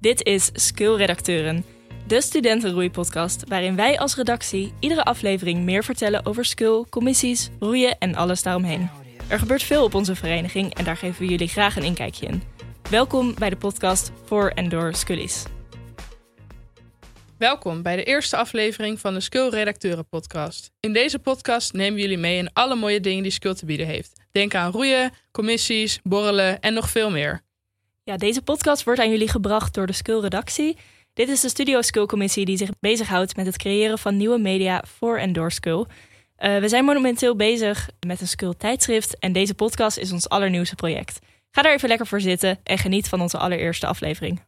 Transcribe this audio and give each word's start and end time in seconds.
Dit 0.00 0.24
is 0.24 0.50
Skill 0.52 0.94
Redacteuren, 0.94 1.64
de 2.06 2.20
studentenroeipodcast 2.20 3.48
waarin 3.48 3.76
wij 3.76 3.98
als 3.98 4.16
redactie 4.16 4.72
iedere 4.78 5.04
aflevering 5.04 5.62
meer 5.62 5.84
vertellen 5.84 6.26
over 6.26 6.44
skill, 6.44 6.84
commissies, 6.90 7.50
roeien 7.58 7.98
en 7.98 8.14
alles 8.14 8.42
daaromheen. 8.42 8.90
Er 9.28 9.38
gebeurt 9.38 9.62
veel 9.62 9.84
op 9.84 9.94
onze 9.94 10.14
vereniging 10.14 10.74
en 10.74 10.84
daar 10.84 10.96
geven 10.96 11.22
we 11.22 11.28
jullie 11.28 11.48
graag 11.48 11.76
een 11.76 11.82
inkijkje 11.82 12.26
in. 12.26 12.42
Welkom 12.90 13.34
bij 13.34 13.50
de 13.50 13.56
podcast 13.56 14.12
voor 14.24 14.48
en 14.48 14.68
door 14.68 14.94
Skullies. 14.94 15.44
Welkom 17.38 17.82
bij 17.82 17.96
de 17.96 18.04
eerste 18.04 18.36
aflevering 18.36 19.00
van 19.00 19.14
de 19.14 19.20
Skill 19.20 19.48
Redacteuren 19.48 20.08
podcast. 20.08 20.70
In 20.80 20.92
deze 20.92 21.18
podcast 21.18 21.72
nemen 21.72 21.94
we 21.94 22.00
jullie 22.00 22.18
mee 22.18 22.38
in 22.38 22.52
alle 22.52 22.74
mooie 22.74 23.00
dingen 23.00 23.22
die 23.22 23.32
Skill 23.32 23.54
te 23.54 23.66
bieden 23.66 23.86
heeft. 23.86 24.20
Denk 24.32 24.54
aan 24.54 24.72
roeien, 24.72 25.12
commissies, 25.30 26.00
borrelen 26.02 26.60
en 26.60 26.74
nog 26.74 26.90
veel 26.90 27.10
meer. 27.10 27.48
Ja, 28.04 28.16
deze 28.16 28.42
podcast 28.42 28.84
wordt 28.84 29.00
aan 29.00 29.10
jullie 29.10 29.28
gebracht 29.28 29.74
door 29.74 29.86
de 29.86 29.92
Skill 29.92 30.20
Redactie. 30.20 30.76
Dit 31.12 31.28
is 31.28 31.40
de 31.40 31.48
Studio 31.48 31.82
Skill 31.82 32.06
Commissie 32.06 32.44
die 32.44 32.56
zich 32.56 32.70
bezighoudt 32.80 33.36
met 33.36 33.46
het 33.46 33.56
creëren 33.56 33.98
van 33.98 34.16
nieuwe 34.16 34.38
media 34.38 34.84
voor 34.86 35.18
en 35.18 35.32
door 35.32 35.52
Skill. 35.52 35.84
Uh, 36.38 36.58
we 36.58 36.68
zijn 36.68 36.84
momenteel 36.84 37.36
bezig 37.36 37.88
met 38.06 38.20
een 38.20 38.28
Skill 38.28 38.54
tijdschrift 38.58 39.18
en 39.18 39.32
deze 39.32 39.54
podcast 39.54 39.96
is 39.96 40.12
ons 40.12 40.28
allernieuwste 40.28 40.74
project. 40.74 41.18
Ga 41.50 41.62
daar 41.62 41.72
even 41.72 41.88
lekker 41.88 42.06
voor 42.06 42.20
zitten 42.20 42.58
en 42.62 42.78
geniet 42.78 43.08
van 43.08 43.20
onze 43.20 43.38
allereerste 43.38 43.86
aflevering. 43.86 44.40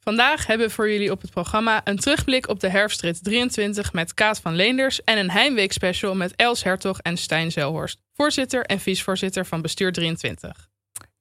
Vandaag 0.00 0.46
hebben 0.46 0.66
we 0.66 0.72
voor 0.72 0.90
jullie 0.90 1.10
op 1.10 1.20
het 1.20 1.30
programma 1.30 1.80
een 1.84 1.98
terugblik 1.98 2.48
op 2.48 2.60
de 2.60 2.68
herfstrit 2.68 3.24
23 3.24 3.92
met 3.92 4.14
Kaat 4.14 4.40
van 4.40 4.54
Leenders 4.54 5.04
en 5.04 5.18
een 5.18 5.30
heimweek 5.30 5.72
special 5.72 6.14
met 6.14 6.36
Els 6.36 6.64
Hertog 6.64 6.98
en 6.98 7.16
Stijn 7.16 7.52
Zelhorst, 7.52 7.98
voorzitter 8.12 8.64
en 8.64 8.80
vicevoorzitter 8.80 9.46
van 9.46 9.62
bestuur 9.62 9.92
23. 9.92 10.68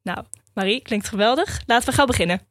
Nou, 0.04 0.24
Marie, 0.58 0.82
klinkt 0.82 1.08
geweldig. 1.08 1.62
Laten 1.66 1.90
we 1.90 1.96
gauw 1.96 2.06
beginnen. 2.06 2.42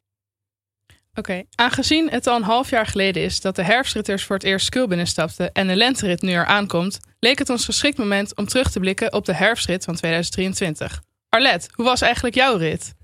Oké, 1.15 1.43
aangezien 1.55 2.11
het 2.11 2.27
al 2.27 2.37
een 2.37 2.43
half 2.43 2.71
jaar 2.71 2.87
geleden 2.87 3.23
is 3.23 3.41
dat 3.41 3.57
de 3.57 3.63
herfstritters 3.63 4.25
voor 4.25 4.37
het 4.37 4.45
eerst 4.45 4.67
Skul 4.67 4.87
binnenstapten 4.87 5.53
en 5.53 5.67
de 5.67 5.77
lenterit 5.77 6.23
nu 6.23 6.33
er 6.33 6.45
aankomt, 6.45 7.01
leek 7.21 7.39
het 7.39 7.51
ons 7.51 7.65
geschikt 7.65 7.99
moment 7.99 8.37
om 8.37 8.47
terug 8.47 8.71
te 8.71 8.81
blikken 8.81 9.13
op 9.13 9.25
de 9.25 9.35
herfstrit 9.35 9.85
van 9.85 9.95
2023. 9.95 11.03
Arlet, 11.29 11.69
hoe 11.75 11.85
was 11.85 12.01
eigenlijk 12.01 12.35
jouw 12.35 12.57
rit? 12.57 12.95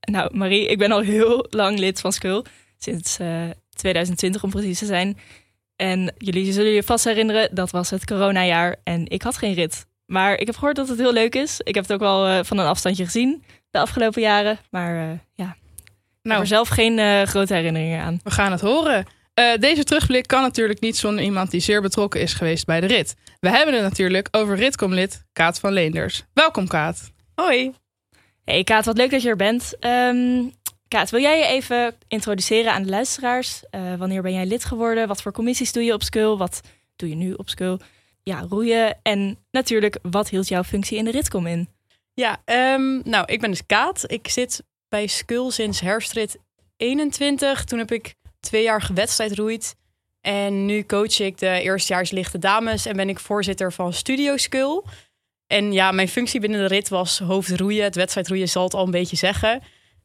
Nou, 0.00 0.36
Marie, 0.36 0.66
ik 0.66 0.78
ben 0.78 0.92
al 0.92 1.00
heel 1.00 1.46
lang 1.50 1.78
lid 1.78 2.00
van 2.00 2.12
Skul 2.12 2.44
sinds 2.78 3.18
uh, 3.20 3.44
eh, 3.44 3.56
2020 3.76 4.42
om 4.42 4.50
precies 4.50 4.78
te 4.78 4.86
zijn. 4.86 5.18
En 5.76 6.14
jullie 6.18 6.52
zullen 6.52 6.72
je 6.72 6.82
vast 6.82 7.04
herinneren, 7.04 7.54
dat 7.54 7.70
was 7.70 7.90
het 7.90 8.04
coronajaar 8.04 8.76
en 8.84 9.08
ik 9.08 9.22
had 9.22 9.36
geen 9.36 9.54
rit. 9.54 9.86
Maar 10.06 10.38
ik 10.38 10.46
heb 10.46 10.54
gehoord 10.54 10.76
dat 10.76 10.88
het 10.88 10.98
heel 10.98 11.12
leuk 11.12 11.34
is. 11.34 11.60
Ik 11.60 11.74
heb 11.74 11.84
het 11.84 11.92
ook 11.92 12.00
wel 12.00 12.28
uh, 12.28 12.38
van 12.42 12.58
een 12.58 12.66
afstandje 12.66 13.04
gezien 13.04 13.42
de 13.70 13.78
afgelopen 13.78 14.22
jaren. 14.22 14.58
Maar 14.70 14.94
uh, 14.94 15.18
ja, 15.34 15.56
nou, 16.22 16.34
heb 16.34 16.40
er 16.40 16.46
zelf 16.46 16.68
geen 16.68 17.26
grote 17.26 17.54
herinneringen 17.54 18.02
aan. 18.02 18.20
We 18.22 18.30
gaan 18.30 18.52
het 18.52 18.60
horen. 18.60 19.06
deze 19.60 19.84
terugblik 19.84 20.26
kan 20.26 20.42
natuurlijk 20.42 20.80
niet 20.80 20.96
zonder 20.96 21.24
iemand 21.24 21.50
die 21.50 21.60
zeer 21.60 21.82
betrokken 21.82 22.20
is 22.20 22.34
geweest 22.34 22.66
bij 22.66 22.80
de 22.80 22.86
rit. 22.86 23.16
We 23.40 23.50
hebben 23.50 23.74
het 23.74 23.82
natuurlijk 23.82 24.28
over 24.30 24.56
ritcomlid 24.56 25.24
Kaat 25.32 25.60
van 25.60 25.72
Leenders. 25.72 26.24
Welkom 26.32 26.66
Kaat. 26.66 27.12
Hoi. 27.34 27.72
Hey 28.44 28.64
Kaat, 28.64 28.84
wat 28.84 28.96
leuk 28.96 29.10
dat 29.10 29.22
je 29.22 29.28
er 29.28 29.36
bent. 29.36 29.74
Um, 29.80 30.52
Kaat, 30.88 31.10
wil 31.10 31.20
jij 31.20 31.38
je 31.38 31.44
even 31.44 31.94
introduceren 32.08 32.72
aan 32.72 32.82
de 32.82 32.88
luisteraars? 32.88 33.62
Uh, 33.70 33.94
wanneer 33.94 34.22
ben 34.22 34.32
jij 34.32 34.46
lid 34.46 34.64
geworden? 34.64 35.08
Wat 35.08 35.22
voor 35.22 35.32
commissies 35.32 35.72
doe 35.72 35.82
je 35.82 35.92
op 35.92 36.02
Skul? 36.02 36.38
Wat 36.38 36.60
doe 36.96 37.08
je 37.08 37.14
nu 37.14 37.32
op 37.32 37.48
Skul? 37.48 37.80
Ja, 38.22 38.46
roeien. 38.48 38.98
En 39.02 39.38
natuurlijk, 39.50 39.98
wat 40.02 40.28
hield 40.28 40.48
jouw 40.48 40.62
functie 40.62 40.98
in 40.98 41.04
de 41.04 41.10
Ritcom 41.10 41.46
in? 41.46 41.68
Ja, 42.14 42.42
um, 42.74 43.00
nou, 43.04 43.24
ik 43.26 43.40
ben 43.40 43.50
dus 43.50 43.66
Kaat. 43.66 44.04
Ik 44.06 44.28
zit 44.28 44.62
bij 44.88 45.06
Skul 45.06 45.50
sinds 45.50 45.80
herfstrit 45.80 46.38
21. 46.76 47.64
Toen 47.64 47.78
heb 47.78 47.92
ik 47.92 48.14
twee 48.40 48.62
jaar 48.62 48.82
gewedstrijd 48.82 49.34
roeid. 49.34 49.76
En 50.20 50.66
nu 50.66 50.84
coach 50.84 51.20
ik 51.20 51.38
de 51.38 51.60
eerstejaars 51.60 52.10
lichte 52.10 52.38
dames 52.38 52.86
en 52.86 52.96
ben 52.96 53.08
ik 53.08 53.18
voorzitter 53.18 53.72
van 53.72 53.92
Studio 53.92 54.36
Skul. 54.36 54.84
En 55.46 55.72
ja, 55.72 55.92
mijn 55.92 56.08
functie 56.08 56.40
binnen 56.40 56.60
de 56.60 56.74
rit 56.74 56.88
was 56.88 57.18
hoofdroeien. 57.18 57.84
Het 57.84 57.94
wedstrijdroeien 57.94 58.48
zal 58.48 58.64
het 58.64 58.74
al 58.74 58.84
een 58.84 58.90
beetje 58.90 59.16
zeggen. 59.16 59.62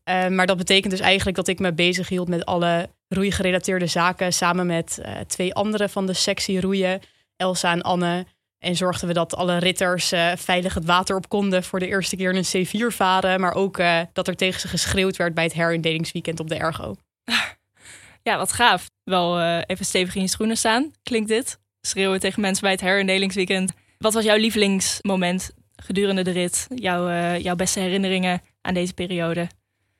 Uh, 0.10 0.28
maar 0.28 0.46
dat 0.46 0.58
betekent 0.58 0.92
dus 0.92 1.00
eigenlijk 1.02 1.38
dat 1.38 1.48
ik 1.48 1.60
me 1.60 1.74
bezig 1.74 2.10
hield 2.10 2.28
met 2.28 2.46
alle 2.46 2.90
roeigerelateerde 3.08 3.88
zaken. 3.88 4.34
Samen 4.34 4.66
met 4.66 5.00
uh, 5.02 5.20
twee 5.28 5.54
anderen 5.54 5.90
van 5.90 6.06
de 6.06 6.14
sectie 6.14 6.62
roeien, 6.62 7.02
Elsa 7.36 7.72
en 7.72 7.82
Anne. 7.82 8.26
En 8.60 8.76
zorgden 8.76 9.08
we 9.08 9.14
dat 9.14 9.36
alle 9.36 9.58
ritters 9.58 10.14
uh, 10.14 10.32
veilig 10.36 10.74
het 10.74 10.86
water 10.86 11.16
op 11.16 11.30
konden 11.30 11.64
voor 11.64 11.80
de 11.80 11.88
eerste 11.88 12.16
keer 12.16 12.34
in 12.34 12.46
een 12.52 12.68
C4 12.68 12.96
varen. 12.96 13.40
Maar 13.40 13.54
ook 13.54 13.78
dat 14.14 14.28
er 14.28 14.36
tegen 14.36 14.60
ze 14.60 14.68
geschreeuwd 14.68 15.18
werd 15.18 15.34
bij 15.34 15.44
het 15.44 15.54
herindelingsweekend 15.54 16.40
op 16.40 16.50
de 16.50 16.56
Ergo. 16.56 16.96
Ja, 18.24 18.38
wat 18.38 18.54
gaaf. 18.54 18.86
Wel 19.04 19.42
even 19.62 19.86
stevig 19.86 20.16
in 20.16 20.22
je 20.22 20.28
schoenen 20.28 20.58
staan, 20.58 20.92
klinkt 21.04 21.30
dit. 21.30 21.60
Schreeuwen 21.82 22.20
tegen 22.20 22.42
mensen 22.42 22.62
bij 22.62 22.72
het 22.72 22.82
herindelingsweekend. 22.82 23.72
Wat 23.98 24.14
was 24.14 24.24
jouw 24.24 24.38
lievelingsmoment 24.38 25.52
gedurende 25.76 26.22
de 26.22 26.32
rit? 26.32 26.68
Jouw, 26.76 27.38
jouw 27.38 27.56
beste 27.56 27.80
herinneringen 27.80 28.42
aan 28.62 28.74
deze 28.74 28.94
periode? 28.94 29.48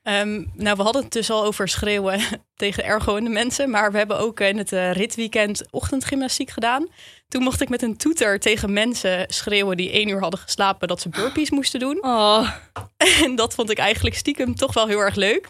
Um, 0.08 0.52
nou, 0.54 0.76
we 0.76 0.82
hadden 0.82 1.02
het 1.02 1.12
dus 1.12 1.30
al 1.30 1.44
over 1.44 1.68
schreeuwen 1.68 2.20
tegen 2.56 2.84
ergo 2.84 3.16
en 3.16 3.24
de 3.24 3.30
mensen. 3.30 3.70
Maar 3.70 3.92
we 3.92 3.98
hebben 3.98 4.18
ook 4.18 4.40
in 4.40 4.58
het 4.58 4.72
uh, 4.72 4.92
ritweekend 4.92 5.64
ochtendgymnastiek 5.70 6.50
gedaan. 6.50 6.88
Toen 7.28 7.42
mocht 7.42 7.60
ik 7.60 7.68
met 7.68 7.82
een 7.82 7.96
toeter 7.96 8.40
tegen 8.40 8.72
mensen 8.72 9.24
schreeuwen 9.28 9.76
die 9.76 9.90
één 9.90 10.08
uur 10.08 10.20
hadden 10.20 10.40
geslapen 10.40 10.88
dat 10.88 11.00
ze 11.00 11.08
burpees 11.08 11.50
moesten 11.50 11.80
doen. 11.80 11.98
Oh. 12.00 12.50
En 13.24 13.34
dat 13.34 13.54
vond 13.54 13.70
ik 13.70 13.78
eigenlijk 13.78 14.16
stiekem 14.16 14.54
toch 14.54 14.74
wel 14.74 14.86
heel 14.86 14.98
erg 14.98 15.14
leuk. 15.14 15.48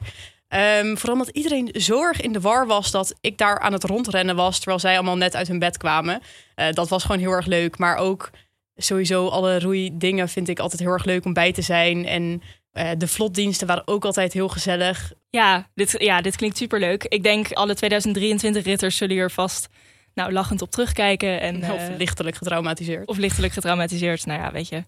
Um, 0.49 0.99
vooral 0.99 1.19
omdat 1.19 1.35
iedereen 1.35 1.71
zo 1.73 2.03
erg 2.03 2.21
in 2.21 2.33
de 2.33 2.41
war 2.41 2.67
was 2.67 2.91
dat 2.91 3.15
ik 3.21 3.39
daar 3.39 3.61
aan 3.61 3.73
het 3.73 3.85
rondrennen 3.85 4.37
was. 4.37 4.57
Terwijl 4.57 4.79
zij 4.79 4.95
allemaal 4.95 5.17
net 5.17 5.37
uit 5.37 5.49
hun 5.49 5.59
bed 5.59 5.77
kwamen. 5.77 6.21
Uh, 6.57 6.67
dat 6.73 6.89
was 6.89 7.03
gewoon 7.03 7.21
heel 7.21 7.31
erg 7.31 7.47
leuk. 7.47 7.79
Maar 7.79 7.97
ook 7.97 8.31
sowieso 8.77 9.29
alle 9.29 9.61
roeidingen 9.61 10.29
vind 10.29 10.49
ik 10.49 10.59
altijd 10.59 10.81
heel 10.81 10.91
erg 10.91 11.05
leuk 11.05 11.25
om 11.25 11.33
bij 11.33 11.53
te 11.53 11.63
zijn. 11.63 12.07
En 12.07 12.43
uh, 12.77 12.91
de 12.99 13.09
vlotdiensten 13.09 13.67
waren 13.67 13.87
ook 13.87 14.05
altijd 14.05 14.33
heel 14.33 14.49
gezellig. 14.49 15.13
Ja, 15.31 15.69
dit, 15.75 15.95
ja, 15.99 16.21
dit 16.21 16.37
klinkt 16.37 16.57
superleuk. 16.57 17.05
Ik 17.05 17.23
denk 17.23 17.53
alle 17.53 17.75
2023 17.75 18.65
ritters 18.65 18.97
zullen 18.97 19.15
hier 19.15 19.31
vast 19.31 19.69
nou, 20.15 20.33
lachend 20.33 20.63
op 20.63 20.71
terugkijken. 20.71 21.41
En, 21.41 21.73
of 21.73 21.89
uh, 21.89 21.97
lichtelijk 21.97 22.37
getraumatiseerd. 22.37 23.09
Of 23.09 23.17
lichtelijk 23.17 23.53
getraumatiseerd, 23.53 24.27
nou 24.27 24.41
ja, 24.41 24.53
weet 24.53 24.69
je. 24.69 24.83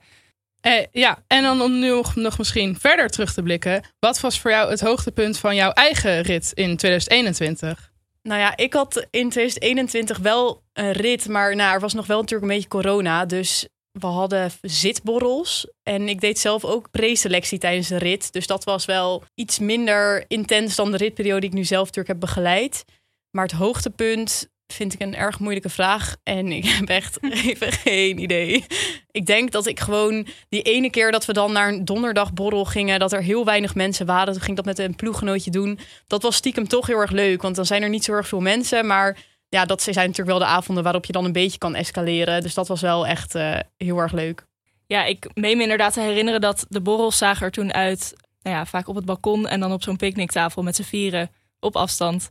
Uh, 0.67 0.85
ja, 0.93 1.23
en 1.27 1.43
dan 1.43 1.63
om 1.63 1.79
nu 1.79 2.03
nog 2.15 2.39
misschien 2.39 2.77
verder 2.81 3.09
terug 3.09 3.33
te 3.33 3.43
blikken. 3.43 3.85
Wat 3.99 4.21
was 4.21 4.41
voor 4.41 4.51
jou 4.51 4.71
het 4.71 4.81
hoogtepunt 4.81 5.39
van 5.39 5.55
jouw 5.55 5.71
eigen 5.71 6.23
rit 6.23 6.53
in 6.55 6.77
2021? 6.77 7.91
Nou 8.23 8.41
ja, 8.41 8.57
ik 8.57 8.73
had 8.73 9.07
in 9.11 9.31
2021 9.31 10.19
wel 10.19 10.63
een 10.73 10.93
rit, 10.93 11.29
maar 11.29 11.57
nou, 11.57 11.75
er 11.75 11.81
was 11.81 11.95
nog 11.95 12.07
wel 12.07 12.21
natuurlijk 12.21 12.51
een 12.51 12.57
beetje 12.57 12.71
corona. 12.71 13.25
Dus 13.25 13.69
we 13.99 14.07
hadden 14.07 14.51
zitborrels. 14.63 15.67
En 15.83 16.09
ik 16.09 16.21
deed 16.21 16.39
zelf 16.39 16.65
ook 16.65 16.91
preselectie 16.91 17.59
tijdens 17.59 17.89
de 17.89 17.99
rit. 17.99 18.33
Dus 18.33 18.47
dat 18.47 18.65
was 18.65 18.85
wel 18.85 19.23
iets 19.35 19.59
minder 19.59 20.25
intens 20.29 20.77
dan 20.77 20.91
de 20.91 20.97
ritperiode 20.97 21.41
die 21.41 21.51
ik 21.51 21.57
nu 21.57 21.65
zelf 21.65 21.87
natuurlijk 21.87 22.09
heb 22.09 22.21
begeleid. 22.21 22.85
Maar 23.31 23.45
het 23.45 23.55
hoogtepunt 23.55 24.49
vind 24.73 24.93
ik 24.93 25.01
een 25.01 25.17
erg 25.17 25.39
moeilijke 25.39 25.69
vraag. 25.69 26.17
En 26.23 26.53
ik 26.53 26.65
heb 26.79 26.89
echt 26.89 27.23
even 27.23 27.73
geen 27.73 28.19
idee. 28.19 28.65
Ik 29.11 29.27
denk 29.27 29.51
dat 29.51 29.67
ik 29.67 29.81
gewoon 29.81 30.27
die 30.49 30.63
ene 30.63 30.91
keer 30.91 31.13
dat 31.13 31.25
we 31.25 31.33
dan 31.33 31.53
naar 31.53 31.69
een 31.69 31.85
donderdagborrel 31.85 32.65
gingen, 32.65 32.99
dat 32.99 33.13
er 33.13 33.23
heel 33.23 33.45
weinig 33.45 33.75
mensen 33.75 34.07
waren. 34.07 34.33
Toen 34.33 34.43
ging 34.43 34.59
ik 34.59 34.65
dat 34.65 34.77
met 34.77 34.87
een 34.87 34.95
ploeggenootje 34.95 35.51
doen. 35.51 35.79
Dat 36.07 36.23
was 36.23 36.37
stiekem 36.37 36.69
toch 36.69 36.87
heel 36.87 36.99
erg 36.99 37.11
leuk, 37.11 37.43
want 37.43 37.57
dan 37.57 37.67
zijn 37.67 37.83
er 37.83 37.89
niet 37.89 38.05
zo 38.05 38.13
erg 38.13 38.29
veel 38.29 38.41
mensen. 38.41 38.87
Maar 38.87 39.17
ja, 39.49 39.65
dat 39.65 39.83
zijn 39.83 39.95
natuurlijk 39.97 40.39
wel 40.39 40.49
de 40.49 40.55
avonden 40.55 40.85
waarop 40.85 41.05
je 41.05 41.13
dan 41.13 41.25
een 41.25 41.33
beetje 41.33 41.59
kan 41.59 41.75
escaleren. 41.75 42.43
Dus 42.43 42.55
dat 42.55 42.69
was 42.69 42.81
wel 42.81 43.07
echt 43.07 43.35
uh, 43.35 43.59
heel 43.77 43.99
erg 43.99 44.13
leuk. 44.13 44.47
Ja, 44.87 45.05
ik 45.05 45.31
meen 45.35 45.57
me 45.57 45.63
inderdaad 45.63 45.93
te 45.93 46.01
herinneren 46.01 46.41
dat 46.41 46.67
de 46.69 46.81
borrels 46.81 47.19
zagen 47.19 47.47
er 47.47 47.53
toen 47.53 47.73
uit. 47.73 48.15
Nou 48.43 48.57
ja, 48.57 48.67
vaak 48.67 48.89
op 48.89 48.95
het 48.95 49.05
balkon 49.05 49.49
en 49.49 49.61
dan 49.61 49.73
op 49.73 49.83
zo'n 49.83 49.97
picknicktafel 49.97 50.63
met 50.63 50.77
z'n 50.77 50.83
vieren 50.83 51.31
op 51.61 51.77
afstand. 51.77 52.31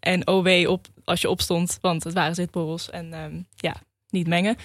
En 0.00 0.26
OW 0.26 0.68
op 0.70 0.86
als 1.04 1.20
je 1.20 1.30
opstond, 1.30 1.78
want 1.80 2.04
het 2.04 2.14
waren 2.14 2.34
zitborrels. 2.34 2.90
En 2.90 3.12
um, 3.12 3.46
ja, 3.56 3.74
niet 4.08 4.26
mengen. 4.26 4.56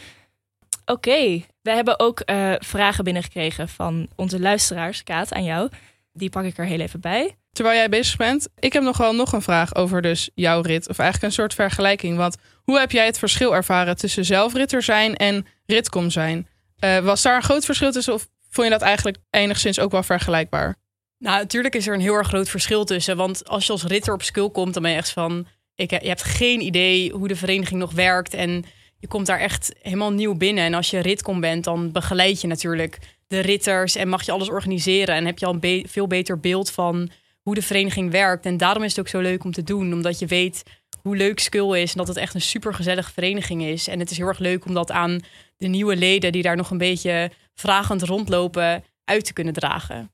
Oké, 0.86 0.92
okay. 1.10 1.46
we 1.62 1.72
hebben 1.72 2.00
ook 2.00 2.22
uh, 2.26 2.54
vragen 2.60 3.04
binnengekregen 3.04 3.70
van 3.70 4.08
onze 4.16 4.40
luisteraars. 4.40 5.04
Kaat, 5.04 5.34
aan 5.34 5.44
jou. 5.44 5.70
Die 6.14 6.30
pak 6.30 6.44
ik 6.44 6.58
er 6.58 6.66
heel 6.66 6.80
even 6.80 7.00
bij 7.00 7.36
terwijl 7.52 7.78
jij 7.78 7.90
bezig 7.90 8.18
bent. 8.18 8.48
Ik 8.60 8.74
heb 8.74 8.84
nog 8.84 8.98
wel 8.98 9.16
nog 9.16 9.32
een 9.34 9.42
vraag 9.42 9.76
over 9.76 10.02
dus 10.02 10.30
jouw 10.36 10.62
rit. 10.62 10.90
Of 10.90 11.00
eigenlijk 11.00 11.28
een 11.28 11.40
soort 11.40 11.54
vergelijking. 11.54 12.18
Want 12.18 12.38
hoe 12.64 12.80
heb 12.80 12.92
jij 12.92 13.06
het 13.06 13.20
verschil 13.20 13.56
ervaren 13.56 13.98
tussen 13.98 14.26
zelfritter 14.26 14.84
zijn 14.84 15.16
en 15.16 15.46
ritcom 15.66 16.10
zijn? 16.10 16.48
Uh, 16.80 17.00
was 17.00 17.22
daar 17.22 17.36
een 17.36 17.44
groot 17.44 17.66
verschil 17.66 17.92
tussen 17.92 18.14
of 18.14 18.28
vond 18.50 18.68
je 18.68 18.74
dat 18.74 18.82
eigenlijk 18.82 19.18
enigszins 19.30 19.80
ook 19.80 19.92
wel 19.92 20.04
vergelijkbaar? 20.04 20.76
Nou, 21.18 21.38
natuurlijk 21.38 21.76
is 21.76 21.88
er 21.88 21.94
een 21.94 22.02
heel 22.02 22.14
erg 22.14 22.28
groot 22.28 22.50
verschil 22.50 22.84
tussen. 22.84 23.18
Want 23.18 23.48
als 23.48 23.66
je 23.66 23.72
als 23.72 23.84
ritter 23.84 24.14
op 24.14 24.24
skill 24.24 24.50
komt, 24.50 24.74
dan 24.74 24.84
ben 24.84 24.92
je 24.92 24.98
echt 24.98 25.10
van... 25.10 25.48
Ik, 25.76 25.92
je 26.02 26.08
hebt 26.08 26.24
geen 26.24 26.62
idee 26.62 27.12
hoe 27.12 27.28
de 27.28 27.36
vereniging 27.36 27.80
nog 27.80 27.92
werkt. 27.92 28.34
En 28.34 28.66
je 28.98 29.08
komt 29.08 29.26
daar 29.26 29.40
echt 29.40 29.74
helemaal 29.82 30.12
nieuw 30.12 30.36
binnen. 30.36 30.64
En 30.64 30.74
als 30.74 30.90
je 30.90 31.00
ritcom 31.00 31.40
bent, 31.40 31.64
dan 31.64 31.92
begeleid 31.92 32.42
je 32.42 32.48
natuurlijk 32.48 32.98
de 33.28 33.40
ritters... 33.40 33.96
en 33.96 34.08
mag 34.08 34.26
je 34.26 34.32
alles 34.32 34.50
organiseren. 34.50 35.16
En 35.16 35.26
heb 35.26 35.40
je 35.40 35.46
al 35.46 35.58
een 35.60 35.86
veel 35.90 36.08
beter 36.08 36.40
beeld 36.40 36.72
van 36.72 37.12
hoe 37.52 37.60
de 37.60 37.66
vereniging 37.66 38.12
werkt. 38.12 38.46
En 38.46 38.58
daarom 38.58 38.84
is 38.84 38.90
het 38.90 39.00
ook 39.00 39.08
zo 39.08 39.20
leuk 39.20 39.44
om 39.44 39.52
te 39.52 39.64
doen, 39.64 39.94
omdat 39.94 40.20
je 40.20 40.26
weet 40.26 40.64
hoe 41.02 41.16
leuk 41.16 41.40
Skull 41.40 41.82
is 41.82 41.92
en 41.92 41.98
dat 41.98 42.08
het 42.08 42.18
echt 42.18 42.34
een 42.34 42.42
super 42.42 42.74
gezellige 42.74 43.12
vereniging 43.12 43.64
is. 43.64 43.88
En 43.88 44.00
het 44.00 44.12
is 44.12 44.18
heel 44.18 44.28
erg 44.28 44.40
leuk 44.40 44.66
om 44.66 44.74
dat 44.74 44.92
aan 44.92 45.20
de 45.58 45.68
nieuwe 45.68 45.96
leden 45.96 46.32
die 46.32 46.42
daar 46.42 46.56
nog 46.56 46.70
een 46.70 46.78
beetje 46.78 47.32
vragend 47.54 48.02
rondlopen 48.02 48.84
uit 49.04 49.26
te 49.26 49.34
kunnen 49.34 49.54
dragen. 49.54 50.12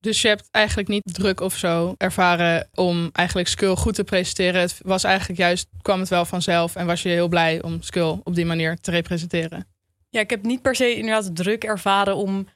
Dus 0.00 0.22
je 0.22 0.28
hebt 0.28 0.48
eigenlijk 0.50 0.88
niet 0.88 1.02
druk 1.04 1.40
of 1.40 1.56
zo 1.56 1.94
ervaren 1.96 2.68
om 2.74 3.10
eigenlijk 3.12 3.48
Skull 3.48 3.74
goed 3.74 3.94
te 3.94 4.04
presenteren. 4.04 4.60
Het 4.60 4.80
was 4.82 5.04
eigenlijk 5.04 5.38
juist, 5.38 5.66
kwam 5.82 6.00
het 6.00 6.08
wel 6.08 6.24
vanzelf 6.24 6.76
en 6.76 6.86
was 6.86 7.02
je 7.02 7.08
heel 7.08 7.28
blij 7.28 7.62
om 7.62 7.82
Skull 7.82 8.20
op 8.24 8.34
die 8.34 8.46
manier 8.46 8.76
te 8.80 8.90
representeren. 8.90 9.66
Ja, 10.08 10.20
ik 10.20 10.30
heb 10.30 10.42
niet 10.42 10.62
per 10.62 10.74
se 10.74 10.94
inderdaad 10.94 11.36
druk 11.36 11.64
ervaren 11.64 12.16
om 12.16 12.46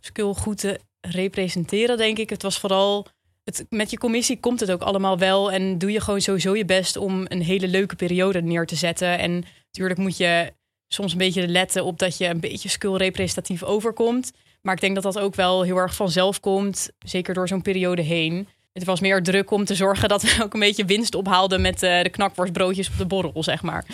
Skull 0.00 0.32
goed 0.34 0.58
te 0.58 0.80
representeren, 1.08 1.96
denk 1.96 2.18
ik. 2.18 2.30
Het 2.30 2.42
was 2.42 2.58
vooral, 2.58 3.06
het, 3.44 3.66
met 3.68 3.90
je 3.90 3.98
commissie 3.98 4.40
komt 4.40 4.60
het 4.60 4.70
ook 4.70 4.82
allemaal 4.82 5.18
wel 5.18 5.52
en 5.52 5.78
doe 5.78 5.92
je 5.92 6.00
gewoon 6.00 6.20
sowieso 6.20 6.56
je 6.56 6.64
best 6.64 6.96
om 6.96 7.24
een 7.28 7.42
hele 7.42 7.68
leuke 7.68 7.96
periode 7.96 8.42
neer 8.42 8.66
te 8.66 8.76
zetten. 8.76 9.18
En 9.18 9.44
natuurlijk 9.66 9.98
moet 9.98 10.16
je 10.16 10.52
soms 10.88 11.12
een 11.12 11.18
beetje 11.18 11.48
letten 11.48 11.84
op 11.84 11.98
dat 11.98 12.18
je 12.18 12.26
een 12.26 12.40
beetje 12.40 12.68
Skull 12.68 12.96
representatief 12.96 13.62
overkomt. 13.62 14.32
Maar 14.62 14.74
ik 14.74 14.80
denk 14.80 14.94
dat 14.94 15.02
dat 15.02 15.18
ook 15.18 15.34
wel 15.34 15.62
heel 15.62 15.76
erg 15.76 15.94
vanzelf 15.94 16.40
komt, 16.40 16.90
zeker 16.98 17.34
door 17.34 17.48
zo'n 17.48 17.62
periode 17.62 18.02
heen. 18.02 18.48
Het 18.72 18.84
was 18.84 19.00
meer 19.00 19.22
druk 19.22 19.50
om 19.50 19.64
te 19.64 19.74
zorgen 19.74 20.08
dat 20.08 20.22
we 20.22 20.42
ook 20.44 20.54
een 20.54 20.60
beetje 20.60 20.84
winst 20.84 21.14
ophaalden 21.14 21.60
met 21.60 21.82
uh, 21.82 22.02
de 22.02 22.10
knakworstbroodjes 22.10 22.88
op 22.88 22.98
de 22.98 23.06
borrel, 23.06 23.42
zeg 23.42 23.62
maar. 23.62 23.84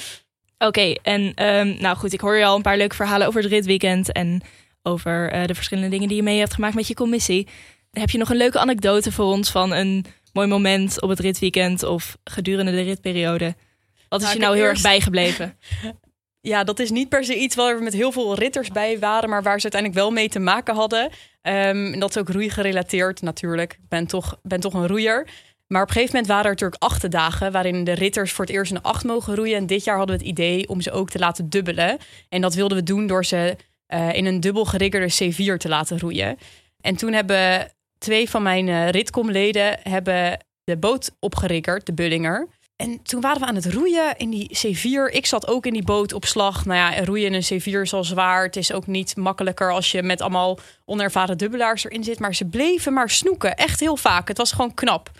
Oké, 0.58 0.92
en 1.02 1.44
um, 1.46 1.80
nou 1.80 1.96
goed, 1.96 2.12
ik 2.12 2.20
hoor 2.20 2.36
je 2.36 2.44
al 2.44 2.56
een 2.56 2.62
paar 2.62 2.76
leuke 2.76 2.94
verhalen 2.94 3.26
over 3.26 3.42
het 3.42 3.50
ritweekend 3.50 4.12
en 4.12 4.42
over 4.82 5.34
uh, 5.34 5.44
de 5.44 5.54
verschillende 5.54 5.90
dingen 5.90 6.08
die 6.08 6.16
je 6.16 6.22
mee 6.22 6.38
hebt 6.38 6.54
gemaakt 6.54 6.74
met 6.74 6.88
je 6.88 6.94
commissie. 6.94 7.46
Heb 7.98 8.10
je 8.10 8.18
nog 8.18 8.30
een 8.30 8.36
leuke 8.36 8.58
anekdote 8.58 9.12
voor 9.12 9.24
ons 9.24 9.50
van 9.50 9.72
een 9.72 10.04
mooi 10.32 10.48
moment 10.48 11.02
op 11.02 11.08
het 11.08 11.20
ritweekend 11.20 11.82
of 11.82 12.16
gedurende 12.24 12.70
de 12.70 12.82
ritperiode? 12.82 13.54
Wat 14.08 14.20
is 14.20 14.26
nou, 14.26 14.38
je 14.38 14.44
nou 14.44 14.56
heel 14.56 14.64
eerst... 14.64 14.84
erg 14.84 14.92
bijgebleven? 14.92 15.58
ja, 16.40 16.64
dat 16.64 16.78
is 16.78 16.90
niet 16.90 17.08
per 17.08 17.24
se 17.24 17.36
iets 17.36 17.54
waar 17.54 17.76
we 17.76 17.82
met 17.82 17.92
heel 17.92 18.12
veel 18.12 18.34
ritters 18.34 18.68
bij 18.68 18.98
waren, 18.98 19.28
maar 19.28 19.42
waar 19.42 19.60
ze 19.60 19.62
uiteindelijk 19.62 20.00
wel 20.00 20.10
mee 20.10 20.28
te 20.28 20.38
maken 20.38 20.74
hadden. 20.74 21.10
Um, 21.42 21.98
dat 21.98 22.10
is 22.10 22.18
ook 22.18 22.28
roei 22.28 22.50
gerelateerd 22.50 23.22
natuurlijk. 23.22 23.72
Ik 23.72 23.88
ben 23.88 24.06
toch, 24.06 24.38
ben 24.42 24.60
toch 24.60 24.74
een 24.74 24.86
roeier. 24.86 25.26
Maar 25.66 25.82
op 25.82 25.88
een 25.88 25.94
gegeven 25.94 26.14
moment 26.14 26.32
waren 26.32 26.44
er 26.44 26.50
natuurlijk 26.50 26.82
acht 26.82 27.10
dagen 27.10 27.52
waarin 27.52 27.84
de 27.84 27.92
ritters 27.92 28.32
voor 28.32 28.44
het 28.44 28.54
eerst 28.54 28.72
een 28.72 28.82
acht 28.82 29.04
mogen 29.04 29.34
roeien. 29.34 29.56
En 29.56 29.66
dit 29.66 29.84
jaar 29.84 29.96
hadden 29.96 30.18
we 30.18 30.22
het 30.22 30.30
idee 30.30 30.68
om 30.68 30.80
ze 30.80 30.90
ook 30.90 31.10
te 31.10 31.18
laten 31.18 31.48
dubbelen. 31.48 31.98
En 32.28 32.40
dat 32.40 32.54
wilden 32.54 32.76
we 32.76 32.82
doen 32.82 33.06
door 33.06 33.24
ze 33.24 33.56
uh, 33.88 34.12
in 34.12 34.26
een 34.26 34.40
dubbel 34.40 34.64
geriggerde 34.64 35.32
C4 35.32 35.56
te 35.56 35.68
laten 35.68 35.98
roeien. 35.98 36.38
En 36.80 36.96
toen 36.96 37.12
hebben 37.12 37.70
twee 37.98 38.30
van 38.30 38.42
mijn 38.42 38.66
uh, 38.66 38.88
ritcomleden 38.88 39.78
hebben 39.82 40.46
de 40.64 40.76
boot 40.76 41.10
opgeriggerd, 41.20 41.86
de 41.86 41.92
Bullinger. 41.92 42.48
En 42.76 43.02
toen 43.02 43.20
waren 43.20 43.40
we 43.40 43.46
aan 43.46 43.54
het 43.54 43.72
roeien 43.72 44.16
in 44.16 44.30
die 44.30 44.50
C4. 44.56 45.12
Ik 45.12 45.26
zat 45.26 45.48
ook 45.48 45.66
in 45.66 45.72
die 45.72 45.84
boot 45.84 46.12
op 46.12 46.24
slag. 46.24 46.64
Nou 46.64 46.78
ja, 46.78 47.04
roeien 47.04 47.26
in 47.26 47.34
een 47.34 47.60
C4 47.60 47.80
is 47.80 47.92
al 47.92 48.04
zwaar. 48.04 48.44
Het 48.44 48.56
is 48.56 48.72
ook 48.72 48.86
niet 48.86 49.16
makkelijker 49.16 49.72
als 49.72 49.90
je 49.90 50.02
met 50.02 50.20
allemaal 50.20 50.58
onervaren 50.84 51.38
dubbelaars 51.38 51.84
erin 51.84 52.04
zit. 52.04 52.18
Maar 52.18 52.34
ze 52.34 52.44
bleven 52.44 52.92
maar 52.92 53.10
snoeken. 53.10 53.56
Echt 53.56 53.80
heel 53.80 53.96
vaak. 53.96 54.28
Het 54.28 54.36
was 54.36 54.52
gewoon 54.52 54.74
knap. 54.74 55.10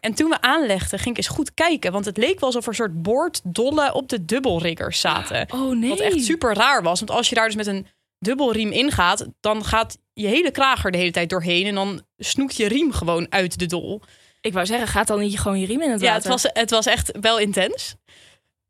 En 0.00 0.14
toen 0.14 0.30
we 0.30 0.40
aanlegden, 0.40 0.98
ging 0.98 1.10
ik 1.10 1.16
eens 1.16 1.34
goed 1.34 1.54
kijken. 1.54 1.92
Want 1.92 2.04
het 2.04 2.16
leek 2.16 2.40
wel 2.40 2.48
alsof 2.48 2.62
er 2.62 2.68
een 2.68 2.74
soort 2.74 3.02
boorddollen 3.02 3.94
op 3.94 4.08
de 4.08 4.24
dubbelriggers 4.24 5.00
zaten. 5.00 5.46
Oh 5.52 5.76
nee. 5.76 5.88
Wat 5.88 6.00
echt 6.00 6.24
super 6.24 6.54
raar 6.54 6.82
was. 6.82 6.98
Want 6.98 7.10
als 7.10 7.28
je 7.28 7.34
daar 7.34 7.46
dus 7.46 7.56
met 7.56 7.66
een 7.66 7.86
dubbelriem 8.18 8.70
ingaat, 8.70 9.26
dan 9.40 9.64
gaat 9.64 9.98
je 10.20 10.26
hele 10.26 10.50
krager 10.50 10.90
de 10.90 10.98
hele 10.98 11.10
tijd 11.10 11.30
doorheen. 11.30 11.66
En 11.66 11.74
dan 11.74 12.02
snoekt 12.18 12.56
je 12.56 12.68
riem 12.68 12.92
gewoon 12.92 13.26
uit 13.28 13.58
de 13.58 13.66
dol. 13.66 14.00
Ik 14.40 14.52
wou 14.52 14.66
zeggen, 14.66 14.88
gaat 14.88 15.06
dan 15.06 15.20
niet 15.20 15.40
gewoon 15.40 15.60
je 15.60 15.66
riem 15.66 15.82
in 15.82 15.90
het 15.90 16.00
water? 16.00 16.14
Ja, 16.14 16.14
het 16.14 16.42
was, 16.42 16.46
het 16.52 16.70
was 16.70 16.86
echt 16.86 17.18
wel 17.20 17.38
intens. 17.38 17.94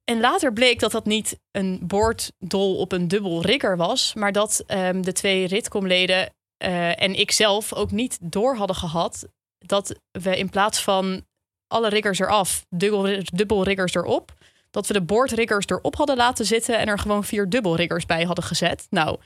En 0.05 0.21
later 0.21 0.53
bleek 0.53 0.81
dat 0.81 0.93
dat 0.93 1.05
niet 1.05 1.39
een 1.51 1.79
boorddol 1.83 2.77
op 2.77 2.93
een 2.93 3.09
dubbel 3.09 3.43
rigger 3.43 3.77
was, 3.77 4.15
maar 4.15 4.33
dat 4.33 4.65
um, 4.67 5.03
de 5.03 5.13
twee 5.13 5.47
ritcomleden 5.47 6.35
uh, 6.65 7.03
en 7.03 7.19
ik 7.19 7.33
zelf 7.33 7.73
ook 7.73 7.91
niet 7.91 8.19
door 8.21 8.57
hadden 8.57 8.77
gehad 8.77 9.27
dat 9.59 10.01
we 10.11 10.39
in 10.39 10.51
plaats 10.51 10.83
van 10.83 11.25
alle 11.67 11.89
riggers 11.89 12.19
eraf, 12.19 12.67
dubbel, 12.69 13.23
dubbel 13.25 13.65
riggers 13.65 13.95
erop, 13.95 14.35
dat 14.71 14.87
we 14.87 14.93
de 14.93 15.03
boordriggers 15.03 15.67
erop 15.67 15.97
hadden 15.97 16.17
laten 16.17 16.45
zitten 16.45 16.79
en 16.79 16.87
er 16.87 16.99
gewoon 16.99 17.25
vier 17.25 17.49
dubbel 17.49 17.77
riggers 17.77 18.07
bij 18.07 18.25
hadden 18.25 18.45
gezet. 18.45 18.87
Nou, 18.91 19.19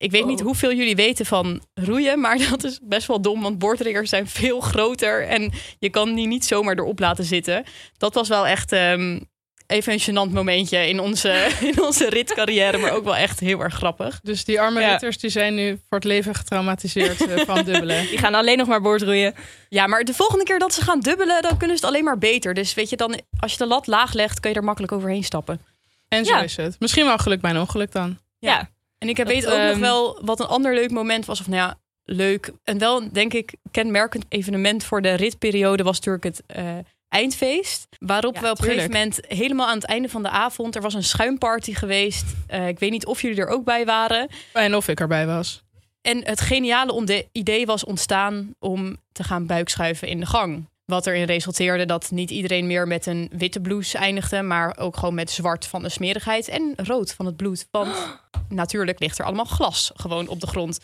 ik 0.00 0.10
weet 0.10 0.26
niet 0.26 0.40
oh. 0.40 0.46
hoeveel 0.46 0.72
jullie 0.72 0.96
weten 0.96 1.26
van 1.26 1.62
roeien, 1.74 2.20
maar 2.20 2.38
dat 2.50 2.64
is 2.64 2.78
best 2.82 3.06
wel 3.06 3.20
dom, 3.20 3.42
want 3.42 3.58
boordriggers 3.58 4.10
zijn 4.10 4.26
veel 4.26 4.60
groter 4.60 5.26
en 5.26 5.52
je 5.78 5.90
kan 5.90 6.14
die 6.14 6.26
niet 6.26 6.44
zomaar 6.44 6.78
erop 6.78 6.98
laten 6.98 7.24
zitten. 7.24 7.64
Dat 7.96 8.14
was 8.14 8.28
wel 8.28 8.46
echt 8.46 8.72
um, 8.72 9.28
even 9.66 9.92
een 9.92 10.00
gênant 10.00 10.32
momentje 10.32 10.88
in 10.88 11.00
onze, 11.00 11.48
in 11.74 11.82
onze 11.82 12.08
ritcarrière, 12.08 12.78
maar 12.78 12.92
ook 12.92 13.04
wel 13.04 13.16
echt 13.16 13.40
heel 13.40 13.60
erg 13.60 13.74
grappig. 13.74 14.20
Dus 14.22 14.44
die 14.44 14.60
arme 14.60 14.80
ja. 14.80 14.90
ritters 14.90 15.18
die 15.18 15.30
zijn 15.30 15.54
nu 15.54 15.70
voor 15.70 15.98
het 15.98 16.04
leven 16.04 16.34
getraumatiseerd 16.34 17.28
uh, 17.28 17.38
van 17.38 17.64
dubbelen. 17.70 18.06
Die 18.06 18.18
gaan 18.18 18.34
alleen 18.34 18.58
nog 18.58 18.66
maar 18.66 18.80
boordroeien. 18.80 19.34
Ja, 19.68 19.86
maar 19.86 20.04
de 20.04 20.14
volgende 20.14 20.44
keer 20.44 20.58
dat 20.58 20.74
ze 20.74 20.82
gaan 20.82 21.00
dubbelen, 21.00 21.42
dan 21.42 21.56
kunnen 21.56 21.76
ze 21.76 21.84
het 21.84 21.94
alleen 21.94 22.04
maar 22.04 22.18
beter. 22.18 22.54
Dus 22.54 22.74
weet 22.74 22.90
je, 22.90 22.96
dan, 22.96 23.20
als 23.38 23.52
je 23.52 23.58
de 23.58 23.66
lat 23.66 23.86
laag 23.86 24.12
legt, 24.12 24.40
kun 24.40 24.50
je 24.50 24.56
er 24.56 24.64
makkelijk 24.64 24.92
overheen 24.92 25.24
stappen. 25.24 25.60
En 26.08 26.24
zo 26.24 26.34
ja. 26.34 26.42
is 26.42 26.56
het. 26.56 26.76
Misschien 26.78 27.04
wel 27.04 27.18
geluk 27.18 27.40
bij 27.40 27.50
een 27.50 27.60
ongeluk 27.60 27.92
dan. 27.92 28.18
ja. 28.38 28.50
ja. 28.50 28.70
En 29.00 29.08
ik 29.08 29.16
weet 29.16 29.46
ook 29.46 29.58
um... 29.58 29.66
nog 29.66 29.78
wel 29.78 30.18
wat 30.24 30.40
een 30.40 30.46
ander 30.46 30.74
leuk 30.74 30.90
moment 30.90 31.24
was. 31.24 31.40
Of 31.40 31.48
nou 31.48 31.58
ja, 31.58 31.78
leuk. 32.04 32.52
En 32.64 32.78
wel, 32.78 33.12
denk 33.12 33.32
ik, 33.32 33.54
kenmerkend 33.70 34.24
evenement 34.28 34.84
voor 34.84 35.02
de 35.02 35.14
ritperiode 35.14 35.82
was 35.82 35.96
natuurlijk 35.96 36.24
het 36.24 36.42
uh, 36.56 36.78
eindfeest. 37.08 37.88
Waarop 37.98 38.34
ja, 38.34 38.40
we 38.40 38.50
op 38.50 38.58
een 38.58 38.64
gegeven 38.64 38.90
moment 38.90 39.20
helemaal 39.28 39.68
aan 39.68 39.74
het 39.74 39.84
einde 39.84 40.08
van 40.08 40.22
de 40.22 40.28
avond... 40.28 40.74
er 40.74 40.82
was 40.82 40.94
een 40.94 41.04
schuimparty 41.04 41.74
geweest. 41.74 42.24
Uh, 42.50 42.68
ik 42.68 42.78
weet 42.78 42.90
niet 42.90 43.06
of 43.06 43.22
jullie 43.22 43.40
er 43.40 43.48
ook 43.48 43.64
bij 43.64 43.84
waren. 43.84 44.28
En 44.52 44.76
of 44.76 44.88
ik 44.88 45.00
erbij 45.00 45.26
was. 45.26 45.62
En 46.00 46.24
het 46.24 46.40
geniale 46.40 47.28
idee 47.32 47.66
was 47.66 47.84
ontstaan 47.84 48.54
om 48.58 48.96
te 49.12 49.24
gaan 49.24 49.46
buikschuiven 49.46 50.08
in 50.08 50.20
de 50.20 50.26
gang. 50.26 50.68
Wat 50.84 51.06
erin 51.06 51.24
resulteerde 51.24 51.86
dat 51.86 52.10
niet 52.10 52.30
iedereen 52.30 52.66
meer 52.66 52.86
met 52.86 53.06
een 53.06 53.30
witte 53.32 53.60
blouse 53.60 53.98
eindigde, 53.98 54.42
maar 54.42 54.76
ook 54.78 54.96
gewoon 54.96 55.14
met 55.14 55.30
zwart 55.30 55.66
van 55.66 55.82
de 55.82 55.88
smerigheid 55.88 56.48
en 56.48 56.72
rood 56.76 57.12
van 57.12 57.26
het 57.26 57.36
bloed. 57.36 57.66
Want 57.70 57.96
natuurlijk 58.50 58.98
ligt 59.00 59.18
er 59.18 59.24
allemaal 59.24 59.44
glas 59.44 59.90
gewoon 59.94 60.28
op 60.28 60.40
de 60.40 60.46
grond. 60.46 60.78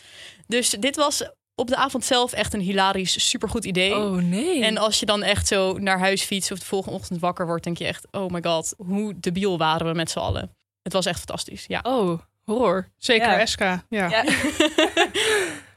Dus 0.47 0.71
dit 0.71 0.97
was 0.97 1.25
op 1.55 1.69
de 1.69 1.77
avond 1.77 2.05
zelf 2.05 2.33
echt 2.33 2.55
een 2.55 2.61
hilarisch, 2.61 3.29
supergoed 3.29 3.65
idee. 3.65 3.97
Oh 3.97 4.15
nee. 4.15 4.65
En 4.65 4.79
als 4.79 5.01
je 5.01 5.07
dan 5.07 5.23
echt 5.23 5.47
zo 5.47 5.79
naar 5.79 5.99
huis 5.99 6.23
fietst 6.23 6.51
of 6.51 6.59
de 6.59 6.65
volgende 6.65 6.99
ochtend 6.99 7.21
wakker 7.21 7.47
wordt, 7.47 7.65
denk 7.65 7.79
je 7.79 7.87
echt, 7.87 8.07
oh 8.11 8.31
my 8.31 8.43
god, 8.43 8.75
hoe 8.77 9.15
debiel 9.20 9.58
waren 9.58 9.87
we 9.87 9.93
met 9.93 10.11
z'n 10.11 10.19
allen. 10.19 10.56
Het 10.82 10.93
was 10.93 11.06
echt 11.06 11.19
fantastisch, 11.19 11.65
ja. 11.67 11.81
Oh, 11.82 12.20
horror. 12.44 12.89
Zeker 12.99 13.39
ja. 13.39 13.46
SK, 13.46 13.61
ja. 13.61 13.82
ja. 13.89 14.25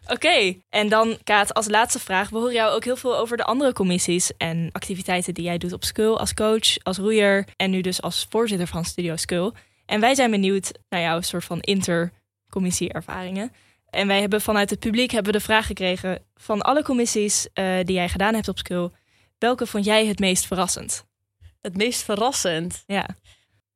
Oké, 0.04 0.28
okay. 0.28 0.62
en 0.70 0.90
dan 0.90 1.18
Kaat, 1.24 1.54
als 1.54 1.68
laatste 1.68 2.00
vraag. 2.00 2.30
We 2.30 2.38
horen 2.38 2.54
jou 2.54 2.76
ook 2.76 2.84
heel 2.84 2.96
veel 2.96 3.18
over 3.18 3.38
de 3.38 3.44
andere 3.44 3.74
commissies 3.74 4.32
en 4.38 4.70
activiteiten 4.72 5.34
die 5.34 5.44
jij 5.44 5.58
doet 5.58 5.74
op 5.74 5.84
Skull 5.84 6.14
als 6.14 6.34
coach, 6.34 6.78
als 6.84 6.98
roeier 6.98 7.48
en 7.56 7.70
nu 7.72 7.82
dus 7.82 8.02
als 8.02 8.28
voorzitter 8.30 8.68
van 8.68 8.86
Studio 8.86 9.16
Skull. 9.16 9.52
En 9.90 10.00
wij 10.00 10.16
zijn 10.16 10.32
benieuwd 10.32 10.72
naar 10.90 11.02
jouw 11.02 11.22
soort 11.22 11.46
van 11.46 11.60
intercommissie-ervaringen. 11.60 13.52
En 13.90 14.08
wij 14.08 14.20
hebben 14.20 14.42
vanuit 14.42 14.70
het 14.70 14.80
publiek 14.80 15.12
hebben 15.12 15.32
we 15.32 15.38
de 15.38 15.44
vraag 15.44 15.66
gekregen 15.66 16.24
van 16.36 16.62
alle 16.62 16.84
commissies 16.84 17.48
uh, 17.54 17.78
die 17.84 17.96
jij 17.96 18.10
gedaan 18.10 18.34
hebt 18.34 18.48
op 18.48 18.58
Skull. 18.58 18.90
Welke 19.38 19.68
vond 19.68 19.86
jij 19.86 20.06
het 20.06 20.20
meest 20.20 20.46
verrassend? 20.46 21.06
Het 21.62 21.78
meest 21.78 22.04
verrassend? 22.04 22.84
Ja. 22.86 23.08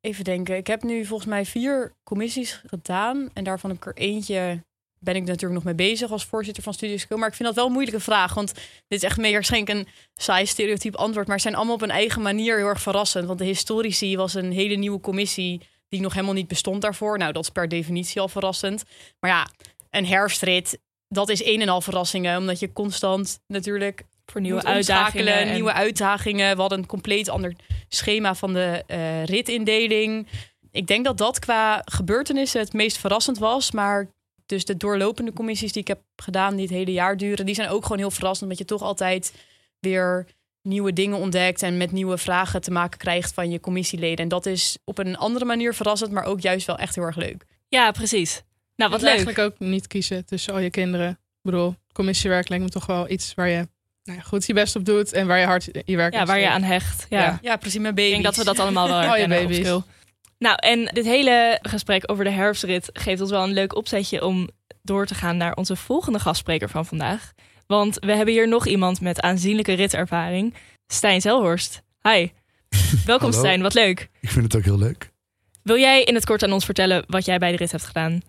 Even 0.00 0.24
denken. 0.24 0.56
Ik 0.56 0.66
heb 0.66 0.82
nu 0.82 1.04
volgens 1.04 1.28
mij 1.28 1.44
vier 1.44 1.92
commissies 2.04 2.62
gedaan. 2.66 3.30
En 3.32 3.44
daarvan 3.44 3.70
heb 3.70 3.78
ik 3.78 3.86
er 3.86 3.96
eentje 3.96 4.62
ben 4.98 5.16
ik 5.16 5.24
natuurlijk 5.24 5.52
nog 5.52 5.64
mee 5.64 5.90
bezig 5.90 6.10
als 6.10 6.24
voorzitter 6.24 6.62
van 6.62 6.74
Studio 6.74 6.96
Skill. 6.96 7.16
Maar 7.16 7.28
ik 7.28 7.34
vind 7.34 7.48
dat 7.48 7.56
wel 7.56 7.66
een 7.66 7.72
moeilijke 7.72 8.00
vraag. 8.00 8.34
Want 8.34 8.54
dit 8.54 8.62
is 8.88 9.02
echt 9.02 9.18
meer 9.18 9.32
waarschijnlijk 9.32 9.78
een 9.78 9.88
saai 10.14 10.46
stereotype 10.46 10.96
antwoord. 10.96 11.26
Maar 11.26 11.40
zijn 11.40 11.54
allemaal 11.54 11.74
op 11.74 11.82
een 11.82 11.90
eigen 11.90 12.22
manier 12.22 12.56
heel 12.56 12.66
erg 12.66 12.80
verrassend. 12.80 13.26
Want 13.26 13.38
de 13.38 13.44
historici 13.44 14.16
was 14.16 14.34
een 14.34 14.52
hele 14.52 14.74
nieuwe 14.74 15.00
commissie 15.00 15.60
die 15.94 16.02
nog 16.02 16.12
helemaal 16.12 16.34
niet 16.34 16.48
bestond 16.48 16.82
daarvoor. 16.82 17.18
Nou, 17.18 17.32
dat 17.32 17.42
is 17.42 17.50
per 17.50 17.68
definitie 17.68 18.20
al 18.20 18.28
verrassend. 18.28 18.84
Maar 19.20 19.30
ja, 19.30 19.48
een 19.90 20.06
herfstrit, 20.06 20.78
dat 21.08 21.28
is 21.28 21.44
een 21.44 21.60
en 21.60 21.68
al 21.68 21.80
verrassingen. 21.80 22.38
Omdat 22.38 22.58
je 22.58 22.72
constant 22.72 23.40
natuurlijk 23.46 24.04
voor 24.26 24.40
nieuwe 24.40 24.64
uitdagingen. 24.64 25.34
En... 25.34 25.52
Nieuwe 25.52 25.72
uitdagingen. 25.72 26.54
We 26.54 26.60
hadden 26.60 26.78
een 26.78 26.86
compleet 26.86 27.28
ander 27.28 27.56
schema 27.88 28.34
van 28.34 28.52
de 28.52 28.84
uh, 28.86 29.24
ritindeling. 29.24 30.28
Ik 30.70 30.86
denk 30.86 31.04
dat 31.04 31.18
dat 31.18 31.38
qua 31.38 31.82
gebeurtenissen 31.84 32.60
het 32.60 32.72
meest 32.72 32.98
verrassend 32.98 33.38
was. 33.38 33.70
Maar 33.70 34.08
dus 34.46 34.64
de 34.64 34.76
doorlopende 34.76 35.32
commissies 35.32 35.72
die 35.72 35.82
ik 35.82 35.88
heb 35.88 36.02
gedaan, 36.16 36.54
die 36.54 36.66
het 36.66 36.74
hele 36.74 36.92
jaar 36.92 37.16
duren, 37.16 37.46
die 37.46 37.54
zijn 37.54 37.68
ook 37.68 37.82
gewoon 37.82 37.98
heel 37.98 38.10
verrassend. 38.10 38.42
Omdat 38.42 38.58
je 38.58 38.74
toch 38.74 38.82
altijd 38.82 39.34
weer 39.80 40.26
nieuwe 40.64 40.92
dingen 40.92 41.18
ontdekt 41.18 41.62
en 41.62 41.76
met 41.76 41.92
nieuwe 41.92 42.18
vragen 42.18 42.60
te 42.60 42.70
maken 42.70 42.98
krijgt 42.98 43.34
van 43.34 43.50
je 43.50 43.60
commissieleden. 43.60 44.18
En 44.18 44.28
dat 44.28 44.46
is 44.46 44.78
op 44.84 44.98
een 44.98 45.16
andere 45.16 45.44
manier 45.44 45.74
verrassend, 45.74 46.12
maar 46.12 46.24
ook 46.24 46.40
juist 46.40 46.66
wel 46.66 46.78
echt 46.78 46.94
heel 46.94 47.04
erg 47.04 47.16
leuk. 47.16 47.44
Ja, 47.68 47.90
precies. 47.90 48.42
Nou, 48.76 48.90
wat 48.90 49.00
leuk. 49.00 49.08
Eigenlijk 49.08 49.38
ook 49.38 49.58
niet 49.58 49.86
kiezen 49.86 50.24
tussen 50.26 50.52
al 50.52 50.58
je 50.58 50.70
kinderen. 50.70 51.10
Ik 51.10 51.16
bedoel, 51.42 51.74
commissiewerk 51.92 52.48
lijkt 52.48 52.64
me 52.64 52.70
toch 52.70 52.86
wel 52.86 53.10
iets 53.10 53.34
waar 53.34 53.48
je 53.48 53.68
nou 54.04 54.18
ja, 54.18 54.24
goed 54.24 54.46
je 54.46 54.52
best 54.54 54.76
op 54.76 54.84
doet 54.84 55.12
en 55.12 55.26
waar 55.26 55.38
je 55.38 55.46
hard 55.46 55.68
je 55.84 55.96
werk 55.96 56.12
Ja, 56.14 56.26
waar 56.26 56.38
je 56.38 56.48
aan 56.50 56.62
hecht. 56.62 57.06
Ja. 57.08 57.20
Ja. 57.20 57.38
Ja, 57.42 57.56
precies, 57.56 57.80
mijn 57.80 57.90
Ik 57.90 57.96
baby. 57.96 58.10
denk 58.10 58.24
dat 58.24 58.36
we 58.36 58.44
dat 58.44 58.58
allemaal 58.58 58.88
wel 58.88 58.98
Oh, 59.12 59.16
je 59.16 59.28
baby's. 59.28 59.68
Nou, 60.38 60.56
en 60.56 60.84
dit 60.92 61.04
hele 61.04 61.58
gesprek 61.62 62.10
over 62.10 62.24
de 62.24 62.30
herfstrit 62.30 62.90
geeft 62.92 63.20
ons 63.20 63.30
wel 63.30 63.42
een 63.42 63.52
leuk 63.52 63.76
opzetje 63.76 64.24
om 64.24 64.48
door 64.82 65.06
te 65.06 65.14
gaan 65.14 65.36
naar 65.36 65.54
onze 65.54 65.76
volgende 65.76 66.18
gastspreker 66.18 66.68
van 66.70 66.86
vandaag. 66.86 67.32
Want 67.66 67.98
we 67.98 68.12
hebben 68.16 68.34
hier 68.34 68.48
nog 68.48 68.66
iemand 68.66 69.00
met 69.00 69.20
aanzienlijke 69.20 69.72
ritervaring. 69.72 70.54
Stijn 70.86 71.20
Zelhorst. 71.20 71.82
Hi. 72.02 72.28
Welkom 73.06 73.30
Hallo. 73.30 73.44
Stijn, 73.44 73.62
wat 73.62 73.74
leuk. 73.74 74.08
Ik 74.20 74.28
vind 74.28 74.44
het 74.44 74.56
ook 74.56 74.64
heel 74.64 74.78
leuk. 74.78 75.12
Wil 75.62 75.78
jij 75.78 76.02
in 76.02 76.14
het 76.14 76.24
kort 76.24 76.42
aan 76.42 76.52
ons 76.52 76.64
vertellen 76.64 77.04
wat 77.06 77.24
jij 77.24 77.38
bij 77.38 77.50
de 77.50 77.56
rit 77.56 77.70
hebt 77.70 77.84
gedaan? 77.84 78.20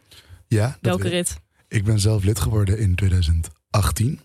Ja, 0.47 0.77
Welke 0.81 1.07
rit? 1.07 1.35
Ik 1.67 1.83
ben 1.83 1.99
zelf 1.99 2.23
lid 2.23 2.39
geworden 2.39 2.77
in 2.77 2.95
2018. 2.95 4.19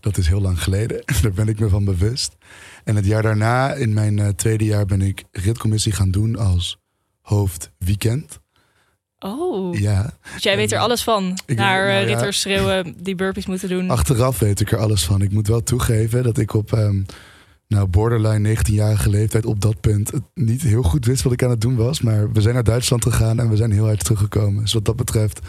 Dat 0.00 0.16
is 0.16 0.26
heel 0.26 0.40
lang 0.40 0.62
geleden. 0.62 1.02
Daar 1.22 1.32
ben 1.32 1.48
ik 1.48 1.58
me 1.58 1.68
van 1.68 1.84
bewust. 1.84 2.36
En 2.84 2.96
het 2.96 3.06
jaar 3.06 3.22
daarna, 3.22 3.72
in 3.72 3.92
mijn 3.92 4.18
eh, 4.18 4.28
tweede 4.28 4.64
jaar, 4.64 4.86
ben 4.86 5.00
ik 5.02 5.24
ritcommissie 5.30 5.92
gaan 5.92 6.10
doen 6.10 6.36
als 6.36 6.78
hoofd 7.20 7.70
weekend. 7.78 8.40
Oh, 9.20 9.78
Ja, 9.78 10.12
dus 10.34 10.42
jij 10.42 10.56
weet 10.56 10.72
er 10.72 10.78
alles 10.78 11.02
van. 11.02 11.38
Naar 11.46 11.86
eh, 11.86 11.88
nou 11.88 12.00
ja. 12.00 12.06
ritters 12.06 12.40
schreeuwen 12.40 12.94
die 13.02 13.14
burpees 13.14 13.46
moeten 13.46 13.68
doen. 13.68 13.90
achteraf 13.90 14.38
weet 14.38 14.60
ik 14.60 14.72
er 14.72 14.78
alles 14.78 15.04
van. 15.04 15.22
Ik 15.22 15.32
moet 15.32 15.46
wel 15.46 15.62
toegeven 15.62 16.22
dat 16.22 16.38
ik 16.38 16.54
op 16.54 16.72
ehm, 16.72 17.02
nou, 17.68 17.86
borderline 17.86 18.56
19-jarige 18.56 19.10
leeftijd 19.10 19.46
op 19.46 19.60
dat 19.60 19.80
punt 19.80 20.10
het 20.10 20.22
niet 20.34 20.62
heel 20.62 20.82
goed 20.82 21.06
wist 21.06 21.22
wat 21.22 21.32
ik 21.32 21.42
aan 21.42 21.50
het 21.50 21.60
doen 21.60 21.76
was. 21.76 22.00
Maar 22.00 22.32
we 22.32 22.40
zijn 22.40 22.54
naar 22.54 22.64
Duitsland 22.64 23.02
gegaan 23.02 23.40
en 23.40 23.50
we 23.50 23.56
zijn 23.56 23.72
heel 23.72 23.84
hard 23.84 24.04
teruggekomen. 24.04 24.62
Dus 24.62 24.72
wat 24.72 24.84
dat 24.84 24.96
betreft 24.96 25.40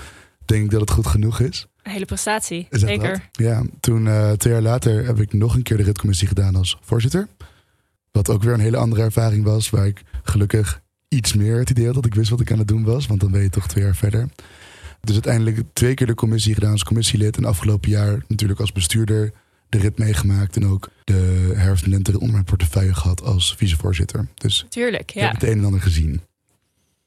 denk 0.45 0.63
ik 0.63 0.71
dat 0.71 0.81
het 0.81 0.91
goed 0.91 1.07
genoeg 1.07 1.39
is. 1.39 1.67
Een 1.83 1.91
hele 1.91 2.05
prestatie, 2.05 2.67
Is 2.69 2.79
zeker. 2.79 3.29
Ja, 3.31 3.63
toen 3.79 4.07
eh, 4.07 4.31
twee 4.31 4.53
jaar 4.53 4.61
later 4.61 5.05
heb 5.05 5.19
ik 5.19 5.33
nog 5.33 5.55
een 5.55 5.63
keer 5.63 5.77
de 5.77 5.83
ritcommissie 5.83 6.27
gedaan 6.27 6.55
als 6.55 6.77
voorzitter. 6.81 7.27
Wat 8.11 8.29
ook 8.29 8.43
weer 8.43 8.53
een 8.53 8.59
hele 8.59 8.77
andere 8.77 9.01
ervaring 9.01 9.43
was, 9.43 9.69
waar 9.69 9.87
ik 9.87 10.01
gelukkig 10.23 10.81
iets 11.11 11.33
meer 11.33 11.57
het 11.59 11.69
idee 11.69 11.85
had 11.85 11.93
dat 11.93 12.05
ik 12.05 12.13
wist 12.15 12.29
wat 12.29 12.39
ik 12.39 12.51
aan 12.51 12.57
het 12.57 12.67
doen 12.67 12.83
was. 12.83 13.07
Want 13.07 13.19
dan 13.19 13.31
ben 13.31 13.41
je 13.41 13.49
toch 13.49 13.67
twee 13.67 13.83
jaar 13.83 13.95
verder. 13.95 14.27
Dus 15.01 15.13
uiteindelijk 15.13 15.59
twee 15.73 15.93
keer 15.93 16.07
de 16.07 16.13
commissie 16.15 16.53
gedaan 16.53 16.71
als 16.71 16.83
commissielid. 16.83 17.37
En 17.37 17.45
afgelopen 17.45 17.89
jaar 17.89 18.23
natuurlijk 18.27 18.59
als 18.59 18.71
bestuurder 18.71 19.31
de 19.69 19.77
rit 19.77 19.97
meegemaakt. 19.97 20.55
En 20.55 20.65
ook 20.67 20.89
de 21.03 21.51
herfst- 21.55 21.83
en 21.83 21.89
lente 21.89 22.13
onder 22.13 22.31
mijn 22.31 22.43
portefeuille 22.43 22.93
gehad 22.95 23.21
als 23.23 23.55
vicevoorzitter. 23.57 24.27
Dus 24.35 24.65
Tuurlijk, 24.69 25.01
ik 25.01 25.13
ja. 25.13 25.21
heb 25.21 25.31
het 25.33 25.43
een 25.43 25.57
en 25.57 25.65
ander 25.65 25.81
gezien. 25.81 26.21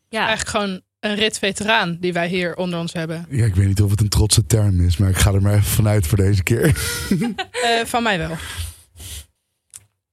ja. 0.08 0.26
Eigenlijk 0.26 0.49
gewoon 0.49 0.80
een 1.00 1.14
ritveteraan 1.14 1.96
die 2.00 2.12
wij 2.12 2.28
hier 2.28 2.56
onder 2.56 2.78
ons 2.78 2.92
hebben. 2.92 3.26
Ja, 3.30 3.44
ik 3.44 3.54
weet 3.54 3.66
niet 3.66 3.82
of 3.82 3.90
het 3.90 4.00
een 4.00 4.08
trotse 4.08 4.46
term 4.46 4.80
is, 4.87 4.96
maar 4.96 5.08
ik 5.08 5.16
ga 5.16 5.32
er 5.32 5.42
maar 5.42 5.52
even 5.52 5.64
vanuit 5.64 6.06
voor 6.06 6.18
deze 6.18 6.42
keer. 6.42 6.76
Eh, 7.64 7.84
van 7.84 8.02
mij 8.02 8.18
wel. 8.18 8.37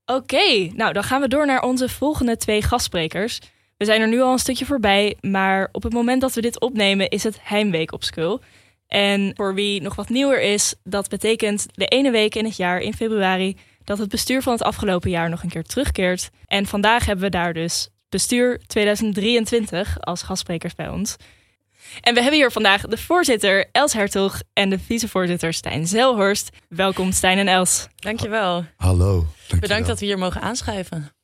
Oké, 0.05 0.69
nou 0.73 0.93
dan 0.93 1.03
gaan 1.03 1.21
we 1.21 1.27
door 1.27 1.45
naar 1.45 1.61
onze 1.61 1.89
volgende 1.89 2.37
twee 2.37 2.61
gastsprekers. 2.61 3.39
We 3.81 3.87
zijn 3.87 4.01
er 4.01 4.07
nu 4.07 4.21
al 4.21 4.31
een 4.31 4.39
stukje 4.39 4.65
voorbij, 4.65 5.17
maar 5.21 5.69
op 5.71 5.83
het 5.83 5.93
moment 5.93 6.21
dat 6.21 6.33
we 6.33 6.41
dit 6.41 6.59
opnemen 6.59 7.09
is 7.09 7.23
het 7.23 7.37
Heimweek 7.41 7.91
op 7.91 8.03
school. 8.03 8.41
En 8.87 9.31
voor 9.35 9.53
wie 9.53 9.81
nog 9.81 9.95
wat 9.95 10.09
nieuwer 10.09 10.41
is, 10.41 10.75
dat 10.83 11.09
betekent 11.09 11.65
de 11.71 11.85
ene 11.85 12.11
week 12.11 12.35
in 12.35 12.45
het 12.45 12.55
jaar 12.55 12.79
in 12.79 12.93
februari 12.93 13.57
dat 13.83 13.97
het 13.97 14.09
bestuur 14.09 14.41
van 14.41 14.53
het 14.53 14.63
afgelopen 14.63 15.09
jaar 15.09 15.29
nog 15.29 15.43
een 15.43 15.49
keer 15.49 15.63
terugkeert. 15.63 16.29
En 16.45 16.65
vandaag 16.65 17.05
hebben 17.05 17.25
we 17.25 17.31
daar 17.31 17.53
dus 17.53 17.89
bestuur 18.09 18.61
2023 18.67 19.99
als 19.99 20.21
gastsprekers 20.21 20.75
bij 20.75 20.89
ons. 20.89 21.15
En 22.01 22.13
we 22.13 22.21
hebben 22.21 22.39
hier 22.39 22.51
vandaag 22.51 22.81
de 22.81 22.97
voorzitter 22.97 23.69
Els 23.71 23.93
Hertog 23.93 24.41
en 24.53 24.69
de 24.69 24.79
vicevoorzitter 24.79 25.53
Stijn 25.53 25.87
Zelhorst. 25.87 26.49
Welkom 26.67 27.11
Stijn 27.11 27.37
en 27.37 27.47
Els. 27.47 27.87
Dankjewel. 27.95 28.65
Hallo. 28.75 29.13
dankjewel. 29.13 29.59
Bedankt 29.59 29.87
dat 29.87 29.99
we 29.99 30.05
hier 30.05 30.17
mogen 30.17 30.41
aanschrijven. 30.41 31.20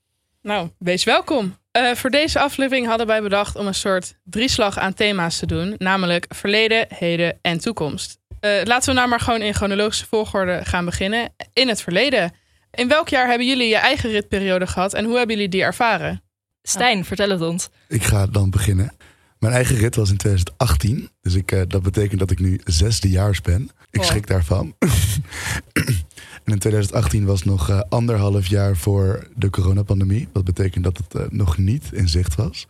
Nou, 0.47 0.69
wees 0.77 1.03
welkom. 1.03 1.57
Eh, 1.71 1.91
voor 1.95 2.09
deze 2.09 2.39
aflevering 2.39 2.87
hadden 2.87 3.07
wij 3.07 3.21
bedacht 3.21 3.55
om 3.55 3.67
een 3.67 3.73
soort 3.73 4.17
drieslag 4.23 4.77
aan 4.77 4.93
thema's 4.93 5.39
te 5.39 5.45
doen. 5.45 5.75
Namelijk 5.77 6.25
verleden, 6.29 6.85
heden 6.89 7.37
en 7.41 7.59
toekomst. 7.59 8.17
Eh, 8.39 8.51
laten 8.63 8.89
we 8.89 8.95
nou 8.95 9.09
maar 9.09 9.19
gewoon 9.19 9.41
in 9.41 9.53
chronologische 9.53 10.05
volgorde 10.05 10.59
gaan 10.65 10.85
beginnen. 10.85 11.33
In 11.53 11.67
het 11.67 11.81
verleden. 11.81 12.31
In 12.71 12.87
welk 12.87 13.09
jaar 13.09 13.27
hebben 13.27 13.47
jullie 13.47 13.67
je 13.67 13.75
eigen 13.77 14.09
ritperiode 14.09 14.67
gehad 14.67 14.93
en 14.93 15.05
hoe 15.05 15.17
hebben 15.17 15.35
jullie 15.35 15.51
die 15.51 15.63
ervaren? 15.63 16.23
Stijn, 16.61 17.05
vertel 17.05 17.29
het 17.29 17.41
ons. 17.41 17.69
Ik 17.87 18.03
ga 18.03 18.27
dan 18.27 18.49
beginnen. 18.49 18.95
Mijn 19.39 19.53
eigen 19.53 19.75
rit 19.75 19.95
was 19.95 20.09
in 20.09 20.17
2018. 20.17 21.09
Dus 21.21 21.33
ik, 21.33 21.51
eh, 21.51 21.61
dat 21.67 21.81
betekent 21.83 22.19
dat 22.19 22.31
ik 22.31 22.39
nu 22.39 22.61
zesdejaars 22.63 23.41
ben. 23.41 23.69
Ik 23.89 23.99
Oh. 23.99 24.05
schrik 24.05 24.27
daarvan. 24.27 24.75
en 26.47 26.53
in 26.53 26.59
2018 26.59 27.25
was 27.25 27.43
nog 27.43 27.69
eh, 27.69 27.79
anderhalf 27.89 28.47
jaar 28.47 28.77
voor 28.77 29.27
de 29.35 29.49
coronapandemie. 29.49 30.27
Wat 30.33 30.43
betekent 30.43 30.83
dat 30.83 30.97
het 30.97 31.15
eh, 31.15 31.21
nog 31.29 31.57
niet 31.57 31.83
in 31.91 32.07
zicht 32.07 32.35
was. 32.35 32.67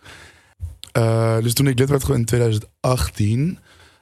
Eh, 0.92 1.38
dus 1.42 1.54
toen 1.54 1.68
ik 1.68 1.80
lid 1.80 1.90
werd 1.90 2.08
in 2.10 2.26
2018... 2.26 3.60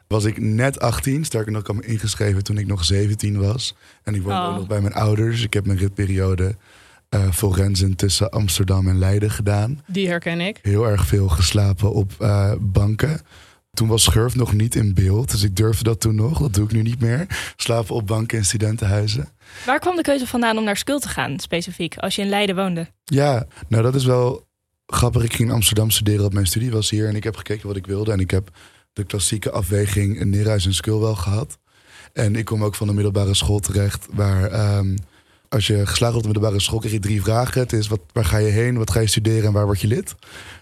was 0.08 0.24
ik 0.24 0.42
net 0.42 0.80
18. 0.80 1.26
Sterker 1.26 1.52
nog, 1.52 1.62
ik 1.62 1.68
had 1.68 1.76
me 1.76 1.86
ingeschreven 1.86 2.44
toen 2.44 2.58
ik 2.58 2.68
nog 2.68 2.86
17 2.86 3.40
was. 3.40 3.76
En 4.04 4.16
ik 4.16 4.22
woonde 4.22 4.40
Oh. 4.42 4.48
ook 4.50 4.56
nog 4.58 4.68
bij 4.68 4.82
mijn 4.82 4.94
ouders. 4.94 5.44
Ik 5.44 5.54
heb 5.54 5.66
mijn 5.66 5.78
ritperiode... 5.78 6.56
eh 7.10 7.32
forensen 7.32 7.96
tussen 7.96 8.30
Amsterdam 8.30 8.88
en 8.88 8.98
Leiden 9.00 9.32
gedaan 9.32 9.82
Die 9.88 10.08
herken 10.08 10.42
ik. 10.42 10.60
heel 10.62 10.88
erg 10.88 11.06
veel 11.08 11.28
geslapen 11.28 11.94
op 11.94 12.12
banken. 12.60 13.22
Toen 13.76 13.88
was 13.88 14.04
schurf 14.04 14.36
nog 14.36 14.54
niet 14.54 14.76
in 14.76 14.94
beeld, 14.94 15.32
dus 15.32 15.44
ik 15.44 15.56
durfde 15.56 15.84
dat 15.84 16.00
toen 16.00 16.16
nog. 16.16 16.40
Dat 16.40 16.54
doe 16.54 16.66
ik 16.66 16.72
nu 16.72 16.82
niet 16.82 17.00
meer. 17.00 17.54
Slapen 17.56 17.96
op 17.96 18.08
banken 18.08 18.38
in 18.38 18.46
studentenhuizen. 18.46 19.30
Waar 19.66 19.80
kwam 19.80 19.96
de 19.96 20.02
keuze 20.02 20.28
vandaan 20.28 20.58
om 20.58 20.64
naar 20.64 20.78
school 20.78 21.00
te 21.00 21.10
gaan, 21.10 21.40
specifiek, 21.40 21.98
als 21.98 22.16
je 22.16 22.22
in 22.22 22.30
Leiden 22.30 22.56
woonde? 22.56 22.88
Ja, 23.04 23.46
nou 23.68 23.84
dat 23.84 23.96
is 23.96 24.06
wel 24.06 24.48
grappig. 24.86 25.24
Ik 25.24 25.34
ging 25.34 25.50
in 25.50 25.56
Amsterdam 25.56 25.90
studeren 25.90 26.26
op 26.26 26.34
mijn 26.34 26.48
studie 26.48 26.72
was 26.72 26.90
hier 26.90 27.08
en 27.08 27.16
ik 27.16 27.24
heb 27.24 27.36
gekeken 27.36 27.68
wat 27.68 27.76
ik 27.76 27.88
wilde. 27.88 28.12
En 28.12 28.20
ik 28.20 28.32
heb 28.32 28.50
de 28.94 29.04
klassieke 29.04 29.52
afweging 29.52 30.20
in 30.20 30.30
Neerhuis 30.30 30.66
en 30.66 30.74
Skul 30.74 31.00
wel 31.02 31.16
gehad. 31.16 31.58
En 32.14 32.36
ik 32.36 32.46
kom 32.46 32.64
ook 32.64 32.76
van 32.76 32.88
de 32.88 32.94
middelbare 32.94 33.34
school 33.34 33.60
terecht, 33.60 34.08
waar 34.12 34.52
ehm, 34.52 34.96
als 35.56 35.68
je 35.68 35.86
geslaagd 35.86 36.14
wordt 36.14 36.16
op 36.16 36.34
de 36.34 36.40
middelbare 36.40 36.60
school, 36.60 36.80
krijg 36.80 36.94
je 36.94 37.00
drie 37.00 37.22
vragen. 37.22 37.62
Het 37.62 37.74
is 37.74 37.88
wat, 37.88 38.00
waar 38.12 38.26
ga 38.26 38.38
je 38.38 38.48
heen, 38.48 38.78
wat 38.78 38.92
ga 38.92 39.00
je 39.00 39.08
studeren 39.08 39.44
en 39.44 39.52
waar 39.52 39.66
word 39.66 39.82
je 39.82 39.88
lid? 39.88 40.16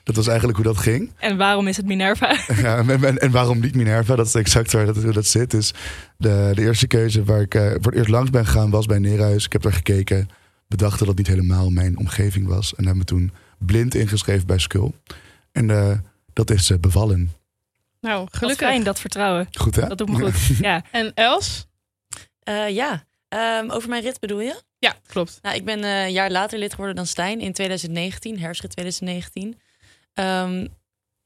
Dat 0.03 0.15
was 0.15 0.27
eigenlijk 0.27 0.57
hoe 0.57 0.67
dat 0.67 0.77
ging. 0.77 1.11
En 1.17 1.37
waarom 1.37 1.67
is 1.67 1.77
het 1.77 1.85
Minerva? 1.85 2.37
Ja, 2.61 2.77
en, 2.77 3.03
en, 3.03 3.17
en 3.17 3.31
waarom 3.31 3.59
niet 3.59 3.75
Minerva? 3.75 4.15
Dat 4.15 4.25
is 4.25 4.35
exact 4.35 4.71
waar 4.71 4.85
dat, 4.85 4.95
hoe 4.95 5.11
dat 5.11 5.25
zit. 5.25 5.51
Dus 5.51 5.73
de, 6.17 6.51
de 6.55 6.61
eerste 6.61 6.87
keuze 6.87 7.23
waar 7.23 7.41
ik 7.41 7.55
eh, 7.55 7.61
voor 7.61 7.91
het 7.91 7.95
eerst 7.95 8.09
langs 8.09 8.29
ben 8.29 8.45
gegaan 8.45 8.69
was 8.69 8.85
bij 8.85 8.99
Neerhuis. 8.99 9.45
Ik 9.45 9.51
heb 9.53 9.61
daar 9.61 9.73
gekeken, 9.73 10.29
bedacht 10.67 10.99
dat 10.99 11.07
het 11.07 11.17
niet 11.17 11.27
helemaal 11.27 11.69
mijn 11.69 11.97
omgeving 11.97 12.47
was. 12.47 12.75
En 12.75 12.85
heb 12.85 12.95
me 12.95 13.03
toen 13.03 13.31
blind 13.57 13.95
ingeschreven 13.95 14.47
bij 14.47 14.59
Skul. 14.59 14.95
En 15.51 15.69
eh, 15.69 15.97
dat 16.33 16.51
is 16.51 16.69
eh, 16.69 16.77
bevallen. 16.77 17.31
Nou, 18.01 18.27
gelukkig. 18.31 18.67
fijn, 18.67 18.83
dat 18.83 18.99
vertrouwen. 18.99 19.47
Goed 19.51 19.75
hè? 19.75 19.87
Dat 19.87 19.97
doet 19.97 20.09
me 20.09 20.19
goed. 20.19 20.57
Ja. 20.57 20.83
En 20.91 21.11
Els? 21.13 21.67
Eh, 22.39 22.69
ja, 22.69 23.03
Ehm, 23.33 23.69
over 23.69 23.89
mijn 23.89 24.03
rit 24.03 24.19
bedoel 24.19 24.39
je? 24.39 24.61
Ja, 24.83 24.95
klopt. 25.07 25.39
Nou, 25.41 25.55
ik 25.55 25.65
ben 25.65 25.83
eh, 25.83 26.03
een 26.03 26.11
jaar 26.11 26.31
later 26.31 26.59
lid 26.59 26.71
geworden 26.71 26.95
dan 26.95 27.05
Stijn 27.05 27.39
in 27.39 27.53
2019, 27.53 28.39
herfstrit 28.39 28.71
2019. 28.71 29.59
Ehm, 30.13 30.67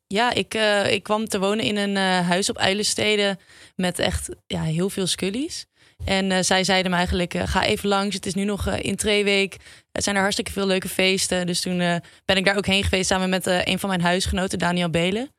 ja, 0.08 0.34
ik, 0.34 0.54
eh, 0.54 0.92
ik 0.92 1.04
kwam 1.04 1.28
te 1.28 1.40
wonen 1.40 1.66
in 1.66 1.78
een 1.78 1.98
eh, 1.98 2.28
huis 2.28 2.50
op 2.50 2.58
Uilenstede 2.58 3.38
met 3.76 4.00
echt 4.00 4.30
ja, 4.48 4.62
heel 4.62 4.90
veel 4.90 5.08
scullies. 5.08 5.66
En 6.06 6.46
zij 6.46 6.64
zeiden 6.64 6.92
me 6.92 6.98
eigenlijk, 6.98 7.34
ga 7.46 7.64
even 7.64 7.90
langs. 7.90 8.16
Het 8.16 8.26
is 8.26 8.34
nu 8.34 8.44
nog 8.44 8.68
in 8.68 8.96
week. 9.24 9.58
Het 9.92 10.04
zijn 10.04 10.16
er 10.16 10.22
hartstikke 10.22 10.52
veel 10.52 10.68
leuke 10.68 10.90
feesten. 10.90 11.46
Dus 11.46 11.62
toen 11.62 11.78
ben 12.26 12.38
ik 12.38 12.46
daar 12.46 12.58
ook 12.58 12.66
heen 12.66 12.84
geweest 12.84 13.08
samen 13.08 13.30
met 13.30 13.46
een 13.46 13.80
van 13.80 13.90
mijn 13.90 14.02
huisgenoten, 14.02 14.60
Daniel 14.60 14.90
Belen. 14.90 15.32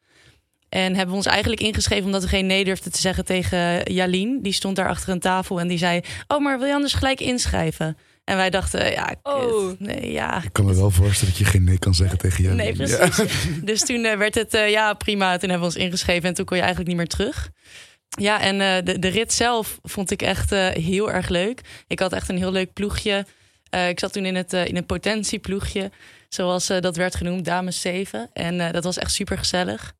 En 0.68 0.94
hebben 0.94 1.08
we 1.08 1.14
ons 1.14 1.26
eigenlijk 1.26 1.60
ingeschreven 1.60 2.04
omdat 2.04 2.22
we 2.22 2.28
geen 2.28 2.46
nee 2.46 2.64
durfden 2.64 2.92
te 2.92 3.00
zeggen 3.00 3.24
tegen 3.24 3.92
Jalien. 3.92 4.42
Die 4.42 4.52
stond 4.52 4.76
daar 4.76 4.88
achter 4.88 5.08
een 5.08 5.20
tafel 5.20 5.60
en 5.60 5.68
die 5.68 5.78
zei... 5.78 6.00
Oh, 6.26 6.40
maar 6.40 6.58
wil 6.58 6.66
je 6.66 6.74
anders 6.74 6.92
gelijk 6.92 7.20
inschrijven? 7.20 7.96
En 8.24 8.36
wij 8.36 8.50
dachten, 8.50 8.90
ja, 8.90 9.04
kut. 9.04 9.18
Oh. 9.22 9.78
nee, 9.78 10.12
ja. 10.12 10.42
Ik 10.42 10.52
kan 10.52 10.64
me 10.64 10.74
wel 10.74 10.90
voorstellen 10.90 11.34
dat 11.34 11.44
je 11.44 11.50
geen 11.50 11.64
nee 11.64 11.78
kan 11.78 11.94
zeggen 11.94 12.18
tegen. 12.18 12.56
Nee, 12.56 12.72
precies. 12.72 13.22
Dus 13.62 13.80
toen 13.80 14.04
eh, 14.04 14.16
werd 14.16 14.34
het, 14.34 14.54
eh, 14.54 14.70
ja, 14.70 14.94
prima. 14.94 15.38
Toen 15.38 15.50
hebben 15.50 15.68
we 15.68 15.74
ons 15.74 15.84
ingeschreven 15.84 16.28
en 16.28 16.34
toen 16.34 16.44
kon 16.44 16.56
je 16.56 16.62
eigenlijk 16.62 16.90
niet 16.90 17.00
meer 17.00 17.08
terug. 17.08 17.50
Ja, 18.08 18.40
en 18.40 18.60
eh, 18.60 18.84
de, 18.84 18.98
de 18.98 19.08
rit 19.08 19.32
zelf 19.32 19.78
vond 19.82 20.10
ik 20.10 20.22
echt 20.22 20.52
eh, 20.52 20.68
heel 20.68 21.12
erg 21.12 21.28
leuk. 21.28 21.60
Ik 21.86 21.98
had 21.98 22.12
echt 22.12 22.28
een 22.28 22.36
heel 22.36 22.52
leuk 22.52 22.72
ploegje. 22.72 23.24
Eh, 23.70 23.88
ik 23.88 23.98
zat 23.98 24.12
toen 24.12 24.24
in 24.24 24.34
het, 24.34 24.52
eh, 24.52 24.66
in 24.66 24.76
het 24.76 24.86
potentieploegje, 24.86 25.90
zoals 26.28 26.66
dat 26.66 26.96
werd 26.96 27.14
genoemd, 27.14 27.44
Dames 27.44 27.80
7. 27.80 28.30
En 28.32 28.60
eh, 28.60 28.72
dat 28.72 28.84
was 28.84 28.98
echt 28.98 29.12
super 29.12 29.38
gezellig. 29.38 29.92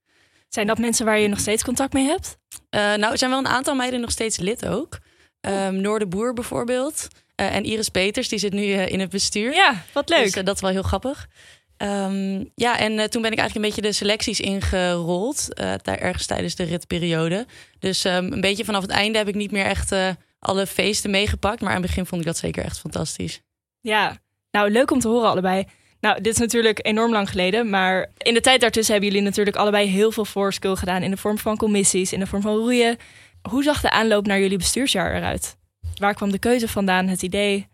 Zijn 0.49 0.67
dat 0.67 0.79
mensen 0.79 1.05
waar 1.05 1.19
je 1.19 1.29
nog 1.29 1.41
steeds 1.41 1.65
contact 1.65 1.93
mee 1.93 2.07
hebt? 2.07 2.37
Eh, 2.71 2.81
nou, 2.81 3.13
er 3.13 3.19
zijn 3.19 3.31
wel 3.31 3.39
een 3.39 3.47
aantal 3.47 3.75
meiden 3.75 4.01
nog 4.01 4.11
steeds 4.11 4.37
lid 4.39 4.67
ook. 4.67 4.99
Um, 5.41 5.81
Noor 5.81 5.99
de 5.99 6.07
Boer 6.07 6.33
bijvoorbeeld. 6.33 7.09
Eh, 7.35 7.55
en 7.55 7.65
Iris 7.65 7.89
Peters, 7.89 8.29
die 8.29 8.39
zit 8.39 8.53
nu 8.53 8.73
eh, 8.73 8.89
in 8.89 9.01
het 9.01 9.11
bestuur. 9.11 9.55
Ja, 9.55 9.85
wat 9.93 10.09
leuk. 10.09 10.35
Dus, 10.35 10.45
dat 10.45 10.55
is 10.55 10.61
wel 10.61 10.71
heel 10.71 10.83
grappig. 10.83 11.29
Ehm, 11.77 12.45
ja, 12.55 12.79
en 12.79 13.11
toen 13.11 13.23
ben 13.23 13.33
ik 13.33 13.39
eigenlijk 13.39 13.55
een 13.55 13.61
beetje 13.61 13.91
de 13.91 13.93
selecties 13.93 14.41
ingerold. 14.41 15.49
daar 15.57 15.99
ergens 15.99 16.27
tijdens 16.27 16.55
de 16.55 16.65
ritperiode. 16.65 17.47
Dus 17.79 18.05
ehm, 18.05 18.33
een 18.33 18.41
beetje 18.41 18.65
vanaf 18.65 18.83
het 18.83 18.91
einde 18.91 19.19
heb 19.19 19.29
ik 19.29 19.35
niet 19.35 19.51
meer 19.51 19.65
echt 19.65 19.95
alle 20.39 20.67
feesten 20.67 21.11
meegepakt. 21.11 21.61
Maar 21.61 21.71
aan 21.71 21.81
het 21.81 21.87
begin 21.87 22.07
vond 22.07 22.21
ik 22.21 22.27
dat 22.27 22.37
zeker 22.37 22.65
echt 22.65 22.79
fantastisch. 22.79 23.41
Ja, 23.81 24.19
nou 24.51 24.71
leuk 24.71 24.91
om 24.91 25.01
te 25.01 25.09
horen 25.09 25.29
allebei. 25.29 25.67
Nou, 26.01 26.21
dit 26.21 26.33
is 26.33 26.39
natuurlijk 26.39 26.87
enorm 26.87 27.13
lang 27.13 27.31
geleden, 27.31 27.71
maar 27.71 28.11
in 28.19 28.35
de 28.35 28.41
tijd 28.41 28.61
daartussen 28.61 28.95
hebben 28.95 29.11
jullie 29.11 29.27
natuurlijk 29.27 29.57
allebei 29.57 29.89
heel 29.89 30.13
veel 30.13 30.25
voorskill 30.25 30.77
gedaan 30.77 31.03
in 31.03 31.11
de 31.11 31.17
vorm 31.17 31.39
van 31.39 31.57
commissies, 31.57 32.13
in 32.13 32.19
de 32.19 32.27
vorm 32.27 32.43
van 32.43 32.57
roeien. 32.57 32.97
Hoe 33.49 33.63
zag 33.63 33.81
de 33.81 33.91
aanloop 33.91 34.27
naar 34.27 34.41
jullie 34.41 34.59
bestuursjaar 34.59 35.17
eruit? 35.17 35.57
Waar 35.95 36.15
kwam 36.15 36.31
de 36.31 36.39
keuze 36.39 36.69
vandaan, 36.69 37.07
het 37.07 37.23
idee? 37.23 37.69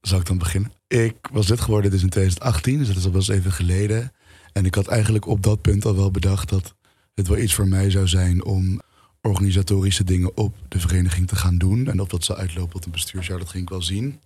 Zal 0.00 0.18
ik 0.18 0.26
dan 0.26 0.38
beginnen? 0.38 0.72
Ik 0.88 1.16
was 1.32 1.46
dit 1.46 1.60
geworden 1.60 1.90
dus 1.90 2.02
in 2.02 2.08
2018, 2.08 2.78
dus 2.78 2.86
dat 2.86 2.96
is 2.96 3.04
al 3.04 3.10
wel 3.10 3.20
eens 3.20 3.28
even 3.28 3.52
geleden. 3.52 4.12
En 4.52 4.64
ik 4.64 4.74
had 4.74 4.86
eigenlijk 4.86 5.26
op 5.26 5.42
dat 5.42 5.60
punt 5.60 5.84
al 5.84 5.96
wel 5.96 6.10
bedacht 6.10 6.48
dat 6.48 6.74
het 7.14 7.28
wel 7.28 7.38
iets 7.38 7.54
voor 7.54 7.68
mij 7.68 7.90
zou 7.90 8.08
zijn 8.08 8.44
om 8.44 8.80
organisatorische 9.20 10.04
dingen 10.04 10.36
op 10.36 10.56
de 10.68 10.80
vereniging 10.80 11.28
te 11.28 11.36
gaan 11.36 11.58
doen. 11.58 11.88
En 11.88 12.00
of 12.00 12.08
dat 12.08 12.24
zou 12.24 12.38
uitlopen 12.38 12.72
tot 12.72 12.84
een 12.84 12.90
bestuursjaar, 12.90 13.38
dat 13.38 13.48
ging 13.48 13.62
ik 13.62 13.68
wel 13.68 13.82
zien. 13.82 14.20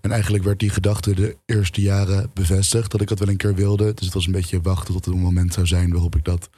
En 0.00 0.10
eigenlijk 0.10 0.44
werd 0.44 0.58
die 0.58 0.70
gedachte 0.70 1.14
de 1.14 1.36
eerste 1.46 1.80
jaren 1.80 2.30
bevestigd 2.34 2.90
dat 2.90 3.00
ik 3.00 3.08
dat 3.08 3.18
wel 3.18 3.28
een 3.28 3.36
keer 3.36 3.54
wilde. 3.54 3.94
Dus 3.94 4.04
het 4.04 4.14
was 4.14 4.26
een 4.26 4.32
beetje 4.32 4.60
wachten 4.60 4.94
tot 4.94 5.04
het 5.04 5.14
een 5.14 5.20
moment 5.20 5.52
zou 5.52 5.66
zijn 5.66 5.90
waarop 5.90 6.16
ik 6.16 6.24
dat 6.24 6.50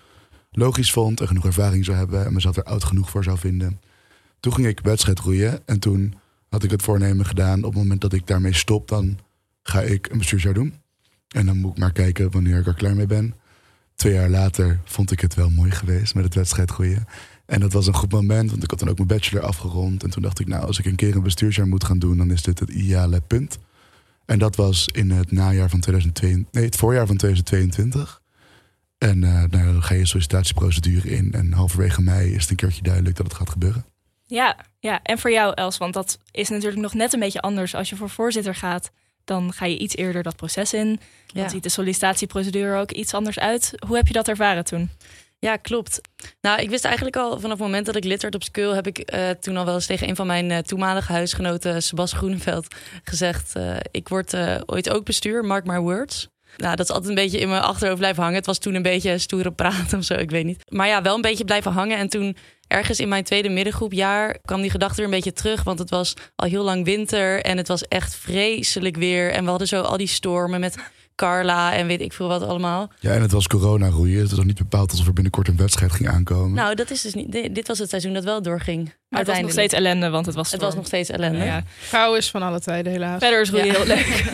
logisch 0.51 0.93
vond 0.93 1.21
en 1.21 1.27
genoeg 1.27 1.45
ervaring 1.45 1.85
zou 1.85 1.97
hebben 1.97 2.27
en 2.27 2.33
mezelf 2.33 2.57
er 2.57 2.63
oud 2.63 2.85
genoeg 2.85 3.11
voor 3.11 3.25
zou 3.25 3.39
vinden. 3.39 3.81
Toen 4.41 4.55
ging 4.55 4.67
ik 4.67 4.81
wedstrijd 4.81 5.19
roeien 5.19 5.67
en 5.67 5.79
toen 5.79 6.15
had 6.49 6.63
ik 6.63 6.71
het 6.71 6.83
voornemen 6.83 7.27
gedaan. 7.27 7.59
Op 7.59 7.73
het 7.73 7.83
moment 7.83 8.01
dat 8.01 8.13
ik 8.13 8.27
daarmee 8.27 8.55
stop, 8.55 8.89
dan 8.89 9.19
ga 9.63 9.81
ik 9.81 10.09
een 10.11 10.19
bestuursjaar 10.19 10.55
doen. 10.55 10.75
En 11.29 11.47
dan 11.47 11.59
moet 11.59 11.73
ik 11.73 11.79
maar 11.79 11.93
kijken 11.93 12.31
wanneer 12.31 12.59
ik 12.59 12.67
er 12.67 12.75
klaar 12.75 12.97
mee 12.97 13.07
ben. 13.07 13.35
Twee 13.95 14.13
jaar 14.13 14.29
later 14.29 14.81
vond 14.85 15.11
ik 15.11 15.21
het 15.21 15.35
wel 15.35 15.51
mooi 15.51 15.71
geweest 15.71 16.15
met 16.15 16.25
het 16.25 16.35
wedstrijd 16.35 16.71
groeien. 16.71 17.07
En 17.49 17.61
dat 17.61 17.73
was 17.73 17.87
een 17.87 17.95
goed 17.95 18.13
moment, 18.13 18.51
want 18.51 18.63
ik 18.63 18.71
had 18.71 18.79
dan 18.79 18.89
ook 18.89 18.97
mijn 18.97 19.09
bachelor 19.09 19.43
afgerond. 19.45 20.03
En 20.03 20.11
toen 20.11 20.23
dacht 20.23 20.39
ik, 20.41 20.47
nou, 20.49 20.67
als 20.67 20.79
ik 20.79 20.85
een 20.85 20.95
keer 20.95 21.17
een 21.17 21.23
bestuursjaar 21.23 21.67
moet 21.67 21.85
gaan 21.85 21.99
doen, 21.99 22.17
dan 22.17 22.31
is 22.31 22.43
dit 22.43 22.59
het 22.59 22.69
ideale 22.71 23.21
punt. 23.21 23.59
En 24.27 24.39
dat 24.39 24.57
was 24.57 24.87
in 24.87 25.11
het 25.11 25.33
najaar 25.33 25.71
van 25.71 25.81
2022, 25.81 26.53
nee, 26.53 26.65
het 26.65 26.77
voorjaar 26.77 27.07
van 27.07 27.17
2022. 27.17 28.23
En 28.99 29.23
uh, 29.23 29.33
nou, 29.33 29.49
dan 29.49 29.83
ga 29.83 29.95
je 29.95 30.01
een 30.01 30.07
sollicitatieprocedure 30.07 31.09
in. 31.11 31.33
En 31.33 31.53
halverwege 31.53 32.03
mei 32.03 32.35
is 32.35 32.41
het 32.43 32.51
een 32.51 32.57
keertje 32.57 32.83
duidelijk 32.83 33.17
dat 33.17 33.27
het 33.27 33.35
gaat 33.35 33.51
gebeuren. 33.51 33.85
Ja, 34.27 34.57
ja, 34.81 35.03
en 35.03 35.19
voor 35.19 35.31
jou, 35.31 35.53
Els, 35.55 35.79
want 35.79 35.95
dat 35.95 36.19
is 36.31 36.49
natuurlijk 36.49 36.81
nog 36.81 36.95
net 36.95 37.13
een 37.13 37.21
beetje 37.21 37.41
anders. 37.41 37.75
Als 37.75 37.89
je 37.89 37.97
voor 37.97 38.11
voorzitter 38.11 38.55
gaat, 38.55 38.91
dan 39.25 39.53
ga 39.53 39.67
je 39.67 39.79
iets 39.79 39.97
eerder 39.97 40.23
dat 40.23 40.37
proces 40.37 40.73
in. 40.73 41.01
Dan 41.27 41.43
Ja. 41.43 41.49
ziet 41.49 41.63
de 41.63 41.69
sollicitatieprocedure 41.69 42.81
ook 42.81 42.93
iets 42.93 43.15
anders 43.15 43.39
uit. 43.39 43.73
Hoe 43.87 43.97
heb 43.97 44.07
je 44.07 44.13
dat 44.13 44.29
ervaren 44.29 44.65
toen? 44.65 44.91
Ja, 45.41 45.57
klopt. 45.57 46.01
Nou, 46.41 46.61
ik 46.61 46.71
wist 46.71 46.85
eigenlijk 46.85 47.17
al 47.17 47.41
vanaf 47.41 47.59
het 47.59 47.67
moment 47.67 47.87
dat 47.87 47.97
ik 47.97 48.05
lid 48.05 48.35
op 48.35 48.43
Skul... 48.43 48.75
heb 48.75 48.87
ik 48.87 48.99
eh, 48.99 49.31
toen 49.31 49.57
al 49.57 49.65
wel 49.65 49.75
eens 49.75 49.87
tegen 49.87 50.09
een 50.09 50.17
van 50.17 50.27
mijn 50.27 50.51
eh, 50.51 50.59
toenmalige 50.59 51.13
huisgenoten... 51.13 51.83
Sebas 51.83 52.13
Groeneveld 52.13 52.75
gezegd... 53.05 53.57
eh, 53.57 53.77
ik 53.91 54.09
word 54.09 54.35
ooit 54.67 54.91
ook 54.91 55.05
bestuur, 55.05 55.45
mark 55.45 55.65
my 55.67 55.79
words. 55.79 56.29
Nou, 56.57 56.77
dat 56.77 56.89
is 56.89 56.95
altijd 56.95 57.09
een 57.09 57.23
beetje 57.25 57.39
in 57.39 57.49
mijn 57.49 57.63
achterhoofd 57.63 57.99
blijven 57.99 58.23
hangen. 58.23 58.39
Het 58.39 58.47
was 58.47 58.59
toen 58.59 58.75
een 58.75 58.83
beetje 58.83 59.19
stoere 59.19 59.53
praat 59.53 59.93
of 59.99 60.05
zo, 60.05 60.15
ik 60.15 60.31
weet 60.31 60.45
niet. 60.45 60.63
Maar 60.73 60.87
ja, 60.89 61.03
wel 61.03 61.15
een 61.15 61.21
beetje 61.21 61.45
blijven 61.45 61.73
hangen. 61.73 61.99
En 61.99 62.09
toen 62.09 62.37
ergens 62.69 63.01
in 63.01 63.09
mijn 63.09 63.25
tweede 63.25 63.49
middengroepjaar 63.49 64.39
kwam 64.45 64.61
die 64.61 64.71
gedachte 64.71 64.97
weer 64.97 65.05
een 65.05 65.11
beetje 65.11 65.33
terug. 65.33 65.63
Want 65.63 65.79
het 65.79 65.91
was 65.91 66.15
al 66.37 66.49
heel 66.49 66.65
lang 66.65 66.85
winter 66.85 67.43
en 67.43 67.57
het 67.57 67.69
was 67.69 67.83
echt 67.83 68.15
vreselijk 68.15 68.97
weer. 68.97 69.33
En 69.33 69.45
we 69.45 69.51
hadden 69.51 69.69
zo 69.69 69.81
al 69.81 69.97
die 69.97 70.07
stormen 70.07 70.61
met 70.61 70.77
Carla 71.19 71.75
en 71.75 71.87
weet 71.87 72.01
ik 72.01 72.13
veel 72.13 72.29
wat 72.29 72.43
allemaal. 72.43 72.91
Ja, 73.01 73.13
en 73.13 73.23
het 73.23 73.33
was 73.33 73.47
corona 73.47 73.89
roeien. 73.89 74.19
Het 74.21 74.29
was 74.29 74.39
nog 74.39 74.47
niet 74.47 74.59
bepaald 74.59 74.91
alsof 74.91 75.07
er 75.07 75.13
binnenkort 75.13 75.49
een 75.49 75.57
wedstrijd 75.57 75.93
ging 75.93 76.09
aankomen. 76.09 76.53
Nou, 76.53 76.75
dat 76.75 76.91
is 76.91 77.01
dus 77.03 77.15
niet. 77.15 77.33
Dit 77.55 77.69
was 77.69 77.79
het 77.79 77.89
seizoen 77.89 78.13
dat 78.13 78.25
wel 78.25 78.43
doorging. 78.43 78.93
Maar 79.09 79.21
het 79.21 79.29
was 79.29 79.41
nog 79.41 79.51
steeds 79.51 79.75
ellende, 79.75 80.11
want 80.11 80.27
het 80.27 80.35
was 80.35 80.51
Het 80.53 80.61
was 80.61 80.75
nog 80.75 80.87
steeds 80.87 81.09
ellende. 81.11 81.45
Ja. 81.45 81.63
Kou 81.91 82.17
is 82.17 82.31
van 82.31 82.43
alle 82.43 82.61
tijden, 82.61 82.93
helaas. 82.93 83.19
Verder 83.23 83.41
is 83.41 83.51
roeien 83.51 83.67
Ja. 83.67 83.73
heel 83.73 83.87
leuk. 83.87 84.25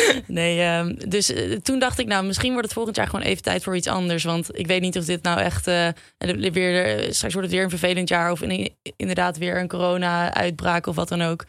Nee, 0.26 0.60
ehm, 0.60 0.94
dus 1.08 1.32
eh, 1.32 1.56
toen 1.56 1.78
dacht 1.78 1.98
ik, 1.98 2.06
nou, 2.06 2.24
misschien 2.24 2.50
wordt 2.50 2.64
het 2.64 2.74
volgend 2.74 2.96
jaar 2.96 3.06
gewoon 3.06 3.24
even 3.24 3.42
tijd 3.42 3.62
voor 3.62 3.76
iets 3.76 3.86
anders. 3.86 4.24
Want 4.24 4.58
ik 4.58 4.66
weet 4.66 4.80
niet 4.80 4.98
of 4.98 5.04
dit 5.04 5.22
nou 5.22 5.40
echt 5.40 5.66
eh, 5.66 5.88
weer, 6.52 6.84
eh, 6.84 7.10
straks 7.12 7.32
wordt 7.34 7.48
het 7.48 7.50
weer 7.50 7.62
een 7.62 7.70
vervelend 7.70 8.08
jaar 8.08 8.30
of 8.30 8.42
in- 8.42 8.74
inderdaad 8.96 9.38
weer 9.38 9.58
een 9.58 9.68
corona-uitbraak 9.68 10.86
of 10.86 10.96
wat 10.96 11.08
dan 11.08 11.22
ook. 11.22 11.44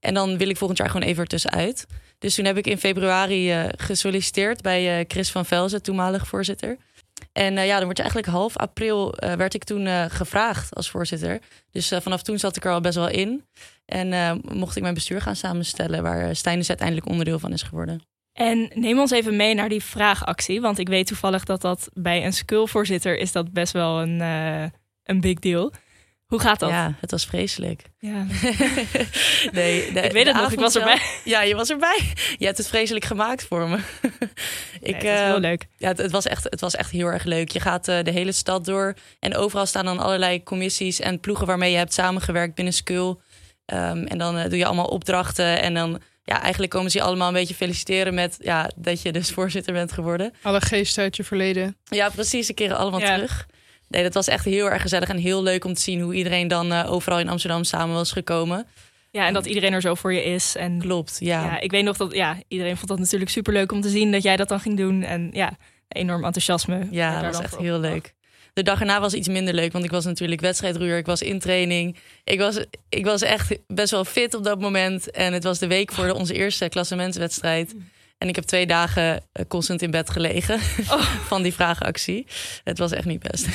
En 0.00 0.14
dan 0.14 0.38
wil 0.38 0.48
ik 0.48 0.56
volgend 0.56 0.78
jaar 0.78 0.90
gewoon 0.90 1.06
even 1.06 1.22
ertussenuit. 1.22 1.86
Dus 2.22 2.34
toen 2.34 2.44
heb 2.44 2.56
ik 2.56 2.66
in 2.66 2.78
februari 2.78 3.50
eh, 3.50 3.64
gesolliciteerd 3.76 4.60
bij 4.60 4.98
eh, 4.98 5.04
Chris 5.08 5.30
van 5.30 5.44
Velzen, 5.44 5.82
toenmalig 5.82 6.26
voorzitter. 6.26 6.76
En 7.32 7.58
eh, 7.58 7.66
ja, 7.66 7.74
dan 7.74 7.84
wordt 7.84 7.98
eigenlijk 7.98 8.28
half 8.28 8.56
april 8.56 9.14
werd 9.36 9.54
ik 9.54 9.64
toen 9.64 10.10
gevraagd 10.10 10.74
als 10.74 10.90
voorzitter. 10.90 11.38
Dus 11.70 11.88
vanaf 11.88 12.22
toen 12.22 12.38
zat 12.38 12.56
ik 12.56 12.64
er 12.64 12.72
al 12.72 12.80
best 12.80 12.94
wel 12.94 13.08
in. 13.08 13.44
En 13.84 14.40
mocht 14.52 14.76
ik 14.76 14.82
mijn 14.82 14.94
bestuur 14.94 15.20
gaan 15.20 15.36
samenstellen, 15.36 16.02
waar 16.02 16.36
Stijn 16.36 16.58
dus 16.58 16.68
uiteindelijk 16.68 17.08
onderdeel 17.08 17.38
van 17.38 17.52
is 17.52 17.62
geworden. 17.62 18.00
En 18.32 18.70
neem 18.74 18.98
ons 18.98 19.10
even 19.10 19.36
mee 19.36 19.54
naar 19.54 19.68
die 19.68 19.82
vraagactie. 19.82 20.60
Want 20.60 20.78
ik 20.78 20.88
weet 20.88 21.06
toevallig 21.06 21.44
dat 21.44 21.60
dat 21.60 21.88
bij 21.92 22.24
een 22.24 22.32
skullvoorzitter 22.32 23.16
is 23.16 23.32
dat 23.32 23.52
best 23.52 23.72
wel 23.72 24.02
een, 24.02 24.20
een 25.02 25.20
big 25.20 25.38
deal. 25.38 25.72
Hoe 26.32 26.40
gaat 26.40 26.60
dat? 26.60 26.70
Ja, 26.70 26.94
het 27.00 27.10
was 27.10 27.24
vreselijk. 27.26 27.82
Ja. 27.98 28.26
nee, 29.52 29.92
de- 29.92 30.00
Ik 30.00 30.12
weet 30.12 30.26
het 30.26 30.36
nog, 30.36 30.52
ik 30.52 30.58
was 30.58 30.76
erbij. 30.76 30.98
Ja, 31.24 31.42
je 31.42 31.54
was 31.54 31.70
erbij. 31.70 31.98
Je 32.38 32.44
hebt 32.44 32.58
het 32.58 32.68
vreselijk 32.68 33.04
gemaakt 33.04 33.44
voor 33.46 33.68
me. 33.68 33.76
Ik, 34.80 34.88
ik, 34.88 34.92
dat 34.94 35.02
is 35.02 35.08
eh, 35.18 35.24
heel 35.26 35.38
leuk. 35.40 35.66
ja, 35.76 35.88
het, 35.88 35.98
het 35.98 36.10
was 36.10 36.26
echt, 36.26 36.44
het 36.44 36.60
was 36.60 36.74
echt 36.74 36.90
heel 36.90 37.06
erg 37.06 37.24
leuk. 37.24 37.50
Je 37.50 37.60
gaat 37.60 37.88
eh, 37.88 38.02
de 38.02 38.10
hele 38.10 38.32
stad 38.32 38.64
door 38.64 38.94
en 39.20 39.36
overal 39.36 39.66
staan 39.66 39.84
dan 39.84 39.98
allerlei 39.98 40.42
commissies 40.42 41.00
en 41.00 41.20
ploegen 41.20 41.46
waarmee 41.46 41.70
je 41.70 41.76
hebt 41.76 41.92
samengewerkt 41.94 42.54
binnen 42.54 42.74
Skul. 42.74 43.20
Ehm, 43.66 44.04
en 44.04 44.18
dan 44.18 44.36
eh, 44.38 44.48
doe 44.48 44.58
je 44.58 44.66
allemaal 44.66 44.86
opdrachten 44.86 45.60
en 45.62 45.74
dan 45.74 46.00
ja, 46.24 46.40
eigenlijk 46.40 46.72
komen 46.72 46.90
ze 46.90 46.98
je 46.98 47.04
allemaal 47.04 47.28
een 47.28 47.34
beetje 47.34 47.54
feliciteren 47.54 48.14
met 48.14 48.36
ja, 48.40 48.70
dat 48.76 49.02
je 49.02 49.12
dus 49.12 49.30
voorzitter 49.36 49.72
bent 49.72 49.92
geworden. 49.92 50.32
Alle 50.42 50.60
geesten 50.60 51.02
uit 51.02 51.16
je 51.16 51.24
verleden. 51.24 51.76
Ja, 51.84 52.08
precies. 52.08 52.46
Ze 52.46 52.54
keren 52.54 52.76
allemaal 52.76 53.00
Ja. 53.00 53.14
terug. 53.14 53.46
Nee, 53.92 54.02
dat 54.02 54.14
was 54.14 54.28
echt 54.28 54.44
heel 54.44 54.70
erg 54.70 54.82
gezellig 54.82 55.08
en 55.08 55.16
heel 55.16 55.42
leuk 55.42 55.64
om 55.64 55.74
te 55.74 55.80
zien 55.80 56.00
hoe 56.00 56.14
iedereen 56.14 56.48
dan 56.48 56.72
eh, 56.72 56.92
overal 56.92 57.18
in 57.20 57.28
Amsterdam 57.28 57.64
samen 57.64 57.94
was 57.94 58.12
gekomen. 58.12 58.66
Ja, 59.10 59.26
en 59.26 59.32
dat 59.34 59.46
iedereen 59.46 59.72
er 59.72 59.80
zo 59.80 59.94
voor 59.94 60.12
je 60.14 60.24
is. 60.24 60.56
En 60.56 60.78
Klopt, 60.78 61.16
ja. 61.20 61.44
ja. 61.44 61.60
ik 61.60 61.70
weet 61.70 61.84
nog 61.84 61.96
dat 61.96 62.12
ja, 62.14 62.36
iedereen 62.48 62.76
vond 62.76 62.88
dat 62.88 62.98
natuurlijk 62.98 63.30
super 63.30 63.52
leuk 63.52 63.72
om 63.72 63.80
te 63.80 63.88
zien 63.88 64.12
dat 64.12 64.22
jij 64.22 64.36
dat 64.36 64.48
dan 64.48 64.60
ging 64.60 64.76
doen. 64.76 65.02
En 65.02 65.30
ja, 65.32 65.56
enorm 65.88 66.24
enthousiasme. 66.24 66.86
Ja, 66.90 67.20
dat 67.22 67.32
was 67.34 67.42
echt 67.42 67.56
heel 67.56 67.78
leuk. 67.78 68.14
De 68.52 68.62
dag 68.62 68.80
erna 68.80 69.00
was 69.00 69.14
iets 69.14 69.28
minder 69.28 69.54
leuk, 69.54 69.72
want 69.72 69.84
ik 69.84 69.90
was 69.90 70.04
natuurlijk 70.04 70.40
wedstrijdroeier. 70.40 70.96
Ik 70.98 71.06
was 71.06 71.22
in 71.22 71.38
training. 71.38 71.96
Ik 72.24 72.38
was, 72.38 72.64
ik 72.88 73.04
was 73.04 73.22
echt 73.22 73.56
best 73.66 73.90
wel 73.90 74.04
fit 74.04 74.34
op 74.34 74.44
dat 74.44 74.60
moment. 74.60 75.10
En 75.10 75.32
het 75.32 75.44
was 75.44 75.58
de 75.58 75.66
week 75.66 75.92
voor 75.92 76.06
de- 76.06 76.14
onze 76.14 76.34
eerste 76.34 76.68
klassementswedstrijd. 76.68 77.74
En 78.22 78.28
ik 78.28 78.34
heb 78.36 78.44
twee 78.44 78.66
dagen 78.66 79.22
eh, 79.32 79.44
constant 79.48 79.82
in 79.82 79.90
bed 79.90 80.10
gelegen 80.10 80.60
van 81.30 81.42
die 81.42 81.52
vragenactie. 81.52 82.26
Het 82.64 82.78
was 82.78 82.92
echt 82.92 83.04
niet 83.04 83.22
best. 83.30 83.46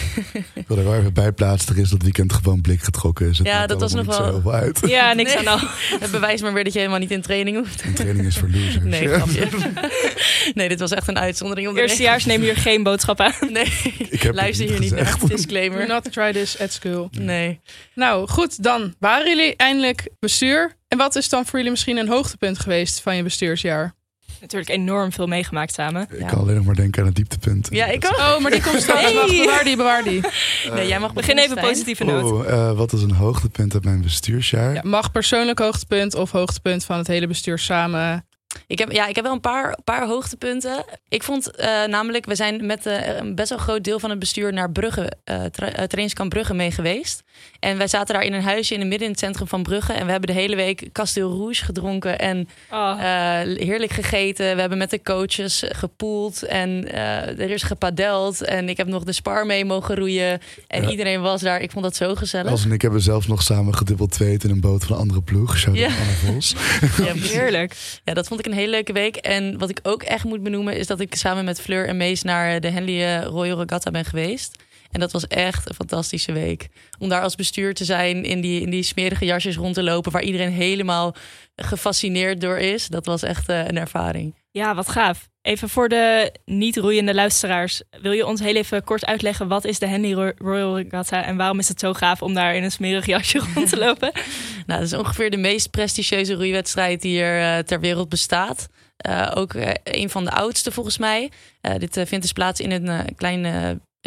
Ik 0.53 0.67
wil 0.67 0.77
er 0.77 0.84
wel 0.84 0.95
even 0.95 1.13
bij 1.13 1.32
plaatsen. 1.32 1.75
Er 1.75 1.82
is 1.82 1.89
dat 1.89 2.01
weekend 2.01 2.34
gewoon 2.34 2.62
blik 2.62 2.82
getrokken. 2.82 3.27
Dus 3.27 3.38
het 3.38 3.47
Ja, 3.47 3.67
dat 3.67 3.80
was 3.80 3.93
nog 3.93 4.06
wel- 4.06 4.53
uit. 4.53 4.80
Ja, 4.86 5.13
niks 5.13 5.34
Nee. 5.36 5.49
aan 5.49 5.60
hand. 5.60 5.71
Het 6.03 6.12
bewijst 6.12 6.43
maar 6.43 6.53
weer 6.53 6.63
dat 6.63 6.73
je 6.73 6.80
helemaal 6.80 6.99
niet 6.99 7.12
in 7.12 7.21
training 7.21 7.58
hoeft. 7.58 7.84
Een 7.84 7.93
training 7.93 8.27
is 8.27 8.38
voor 8.38 8.49
losers. 8.49 8.77
Nee, 8.84 9.08
grapje. 9.08 9.47
Nee, 10.53 10.69
dit 10.69 10.80
was 10.80 10.91
echt 10.91 11.08
een 11.08 11.17
uitzondering 11.19 11.67
op 11.67 11.75
de 11.75 11.82
Eerstejaars 11.82 12.25
nemen 12.25 12.45
hier 12.45 12.58
geen 12.58 12.84
boodschap 12.84 13.19
aan. 13.19 13.34
Nee, 13.49 13.71
Ik 14.10 14.21
heb 14.21 14.34
luister 14.36 14.67
hier 14.67 14.80
niet 14.80 14.95
naar. 14.95 15.17
Disclaimer. 15.27 15.88
not 15.88 16.12
try 16.12 16.32
this 16.34 16.60
at 16.60 16.71
school. 16.73 17.08
Nee. 17.19 17.60
Nou, 17.95 18.27
goed, 18.27 18.63
dan 18.63 18.95
waren 18.99 19.27
jullie 19.27 19.56
eindelijk 19.56 20.10
bestuur. 20.19 20.75
En 20.88 20.97
wat 20.97 21.15
is 21.15 21.30
dan 21.30 21.45
voor 21.45 21.56
jullie 21.56 21.71
misschien 21.71 21.97
een 21.97 22.08
hoogtepunt 22.08 22.60
geweest 22.60 23.01
van 23.01 23.15
je 23.15 23.23
bestuursjaar? 23.23 23.95
Natuurlijk 24.41 24.69
enorm 24.69 25.12
veel 25.12 25.28
meegemaakt 25.28 25.73
samen. 25.73 26.08
Ik 26.12 26.19
Ja. 26.19 26.28
kan 26.28 26.39
alleen 26.39 26.56
nog 26.56 26.65
maar 26.65 26.76
denken 26.76 27.02
aan 27.02 27.08
het 27.08 27.15
dieptepunt. 27.15 27.67
Ja, 27.71 27.86
ik 27.86 28.06
ook. 28.06 28.17
Oh, 28.17 28.39
maar 28.39 28.52
die 28.52 28.62
komt 28.62 28.82
straks. 28.82 29.02
Hey. 29.02 29.13
Bewaar 29.45 29.63
die, 29.63 29.76
bewaar 29.76 30.04
die. 30.04 30.21
Nee, 30.73 30.88
jij 30.88 31.00
mag 31.00 31.13
Begin 31.13 31.38
even 31.38 31.52
Stijn. 31.52 31.67
positieve 31.67 32.04
noot. 32.04 32.23
Oh, 32.32 32.50
eh, 32.50 32.71
wat 32.71 32.93
is 32.93 33.02
een 33.02 33.12
hoogtepunt 33.12 33.73
uit 33.73 33.84
mijn 33.84 34.02
bestuursjaar? 34.02 34.73
Ja, 34.73 34.82
mag 34.84 35.12
persoonlijk 35.12 35.60
hoogtepunt 35.60 36.15
of 36.15 36.32
hoogtepunt 36.32 36.86
van 36.86 36.97
het 36.97 37.08
hele 37.08 37.28
bestuur 37.28 37.60
samen. 37.60 38.26
Ik 38.67 38.80
heb, 38.80 38.91
ja, 38.91 39.08
ik 39.08 39.15
heb 39.15 39.23
wel 39.23 39.34
een 39.34 39.39
paar, 39.39 39.77
paar 39.84 40.08
hoogtepunten. 40.08 40.86
Ik 41.10 41.23
vond 41.23 41.51
eh, 41.56 41.84
namelijk, 41.86 42.25
we 42.25 42.36
zijn 42.36 42.65
met 42.65 42.86
eh, 42.86 43.17
een 43.17 43.36
best 43.36 43.49
wel 43.49 43.58
groot 43.58 43.84
deel 43.84 43.99
van 43.99 44.10
het 44.10 44.19
bestuur 44.19 44.53
naar 44.53 44.71
Brugge, 44.71 45.12
eh 45.23 45.43
tra- 45.43 45.71
trainingskamp 45.71 46.30
Brugge 46.30 46.53
mee 46.53 46.71
geweest. 46.71 47.23
En 47.60 47.77
wij 47.77 47.88
zaten 47.88 48.13
daar 48.13 48.23
in 48.23 48.34
een 48.34 48.43
huisje 48.43 48.73
in 48.73 48.80
het 48.80 48.89
midden 48.89 49.08
in 49.08 49.13
het 49.13 49.21
centrum 49.23 49.47
van 49.47 49.63
Brugge. 49.63 49.93
En 49.93 50.06
we 50.06 50.12
hebben 50.12 50.30
de 50.36 50.39
hele 50.41 50.56
week 50.56 50.89
Kasteel 50.91 51.38
Rouge 51.38 51.65
gedronken 51.65 52.19
en 52.19 52.47
Oh, 52.71 52.91
eh, 52.99 53.58
heerlijk 53.58 53.91
gegeten. 53.91 54.53
We 54.56 54.60
hebben 54.60 54.77
met 54.77 54.89
de 54.89 55.01
coaches 55.01 55.63
gepoeld 55.67 56.43
en 56.43 56.91
eh, 56.93 57.39
er 57.39 57.49
is 57.49 57.63
gepadeld. 57.63 58.41
En 58.41 58.69
ik 58.69 58.77
heb 58.77 58.88
nog 58.88 59.03
de 59.03 59.12
spar 59.12 59.45
mee 59.45 59.65
mogen 59.65 59.95
roeien. 59.95 60.39
En 60.67 60.82
Ja. 60.84 60.89
iedereen 60.89 61.21
was 61.21 61.41
daar. 61.41 61.62
Ik 61.62 61.71
vond 61.71 61.84
dat 61.84 61.95
zo 61.95 62.15
gezellig. 62.15 62.51
Els 62.51 62.63
en 62.65 62.71
ik 62.71 62.82
hebben 62.82 63.01
zelfs 63.01 63.27
nog 63.27 63.41
samen 63.41 63.75
gedubbeld 63.75 64.12
tweet 64.12 64.43
in 64.43 64.49
een 64.49 64.60
boot 64.62 64.84
van 64.86 64.95
een 64.95 65.01
andere 65.01 65.21
ploeg. 65.21 65.58
Shout 65.58 65.77
Ja. 65.77 65.88
out 65.88 65.97
Anne 65.97 66.34
Vos. 66.34 66.56
Ja, 67.06 67.13
heerlijk. 67.13 67.75
Ja, 68.03 68.13
dat 68.13 68.27
vond 68.27 68.39
ik 68.39 68.45
een 68.45 68.56
hele 68.58 68.72
leuke 68.72 68.93
week. 68.93 69.15
En 69.15 69.58
wat 69.58 69.70
ik 69.70 69.80
ook 69.84 70.04
echt 70.04 70.24
moet 70.24 70.43
benoemen... 70.43 70.78
is 70.78 70.88
dat 70.88 71.00
ik 71.00 71.15
samen 71.15 71.46
met 71.46 71.62
Fleur 71.62 71.88
en 71.88 71.98
Mees 71.98 72.24
naar 72.24 72.60
de 72.60 72.70
Henley 72.70 73.20
eh, 73.20 73.26
Royal 73.26 73.58
Regatta 73.58 73.91
ben 73.91 74.06
geweest. 74.06 74.63
En 74.91 75.00
dat 75.00 75.12
was 75.12 75.28
echt 75.28 75.70
een 75.70 75.76
fantastische 75.76 76.32
week. 76.32 76.67
Om 77.00 77.10
daar 77.10 77.22
als 77.22 77.36
bestuur 77.36 77.74
te 77.74 77.86
zijn, 77.86 78.24
in 78.24 78.41
die, 78.41 78.62
in 78.62 78.70
die 78.70 78.84
smerige 78.84 79.26
jasjes 79.26 79.56
rond 79.56 79.74
te 79.74 79.84
lopen, 79.84 80.12
waar 80.12 80.24
iedereen 80.24 80.52
helemaal 80.52 81.15
gefascineerd 81.56 82.41
door 82.41 82.58
is. 82.58 82.88
Dat 82.88 83.06
was 83.06 83.24
echt 83.24 83.50
eh, 83.50 83.67
een 83.67 83.78
ervaring. 83.78 84.36
Ja, 84.52 84.76
wat 84.76 84.89
gaaf. 84.89 85.30
Even 85.48 85.70
voor 85.70 85.90
de 85.90 86.32
niet-roeiende 86.46 87.14
luisteraars. 87.14 87.82
Wil 88.02 88.12
je 88.12 88.26
ons 88.26 88.40
heel 88.40 88.56
even 88.56 88.84
kort 88.84 89.06
uitleggen 89.06 89.48
wat 89.48 89.66
is 89.66 89.80
de 89.80 89.88
Henley 89.88 90.12
Ro- 90.12 90.32
Royal 90.38 90.80
Regatta 90.80 91.24
en 91.24 91.38
waarom 91.38 91.60
is 91.60 91.68
het 91.68 91.80
zo 91.80 91.94
gaaf 91.94 92.22
om 92.22 92.34
daar 92.34 92.56
in 92.56 92.64
een 92.64 92.72
smerig 92.72 93.06
jasje 93.06 93.42
rond 93.54 93.70
te 93.70 93.78
lopen? 93.78 94.12
Nou, 94.66 94.80
dat 94.80 94.92
is 94.92 94.98
ongeveer 94.98 95.30
de 95.30 95.38
meest 95.38 95.72
prestigieuze 95.72 96.34
roeiwedstrijd 96.34 97.02
die 97.02 97.22
er 97.22 97.58
eh, 97.58 97.64
ter 97.64 97.80
wereld 97.80 98.10
bestaat. 98.10 98.68
Eh, 98.98 99.32
ook 99.36 99.54
eh, 99.54 99.74
een 99.84 100.10
van 100.10 100.24
de 100.26 100.32
oudste 100.32 100.72
volgens 100.72 100.98
mij. 100.98 101.32
Dit 101.78 101.94
vindt 101.94 102.22
dus 102.22 102.32
plaats 102.32 102.60
in 102.60 102.72
een 102.72 103.16
klein 103.16 103.46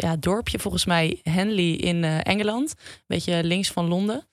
ja, 0.01 0.15
dorpje, 0.19 0.59
volgens 0.59 0.85
mij 0.85 1.19
Henley 1.23 1.71
in 1.71 2.03
eh, 2.03 2.17
Engeland. 2.23 2.69
Een 2.77 3.01
beetje 3.07 3.43
links 3.43 3.69
van 3.71 3.87
Londen. 3.87 4.27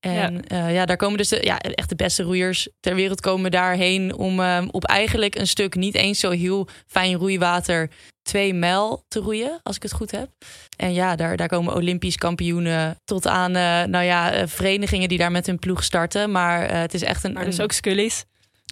En 0.00 0.44
ja. 0.48 0.68
ja, 0.68 0.84
daar 0.86 0.96
komen 0.96 1.18
dus 1.18 1.28
de, 1.28 1.38
ja, 1.42 1.58
echt 1.58 1.88
de 1.88 1.94
beste 1.96 2.22
roeiers 2.22 2.68
ter 2.80 2.94
wereld 2.94 3.20
komen 3.20 3.50
daarheen 3.50 4.14
om 4.14 4.40
eh, 4.40 4.64
op 4.70 4.84
eigenlijk 4.84 5.34
een 5.38 5.46
stuk 5.46 5.74
niet 5.74 5.94
eens 5.94 6.20
zo 6.20 6.30
heel 6.30 6.68
fijn 6.86 7.14
roeiwater 7.14 7.90
twee 8.22 8.54
mijl 8.54 9.04
te 9.08 9.20
roeien, 9.20 9.60
als 9.62 9.76
ik 9.76 9.82
het 9.82 9.92
goed 9.92 10.10
heb. 10.10 10.30
En 10.76 10.92
ja, 10.94 11.16
daar, 11.16 11.36
daar 11.36 11.48
komen 11.48 11.74
Olympisch 11.74 12.16
kampioenen 12.16 12.96
tot 13.04 13.26
aan, 13.26 13.56
eh, 13.56 13.82
nou 13.84 14.04
ja, 14.04 14.32
eh, 14.32 14.46
verenigingen 14.46 15.08
die 15.08 15.18
daar 15.18 15.30
met 15.30 15.46
hun 15.46 15.58
ploeg 15.58 15.84
starten. 15.84 16.30
Maar 16.30 16.62
eh, 16.62 16.80
het 16.80 16.94
is 16.94 17.02
echt 17.02 17.24
een. 17.24 17.32
Maar 17.32 17.44
dus 17.44 17.58
een- 17.58 17.64
ook 17.64 17.72
scullies. 17.72 18.24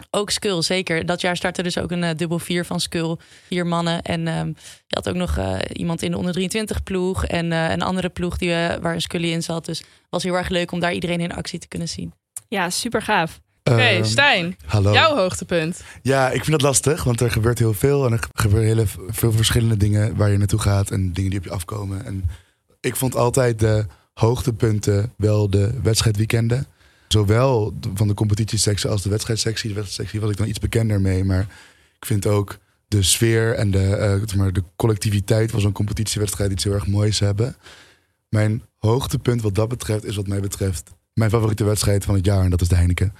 Ook 0.09 0.29
Skull, 0.29 0.61
zeker. 0.61 1.05
Dat 1.05 1.21
jaar 1.21 1.37
startte 1.37 1.63
dus 1.63 1.77
ook 1.77 1.91
een 1.91 2.03
eh, 2.03 2.15
dubbel 2.15 2.39
vier 2.39 2.65
van 2.65 2.79
Skull. 2.79 3.15
Vier 3.47 3.67
mannen. 3.67 4.01
En 4.01 4.27
ehm, 4.27 4.47
je 4.87 4.95
had 4.95 5.09
ook 5.09 5.15
nog 5.15 5.37
eh, 5.37 5.55
iemand 5.73 6.01
in 6.01 6.11
de 6.11 6.17
onder 6.17 6.33
23 6.33 6.83
ploeg. 6.83 7.25
En 7.25 7.51
eh, 7.51 7.69
een 7.69 7.81
andere 7.81 8.09
ploeg 8.09 8.37
die, 8.37 8.49
waar 8.81 8.93
een 8.93 9.01
Scully 9.01 9.31
in 9.31 9.43
zat. 9.43 9.65
Dus 9.65 9.79
het 9.79 9.87
was 10.09 10.23
heel 10.23 10.35
erg 10.37 10.49
leuk 10.49 10.71
om 10.71 10.79
daar 10.79 10.93
iedereen 10.93 11.19
in 11.19 11.33
actie 11.33 11.59
te 11.59 11.67
kunnen 11.67 11.89
zien. 11.89 12.13
Ja, 12.47 12.69
super 12.69 13.01
gaaf. 13.01 13.39
Oké, 13.63 13.81
Ehm, 13.81 14.03
Stijn, 14.03 14.57
Hallo. 14.65 14.93
jouw 14.93 15.15
hoogtepunt. 15.15 15.83
Ja, 16.01 16.27
ik 16.27 16.43
vind 16.43 16.51
dat 16.51 16.61
lastig, 16.61 17.03
want 17.03 17.21
er 17.21 17.31
gebeurt 17.31 17.59
heel 17.59 17.73
veel. 17.73 18.05
En 18.05 18.11
er 18.11 18.27
gebeuren 18.33 18.67
hele, 18.67 18.85
veel 19.07 19.31
verschillende 19.31 19.77
dingen 19.77 20.15
waar 20.15 20.29
je 20.29 20.37
naartoe 20.37 20.59
gaat 20.59 20.91
en 20.91 21.13
dingen 21.13 21.29
die 21.29 21.39
op 21.39 21.45
je 21.45 21.51
afkomen. 21.51 22.05
En 22.05 22.29
ik 22.79 22.95
vond 22.95 23.15
altijd 23.15 23.59
de 23.59 23.85
hoogtepunten 24.13 25.13
wel 25.17 25.49
de 25.49 25.79
wedstrijdweekenden. 25.83 26.67
Zowel 27.07 27.73
van 27.93 28.07
de 28.07 28.13
competitiesectie 28.13 28.89
als 28.89 29.01
de 29.01 29.09
wedstrijdsectie. 29.09 29.69
De 29.69 29.75
wedstrijdsectie 29.75 30.21
was 30.21 30.31
ik 30.31 30.37
dan 30.37 30.47
iets 30.47 30.59
bekender 30.59 31.01
mee. 31.01 31.23
Maar 31.23 31.47
ik 31.99 32.05
vind 32.05 32.25
ook 32.25 32.57
de 32.87 33.03
sfeer 33.03 33.53
en 33.53 33.71
de, 33.71 33.95
eh, 33.95 34.35
maar, 34.37 34.53
de 34.53 34.63
collectiviteit 34.75 35.51
van 35.51 35.61
zo'n 35.61 35.71
competitiewedstrijd 35.71 36.51
iets 36.51 36.63
heel 36.63 36.73
erg 36.73 36.87
moois 36.87 37.19
hebben. 37.19 37.55
Mijn 38.29 38.61
hoogtepunt 38.77 39.41
wat 39.41 39.55
dat 39.55 39.67
betreft 39.67 40.05
is 40.05 40.15
wat 40.15 40.27
mij 40.27 40.39
betreft 40.39 40.91
mijn 41.13 41.29
favoriete 41.29 41.63
wedstrijd 41.63 42.05
van 42.05 42.15
het 42.15 42.25
jaar. 42.25 42.43
En 42.43 42.49
dat 42.49 42.61
is 42.61 42.67
de 42.67 42.75
Heineken. 42.75 43.13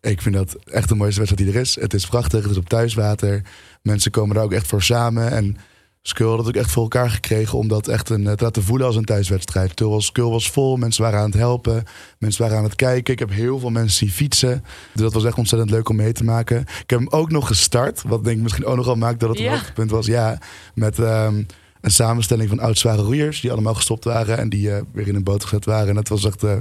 Ik 0.00 0.22
vind 0.22 0.34
dat 0.34 0.54
echt 0.64 0.88
de 0.88 0.94
mooiste 0.94 1.20
wedstrijd 1.20 1.48
die 1.48 1.54
er 1.54 1.66
is. 1.66 1.74
Het 1.74 1.94
is 1.94 2.06
prachtig, 2.06 2.42
het 2.42 2.50
is 2.50 2.56
op 2.56 2.68
thuiswater. 2.68 3.42
Mensen 3.82 4.10
komen 4.10 4.34
daar 4.34 4.44
ook 4.44 4.52
echt 4.52 4.66
voor 4.66 4.82
samen. 4.82 5.30
En 5.30 5.56
Skull 6.02 6.26
had 6.28 6.38
het 6.38 6.46
ook 6.46 6.54
echt 6.62 6.70
voor 6.70 6.82
elkaar 6.82 7.10
gekregen 7.10 7.58
om 7.58 7.68
dat 7.68 7.88
echt 7.88 8.08
een, 8.08 8.24
te 8.24 8.44
laten 8.44 8.62
voelen 8.62 8.86
als 8.86 8.96
een 8.96 9.04
thuiswedstrijd. 9.04 9.70
Skull 9.70 9.88
was, 9.88 10.04
Skull 10.06 10.28
was 10.30 10.50
vol, 10.50 10.76
mensen 10.76 11.02
waren 11.02 11.18
aan 11.18 11.24
het 11.30 11.34
helpen, 11.34 11.84
mensen 12.18 12.42
waren 12.42 12.56
aan 12.58 12.64
het 12.64 12.74
kijken. 12.74 13.12
Ik 13.12 13.18
heb 13.18 13.30
heel 13.30 13.58
veel 13.58 13.70
mensen 13.70 13.96
zien 13.96 14.10
fietsen. 14.10 14.64
Dus 14.92 15.02
dat 15.02 15.12
was 15.12 15.24
echt 15.24 15.38
ontzettend 15.38 15.70
leuk 15.70 15.88
om 15.88 15.96
mee 15.96 16.12
te 16.12 16.24
maken. 16.24 16.60
Ik 16.60 16.90
heb 16.90 16.98
hem 16.98 17.08
ook 17.10 17.30
nog 17.30 17.46
gestart, 17.46 18.02
wat 18.02 18.24
denk 18.24 18.36
ik 18.36 18.42
misschien 18.42 18.64
ook 18.64 18.76
nogal 18.76 18.94
maakt 18.96 19.20
dat 19.20 19.28
het 19.28 19.38
een 19.38 19.44
Ja. 19.44 19.50
hoogtepunt 19.50 19.90
was. 19.90 20.06
Ja, 20.06 20.38
met 20.74 20.98
ehm, 20.98 21.42
een 21.80 21.90
samenstelling 21.90 22.48
van 22.48 22.58
oud-zware 22.60 23.02
roeiers 23.02 23.40
die 23.40 23.52
allemaal 23.52 23.74
gestopt 23.74 24.04
waren 24.04 24.38
en 24.38 24.48
die 24.48 24.70
eh, 24.74 24.82
weer 24.92 25.08
in 25.08 25.14
een 25.14 25.24
boot 25.24 25.42
gezet 25.42 25.64
waren. 25.64 25.88
En 25.88 25.94
dat 25.94 26.08
was 26.08 26.24
echt, 26.24 26.42
eh, 26.42 26.56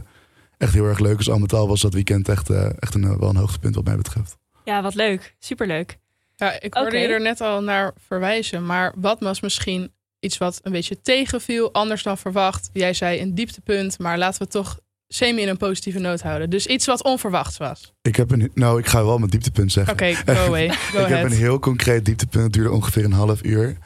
echt 0.57 0.73
heel 0.73 0.85
erg 0.85 0.99
leuk. 0.99 1.17
Dus 1.17 1.29
al 1.29 1.39
met 1.39 1.53
al 1.53 1.67
was 1.67 1.81
dat 1.81 1.93
weekend 1.93 2.29
echt, 2.29 2.49
eh, 2.49 2.65
echt 2.79 2.93
een, 2.95 3.03
eh, 3.03 3.19
wel 3.19 3.29
een 3.29 3.35
hoogtepunt 3.35 3.75
wat 3.75 3.83
mij 3.85 3.95
betreft. 3.97 4.37
Ja, 4.63 4.81
wat 4.81 4.95
leuk. 4.95 5.35
Superleuk. 5.39 5.99
Ja, 6.41 6.61
ik 6.61 6.73
hoorde 6.73 6.97
je 6.97 7.07
er 7.07 7.21
net 7.21 7.41
al 7.41 7.61
naar 7.61 7.93
verwijzen. 8.07 8.65
Maar 8.65 8.93
wat 8.95 9.19
was 9.19 9.41
misschien 9.41 9.91
iets 10.19 10.37
wat 10.37 10.59
een 10.63 10.71
beetje 10.71 11.01
tegenviel, 11.01 11.73
anders 11.73 12.03
dan 12.03 12.17
verwacht? 12.17 12.69
Jij 12.73 12.93
zei 12.93 13.21
een 13.21 13.35
dieptepunt, 13.35 13.99
maar 13.99 14.17
laten 14.17 14.37
we 14.37 14.43
het 14.43 14.53
toch 14.53 14.79
semi 15.07 15.41
in 15.41 15.47
een 15.47 15.57
positieve 15.57 15.99
noot 15.99 16.21
houden. 16.21 16.49
Dus 16.49 16.67
iets 16.67 16.85
wat 16.85 17.03
onverwachts 17.03 17.57
was. 17.57 17.93
Ik 18.01 18.15
heb 18.15 18.31
een, 18.31 18.51
nou, 18.53 18.79
ik 18.79 18.85
ga 18.85 19.05
wel 19.05 19.17
mijn 19.17 19.29
dieptepunt 19.29 19.71
zeggen. 19.71 19.93
Oké, 19.93 20.13
go 20.13 20.31
away. 20.47 20.69
Go 20.69 20.99
ik 20.99 21.07
heb 21.07 21.23
een 21.23 21.31
heel 21.31 21.59
concreet 21.59 22.05
dieptepunt. 22.05 22.43
Het 22.43 22.53
duurde 22.53 22.71
ongeveer 22.71 23.05
een 23.05 23.11
half 23.11 23.43
uur. 23.43 23.77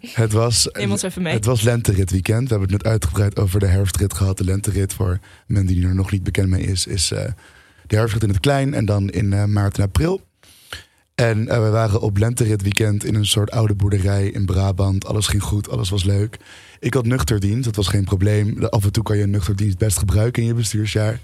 Het 0.00 0.32
was, 0.32 0.68
Neem 0.72 0.90
ons 0.90 1.02
even 1.02 1.22
mee. 1.22 1.34
het 1.34 1.44
was 1.44 1.62
lenterit 1.62 2.10
weekend. 2.10 2.42
We 2.42 2.54
hebben 2.54 2.72
het 2.72 2.82
net 2.82 2.92
uitgebreid 2.92 3.38
over 3.38 3.60
de 3.60 3.66
herfstrit 3.66 4.14
gehad. 4.14 4.38
De 4.38 4.44
lenterit, 4.44 4.92
voor 4.92 5.18
mensen 5.46 5.74
die 5.74 5.86
er 5.86 5.94
nog 5.94 6.10
niet 6.10 6.22
bekend 6.22 6.48
mee 6.48 6.62
is, 6.62 6.86
is 6.86 7.10
eh, 7.10 7.24
de 7.86 7.96
herfstrit 7.96 8.22
in 8.22 8.28
het 8.28 8.40
klein 8.40 8.74
en 8.74 8.84
dan 8.84 9.10
in 9.10 9.32
eh, 9.32 9.44
maart 9.44 9.78
en 9.78 9.84
april. 9.84 10.28
En 11.20 11.48
eh, 11.48 11.62
we 11.62 11.68
waren 11.68 12.00
op 12.00 12.18
lenterit 12.18 12.62
weekend 12.62 13.04
in 13.04 13.14
een 13.14 13.26
soort 13.26 13.50
oude 13.50 13.74
boerderij 13.74 14.26
in 14.26 14.46
Brabant. 14.46 15.06
Alles 15.06 15.26
ging 15.26 15.42
goed, 15.42 15.68
alles 15.68 15.90
was 15.90 16.04
leuk. 16.04 16.36
Ik 16.78 16.94
had 16.94 17.06
nuchterdienst, 17.06 17.64
dat 17.64 17.76
was 17.76 17.88
geen 17.88 18.04
probleem. 18.04 18.64
Af 18.64 18.84
en 18.84 18.92
toe 18.92 19.02
kan 19.02 19.16
je 19.16 19.26
nuchterdienst 19.26 19.78
best 19.78 19.98
gebruiken 19.98 20.42
in 20.42 20.48
je 20.48 20.54
bestuursjaar. 20.54 21.20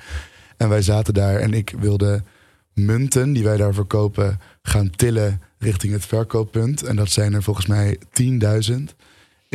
En 0.57 0.69
wij 0.69 0.83
zaten 0.83 1.15
daar 1.15 1.37
en 1.37 1.53
ik 1.53 1.75
wilde 1.79 2.23
munten 2.73 3.33
die 3.33 3.45
wij 3.45 3.57
daar 3.57 3.75
verkopen 3.75 4.41
gaan 4.63 4.91
tillen 4.91 5.41
richting 5.59 5.93
het 5.93 6.07
verkooppunt. 6.07 6.83
En 6.83 6.97
dat 6.97 7.11
zijn 7.11 7.33
er 7.33 7.43
volgens 7.43 7.67
mij 7.67 7.99
10.000. 8.23 8.75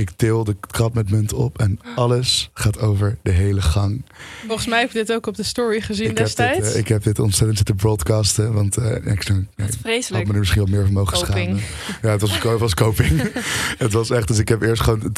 Ik 0.01 0.09
til 0.15 0.43
de 0.43 0.55
trap 0.67 0.93
met 0.93 1.09
munten 1.11 1.37
op 1.37 1.59
en 1.59 1.79
alles 1.95 2.49
gaat 2.53 2.79
over 2.79 3.17
de 3.21 3.31
hele 3.31 3.61
gang. 3.61 4.05
Volgens 4.47 4.67
mij 4.67 4.79
heb 4.79 4.91
je 4.91 4.97
dit 4.97 5.11
ook 5.13 5.27
op 5.27 5.35
de 5.35 5.43
story 5.43 5.81
gezien 5.81 6.09
Ik 6.09 6.17
heb, 6.17 6.27
dit, 6.27 6.37
destijds. 6.37 6.73
eh, 6.73 6.79
ik 6.79 6.87
heb 6.87 7.03
dit 7.03 7.19
ontzettend 7.19 7.57
zitten 7.57 7.75
broadcasten, 7.75 8.53
want 8.53 8.77
eh, 8.77 8.95
ik 8.95 9.29
nee, 9.29 9.47
Wat 9.55 9.65
had 9.65 9.77
vreselijk. 9.81 10.27
me 10.27 10.33
er 10.33 10.39
misschien 10.39 10.63
wel 10.63 10.71
meer 10.73 10.83
van 10.83 10.93
mogen 10.93 11.17
schamen. 11.17 11.59
Ja, 12.01 12.09
het 12.09 12.21
was, 12.21 12.39
het 12.43 12.59
was 12.59 12.73
coping. 12.73 13.21
het 13.77 13.93
was 13.93 14.09
echt, 14.09 14.27
dus 14.27 14.39
ik 14.39 14.47
heb 14.47 14.61
eerst 14.61 14.81
gewoon 14.81 15.11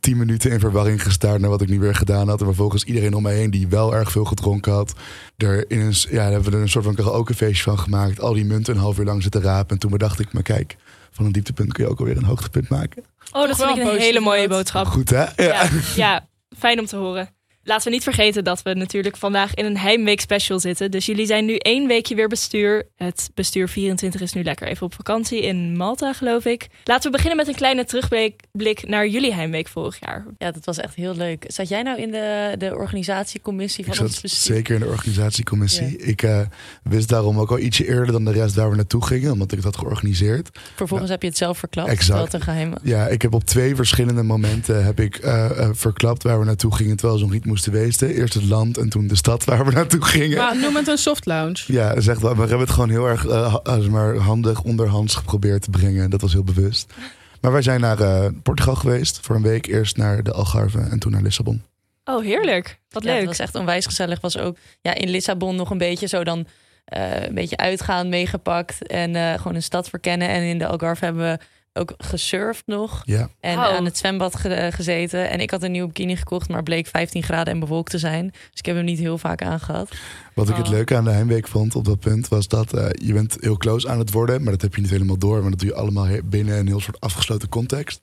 tien 0.00 0.16
minuten 0.16 0.50
in 0.50 0.60
verwarring 0.60 1.02
gestaard 1.02 1.40
naar 1.40 1.50
wat 1.50 1.62
ik 1.62 1.68
niet 1.68 1.80
weer 1.80 1.94
gedaan 1.94 2.28
had. 2.28 2.40
En 2.40 2.46
vervolgens 2.46 2.84
iedereen 2.84 3.14
om 3.14 3.22
mij 3.22 3.34
heen 3.34 3.50
die 3.50 3.68
wel 3.68 3.94
erg 3.94 4.10
veel 4.12 4.24
gedronken 4.24 4.72
had. 4.72 4.92
Er 5.36 5.70
in 5.70 5.80
een, 5.80 5.94
ja, 6.10 6.16
daar 6.16 6.30
hebben 6.32 6.50
we 6.50 6.56
er 6.56 6.62
een 6.62 6.68
soort 6.68 6.84
van 6.84 6.94
karaokefeestje 6.94 7.62
van 7.62 7.78
gemaakt. 7.78 8.20
Al 8.20 8.32
die 8.32 8.44
munten 8.44 8.74
een 8.74 8.80
half 8.80 8.98
uur 8.98 9.04
lang 9.04 9.22
zitten 9.22 9.42
rapen. 9.42 9.70
En 9.70 9.78
toen 9.78 9.90
bedacht 9.90 10.20
ik, 10.20 10.32
maar 10.32 10.42
kijk, 10.42 10.76
van 11.12 11.24
een 11.24 11.32
dieptepunt 11.32 11.72
kun 11.72 11.84
je 11.84 11.90
ook 11.90 11.98
alweer 11.98 12.16
een 12.16 12.24
hoogtepunt 12.24 12.68
maken. 12.68 13.04
Oh, 13.32 13.46
dat 13.46 13.56
vind 13.56 13.74
wel 13.74 13.86
ik 13.86 13.92
een 13.92 13.98
hele 14.00 14.20
mooie 14.20 14.48
boodschap. 14.48 14.86
Goed 14.86 15.10
hè? 15.10 15.24
Ja. 15.24 15.32
Ja, 15.36 15.68
ja, 15.94 16.26
fijn 16.58 16.80
om 16.80 16.86
te 16.86 16.96
horen. 16.96 17.28
Laten 17.64 17.84
we 17.84 17.94
niet 17.94 18.02
vergeten 18.02 18.44
dat 18.44 18.62
we 18.62 18.74
natuurlijk 18.74 19.16
vandaag 19.16 19.54
in 19.54 19.64
een 19.64 19.78
Heimweek 19.78 20.20
special 20.20 20.60
zitten. 20.60 20.90
Dus 20.90 21.06
jullie 21.06 21.26
zijn 21.26 21.44
nu 21.44 21.56
één 21.56 21.86
weekje 21.86 22.14
weer 22.14 22.28
bestuur. 22.28 22.88
Het 22.96 23.30
bestuur 23.34 23.68
24 23.68 24.20
is 24.20 24.32
nu 24.32 24.42
lekker 24.42 24.66
even 24.66 24.86
op 24.86 24.94
vakantie 24.94 25.42
in 25.42 25.76
Malta, 25.76 26.12
geloof 26.12 26.44
ik. 26.44 26.68
Laten 26.84 27.10
we 27.10 27.16
beginnen 27.16 27.36
met 27.36 27.48
een 27.48 27.54
kleine 27.54 27.84
terugblik 27.84 28.42
blik 28.52 28.88
naar 28.88 29.08
jullie 29.08 29.32
Heimweek 29.32 29.68
vorig 29.68 29.96
jaar. 30.00 30.26
Ja, 30.38 30.50
dat 30.50 30.64
was 30.64 30.78
echt 30.78 30.94
heel 30.94 31.14
leuk. 31.14 31.44
Zat 31.46 31.68
jij 31.68 31.82
nou 31.82 32.00
in 32.00 32.10
de, 32.10 32.54
de 32.58 32.74
organisatiecommissie 32.74 33.84
Ik 33.86 33.94
van 33.94 34.06
ons 34.06 34.20
bestuur? 34.20 34.56
zeker 34.56 34.74
in 34.74 34.80
de 34.80 34.86
organisatiecommissie. 34.86 35.96
Ik 35.96 36.22
eh, 36.22 36.40
wist 36.82 37.08
daarom 37.08 37.38
ook 37.38 37.50
al 37.50 37.58
ietsje 37.58 37.86
eerder 37.86 38.12
dan 38.12 38.24
de 38.24 38.32
rest 38.32 38.54
waar 38.54 38.70
we 38.70 38.76
naartoe 38.76 39.04
gingen. 39.04 39.32
Omdat 39.32 39.50
ik 39.50 39.56
het 39.56 39.64
had 39.64 39.76
georganiseerd. 39.76 40.50
Vervolgens 40.74 41.10
heb 41.10 41.22
je 41.22 41.28
het 41.28 41.36
zelf 41.36 41.58
verklapt. 41.58 41.88
Exact. 41.88 42.32
Een 42.32 42.40
geheim. 42.40 42.72
Ja, 42.82 43.06
ik 43.08 43.22
heb 43.22 43.34
op 43.34 43.44
twee 43.44 43.76
verschillende 43.76 44.22
momenten 44.22 44.84
heb 44.84 45.00
ik 45.00 45.16
eh, 45.16 45.44
eh, 45.44 45.70
verklapt 45.72 46.22
waar 46.22 46.38
we 46.38 46.44
naartoe 46.44 46.74
gingen 46.74 46.96
terwijl 46.96 47.18
ze 47.18 47.24
nog 47.24 47.32
niet 47.32 47.44
moesten 47.52 47.72
wezen. 47.72 48.08
Eerst 48.14 48.34
het 48.34 48.44
land 48.44 48.78
en 48.78 48.88
toen 48.88 49.06
de 49.06 49.16
stad 49.16 49.44
waar 49.44 49.64
we 49.64 49.70
naartoe 49.72 50.04
gingen. 50.04 50.38
Maar 50.38 50.58
noem 50.58 50.76
het 50.76 50.88
een 50.88 50.98
soft 50.98 51.26
lounge. 51.26 51.62
Ja, 51.66 51.94
dat 51.94 52.04
wel. 52.04 52.14
Maar 52.20 52.34
we 52.34 52.40
hebben 52.40 52.58
het 52.58 52.70
gewoon 52.70 52.90
heel 52.90 53.06
erg 53.06 53.26
eh, 53.26 53.56
zeg 53.64 53.88
maar 53.88 54.16
handig 54.16 54.62
onderhands 54.62 55.14
geprobeerd 55.14 55.62
te 55.62 55.70
brengen. 55.70 56.10
Dat 56.10 56.20
was 56.20 56.32
heel 56.32 56.44
bewust. 56.44 56.92
Maar 57.40 57.52
wij 57.52 57.62
zijn 57.62 57.80
naar 57.80 58.00
eh, 58.00 58.26
Portugal 58.42 58.74
geweest 58.74 59.18
voor 59.22 59.36
een 59.36 59.42
week. 59.42 59.66
Eerst 59.66 59.96
naar 59.96 60.22
de 60.22 60.32
Algarve 60.32 60.78
en 60.80 60.98
toen 60.98 61.12
naar 61.12 61.22
Lissabon. 61.22 61.62
Oh, 62.04 62.22
heerlijk. 62.24 62.78
Wat 62.88 63.02
Ja, 63.04 63.08
het 63.10 63.18
leuk. 63.18 63.28
was 63.28 63.38
echt 63.38 63.54
onwijs 63.54 63.86
gezellig. 63.86 64.20
Was 64.20 64.38
ook 64.38 64.56
ja, 64.80 64.94
in 64.94 65.10
Lissabon 65.10 65.56
nog 65.56 65.70
een 65.70 65.78
beetje 65.78 66.06
zo 66.06 66.24
dan 66.24 66.46
eh, 66.84 67.22
een 67.22 67.34
beetje 67.34 67.56
uitgaan 67.56 68.08
meegepakt. 68.08 68.86
En 68.86 69.16
eh, 69.16 69.34
gewoon 69.34 69.54
een 69.54 69.62
stad 69.62 69.88
verkennen. 69.88 70.28
En 70.28 70.42
in 70.42 70.58
de 70.58 70.66
Algarve 70.66 71.04
hebben 71.04 71.22
we 71.22 71.38
ook 71.72 71.94
gesurfd 71.98 72.62
nog. 72.66 73.02
Ja, 73.04 73.28
En 73.40 73.58
Oh. 73.58 73.64
aan 73.64 73.84
het 73.84 73.98
zwembad 73.98 74.36
ge- 74.36 74.48
eh, 74.54 74.72
gezeten. 74.72 75.30
En 75.30 75.40
ik 75.40 75.50
had 75.50 75.62
een 75.62 75.70
nieuwe 75.72 75.86
bikini 75.86 76.16
gekocht, 76.16 76.48
maar 76.48 76.62
bleek 76.62 76.86
15 76.86 77.22
graden 77.22 77.52
en 77.54 77.60
bewolkt 77.60 77.90
te 77.90 77.98
zijn. 77.98 78.26
Dus 78.30 78.38
ik 78.58 78.66
heb 78.66 78.76
hem 78.76 78.84
niet 78.84 78.98
heel 78.98 79.18
vaak 79.18 79.42
aangehad. 79.42 79.88
wat 80.34 80.48
ik 80.48 80.56
het 80.56 80.66
Oh. 80.66 80.72
leuke 80.72 80.96
aan 80.96 81.04
de 81.04 81.10
heimweek 81.10 81.48
vond 81.48 81.74
op 81.74 81.84
dat 81.84 82.00
punt 82.00 82.28
was 82.28 82.48
dat 82.48 82.72
eh, 82.74 82.88
je 83.06 83.12
bent 83.12 83.36
heel 83.40 83.56
close 83.56 83.88
aan 83.88 83.98
het 83.98 84.10
worden. 84.12 84.42
Maar 84.42 84.52
dat 84.52 84.62
heb 84.62 84.74
je 84.74 84.80
niet 84.80 84.90
helemaal 84.90 85.18
door. 85.18 85.40
Maar 85.40 85.50
dat 85.50 85.58
doe 85.58 85.68
je 85.68 85.74
allemaal 85.74 86.06
binnen 86.24 86.58
een 86.58 86.66
heel 86.66 86.80
soort 86.80 87.00
afgesloten 87.00 87.48
context. 87.48 88.00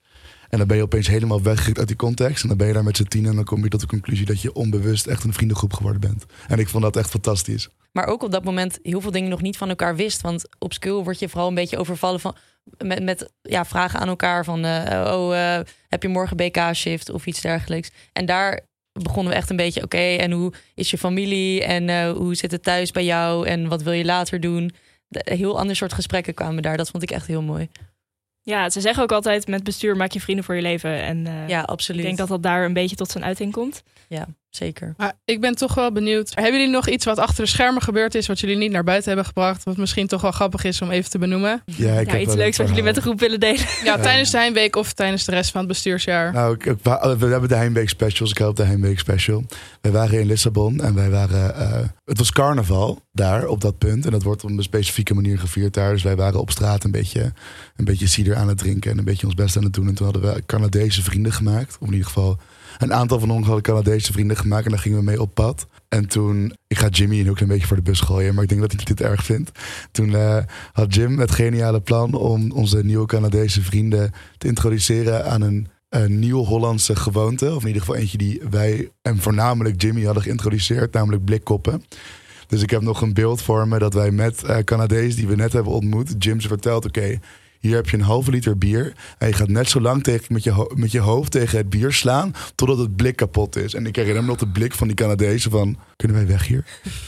En 0.50 0.58
dan 0.58 0.68
ben 0.68 0.78
je 0.78 0.84
opeens 0.84 1.08
helemaal 1.08 1.42
weggericht 1.42 1.78
uit 1.78 1.88
die 1.88 1.98
context. 1.98 2.42
En 2.42 2.48
dan 2.48 2.58
ben 2.58 2.68
je 2.68 2.74
daar 2.74 2.84
met 2.84 2.98
z'n 2.98 3.04
tien 3.04 3.26
en 3.26 3.36
dan 3.36 3.44
kom 3.44 3.64
je 3.64 3.70
tot 3.70 3.80
de 3.80 3.88
conclusie 3.88 4.26
dat 4.26 4.42
je 4.42 4.54
onbewust 4.54 5.08
echt 5.08 5.24
een 5.24 5.34
vriendengroep 5.34 5.74
geworden 5.74 6.02
bent. 6.02 6.26
En 6.48 6.60
ik 6.60 6.68
vond 6.68 6.84
dat 6.84 6.96
echt 6.96 7.10
fantastisch. 7.10 7.70
Maar 7.92 8.08
ook 8.08 8.24
op 8.24 8.32
dat 8.32 8.44
moment 8.44 8.80
heel 8.84 9.02
veel 9.02 9.12
dingen 9.12 9.30
nog 9.30 9.42
niet 9.42 9.58
van 9.58 9.70
elkaar 9.70 9.96
wist. 9.96 10.22
Want 10.22 10.46
op 10.60 10.74
school 10.74 11.04
word 11.04 11.20
je 11.20 11.30
vooral 11.30 11.48
een 11.48 11.54
beetje 11.56 11.78
overvallen 11.78 12.20
van, 12.20 12.36
met, 12.78 13.04
met 13.04 13.32
ja, 13.42 13.66
vragen 13.66 14.00
aan 14.00 14.08
elkaar 14.08 14.44
van... 14.46 14.66
eh, 14.66 15.14
oh, 15.16 15.56
eh, 15.56 15.66
heb 15.88 16.02
je 16.04 16.10
morgen 16.10 16.38
BK-shift 16.38 17.10
of 17.10 17.26
iets 17.26 17.42
dergelijks? 17.42 17.92
En 18.14 18.26
daar 18.26 18.60
begonnen 18.92 19.32
we 19.34 19.38
echt 19.38 19.50
een 19.50 19.56
beetje... 19.56 19.84
oké, 19.84 19.98
en 19.98 20.32
hoe 20.32 20.54
is 20.76 20.90
je 20.90 20.98
familie? 20.98 21.64
En 21.64 21.90
eh, 21.90 22.12
hoe 22.12 22.36
zit 22.36 22.52
het 22.52 22.64
thuis 22.64 22.92
bij 22.92 23.06
jou? 23.06 23.48
En 23.48 23.68
wat 23.68 23.84
wil 23.84 23.94
je 23.94 24.06
later 24.06 24.40
doen? 24.40 24.72
De- 25.08 25.34
heel 25.36 25.60
ander 25.60 25.76
soort 25.76 25.94
gesprekken 25.94 26.34
kwamen 26.34 26.64
daar. 26.64 26.78
Dat 26.78 26.90
vond 26.90 27.04
ik 27.04 27.12
echt 27.12 27.28
heel 27.28 27.42
mooi. 27.42 27.70
Ja, 28.50 28.70
ze 28.70 28.82
zeggen 28.82 29.04
ook 29.04 29.12
altijd 29.12 29.48
met 29.48 29.64
bestuur 29.64 29.96
maak 29.98 30.12
je 30.12 30.22
vrienden 30.22 30.46
voor 30.46 30.56
je 30.56 30.62
leven. 30.62 31.02
En 31.02 31.28
eh, 31.28 31.48
Ja, 31.48 31.62
ik 31.62 31.70
absoluut. 31.70 32.04
denk 32.04 32.18
dat 32.18 32.28
dat 32.28 32.44
daar 32.44 32.66
een 32.66 32.74
beetje 32.74 32.96
tot 32.96 33.12
zijn 33.12 33.24
uiting 33.24 33.52
komt. 33.52 33.84
Ja, 34.08 34.28
zeker. 34.50 34.94
Maar 34.98 35.14
ik 35.26 35.42
ben 35.42 35.56
toch 35.56 35.74
wel 35.74 35.92
benieuwd. 35.92 36.32
Hebben 36.36 36.54
jullie 36.54 36.74
nog 36.74 36.88
iets 36.90 37.06
wat 37.06 37.18
achter 37.20 37.44
de 37.44 37.50
schermen 37.50 37.82
gebeurd 37.82 38.16
is, 38.16 38.28
wat 38.28 38.40
jullie 38.40 38.58
niet 38.58 38.72
naar 38.72 38.84
buiten 38.84 39.08
hebben 39.08 39.26
gebracht, 39.26 39.64
wat 39.64 39.78
misschien 39.78 40.08
toch 40.08 40.22
wel 40.22 40.32
grappig 40.32 40.64
is 40.64 40.82
om 40.82 40.90
even 40.92 41.10
te 41.10 41.18
benoemen? 41.18 41.62
Ja, 41.66 42.00
ik 42.00 42.06
ja, 42.08 42.12
heb 42.12 42.22
iets 42.22 42.36
leuks 42.36 42.58
wat 42.58 42.68
jullie 42.68 42.84
met 42.84 42.96
de 42.96 43.02
groep 43.02 43.20
willen 43.20 43.40
delen. 43.40 43.60
Ja, 43.60 43.96
Ja. 43.96 43.98
tijdens 43.98 44.32
de 44.32 44.38
Heimweek 44.38 44.76
of 44.76 44.94
tijdens 44.94 45.26
de 45.26 45.32
rest 45.32 45.52
van 45.52 45.60
het 45.60 45.70
bestuursjaar. 45.70 46.34
Nou, 46.34 46.54
ik, 46.54 46.66
ik 46.66 46.78
wa- 46.82 47.18
we 47.18 47.26
hebben 47.26 47.50
de 47.50 47.56
Heimweek 47.56 47.90
specials. 47.90 48.32
Ik 48.32 48.38
help 48.38 48.56
de 48.56 48.64
Heimweek 48.64 49.00
special. 49.00 49.44
Wij 49.82 49.92
waren 49.92 50.20
in 50.20 50.26
Lissabon 50.28 50.82
en 50.82 50.96
wij 50.96 51.10
waren. 51.10 51.56
eh, 51.56 51.88
het 52.06 52.18
was 52.18 52.32
carnaval 52.32 53.02
daar 53.12 53.48
op 53.48 53.62
dat 53.62 53.78
punt. 53.78 54.06
En 54.06 54.12
dat 54.12 54.24
wordt 54.24 54.44
op 54.44 54.50
een 54.50 54.64
specifieke 54.64 55.14
manier 55.14 55.40
gevierd 55.40 55.74
daar. 55.74 55.92
Dus 55.94 56.04
wij 56.04 56.16
waren 56.16 56.40
op 56.40 56.52
straat 56.52 56.84
een 56.84 56.92
beetje, 56.92 57.34
een 57.76 57.86
beetje 57.86 58.08
cider 58.08 58.36
aan 58.36 58.48
het 58.48 58.58
drinken 58.58 58.92
en 58.92 58.98
een 58.98 59.04
beetje 59.06 59.26
ons 59.26 59.36
best 59.36 59.58
aan 59.58 59.64
het 59.64 59.74
doen. 59.74 59.88
En 59.88 59.94
toen 59.96 60.06
hadden 60.12 60.34
we 60.34 60.44
Canadese 60.46 61.04
vrienden 61.04 61.32
gemaakt. 61.34 61.78
Of 61.80 61.88
in 61.88 61.94
ieder 61.94 62.08
geval 62.08 62.38
een 62.80 62.94
aantal 62.94 63.20
van 63.20 63.30
hadden 63.30 63.62
Canadese 63.62 64.12
vrienden 64.12 64.38
gemaakt. 64.38 64.66
En 64.66 64.72
daar 64.72 64.80
gingen 64.80 64.98
we 64.98 65.04
mee 65.04 65.22
op 65.22 65.34
pad. 65.34 65.68
En 65.88 66.08
toen, 66.08 66.54
ik 66.68 66.78
ga 66.78 66.88
Jimmy 66.88 67.18
een 67.18 67.24
heel 67.24 67.34
klein 67.34 67.50
beetje 67.50 67.68
voor 67.68 67.76
de 67.76 67.82
bus 67.82 68.00
gooien, 68.00 68.34
maar 68.34 68.44
ik 68.44 68.50
denk 68.50 68.62
dat 68.62 68.72
hij 68.72 68.84
dit 68.84 69.02
erg 69.02 69.24
vindt. 69.24 69.52
Toen 69.92 70.16
eh, 70.16 70.38
had 70.72 70.96
Jim 70.96 71.20
het 71.20 71.32
geniale 71.32 71.82
plan 71.82 72.14
om 72.14 72.52
onze 72.52 72.84
nieuwe 72.84 73.06
Canadese 73.06 73.62
vrienden 73.62 74.12
te 74.38 74.48
introduceren 74.48 75.26
aan 75.26 75.42
een, 75.42 75.68
een 75.90 76.20
nieuw 76.20 76.44
Hollandse 76.44 76.96
gewoonte. 76.96 77.56
Of 77.56 77.62
in 77.62 77.68
ieder 77.68 77.82
geval 77.82 77.96
eentje 77.96 78.18
die 78.18 78.42
wij 78.50 78.92
en 79.02 79.18
voornamelijk 79.18 79.82
Jimmy 79.82 80.04
hadden 80.04 80.24
geïntroduceerd, 80.24 80.94
namelijk 80.94 81.26
blikkoppen. 81.26 81.84
Dus 82.48 82.62
ik 82.62 82.70
heb 82.70 82.82
nog 82.82 83.02
een 83.02 83.14
beeld 83.14 83.42
voor 83.42 83.68
me 83.68 83.80
dat 83.80 83.94
wij 83.94 84.12
met 84.12 84.44
eh 84.44 84.58
Canadees 84.58 85.16
die 85.16 85.28
we 85.28 85.36
net 85.36 85.54
hebben 85.54 85.74
ontmoet, 85.74 86.16
Jim 86.18 86.42
ze 86.42 86.48
vertelt: 86.48 86.86
oké, 86.86 87.20
hier 87.60 87.76
heb 87.76 87.90
je 87.90 87.98
een 87.98 88.04
halve 88.04 88.32
liter 88.32 88.58
bier. 88.58 88.94
En 89.18 89.28
je 89.28 89.34
gaat 89.34 89.48
net 89.48 89.70
zo 89.70 89.82
lang 89.82 90.04
tegen, 90.04 90.34
met, 90.34 90.44
je 90.44 90.72
met 90.76 90.92
je 90.92 91.00
hoofd 91.00 91.32
tegen 91.32 91.58
het 91.58 91.70
bier 91.70 91.94
slaan. 91.94 92.34
totdat 92.56 92.78
het 92.78 92.96
blik 92.96 93.16
kapot 93.16 93.56
is. 93.56 93.74
En 93.74 93.86
ik 93.86 93.96
herinner 93.96 94.22
me 94.22 94.30
nog 94.30 94.38
de 94.38 94.48
blik 94.48 94.74
van 94.74 94.88
die 94.88 94.96
Canadezen: 94.96 95.52
van, 95.52 95.78
kunnen 95.96 96.18
wij 96.18 96.28
weg 96.28 96.48
hier? 96.48 96.66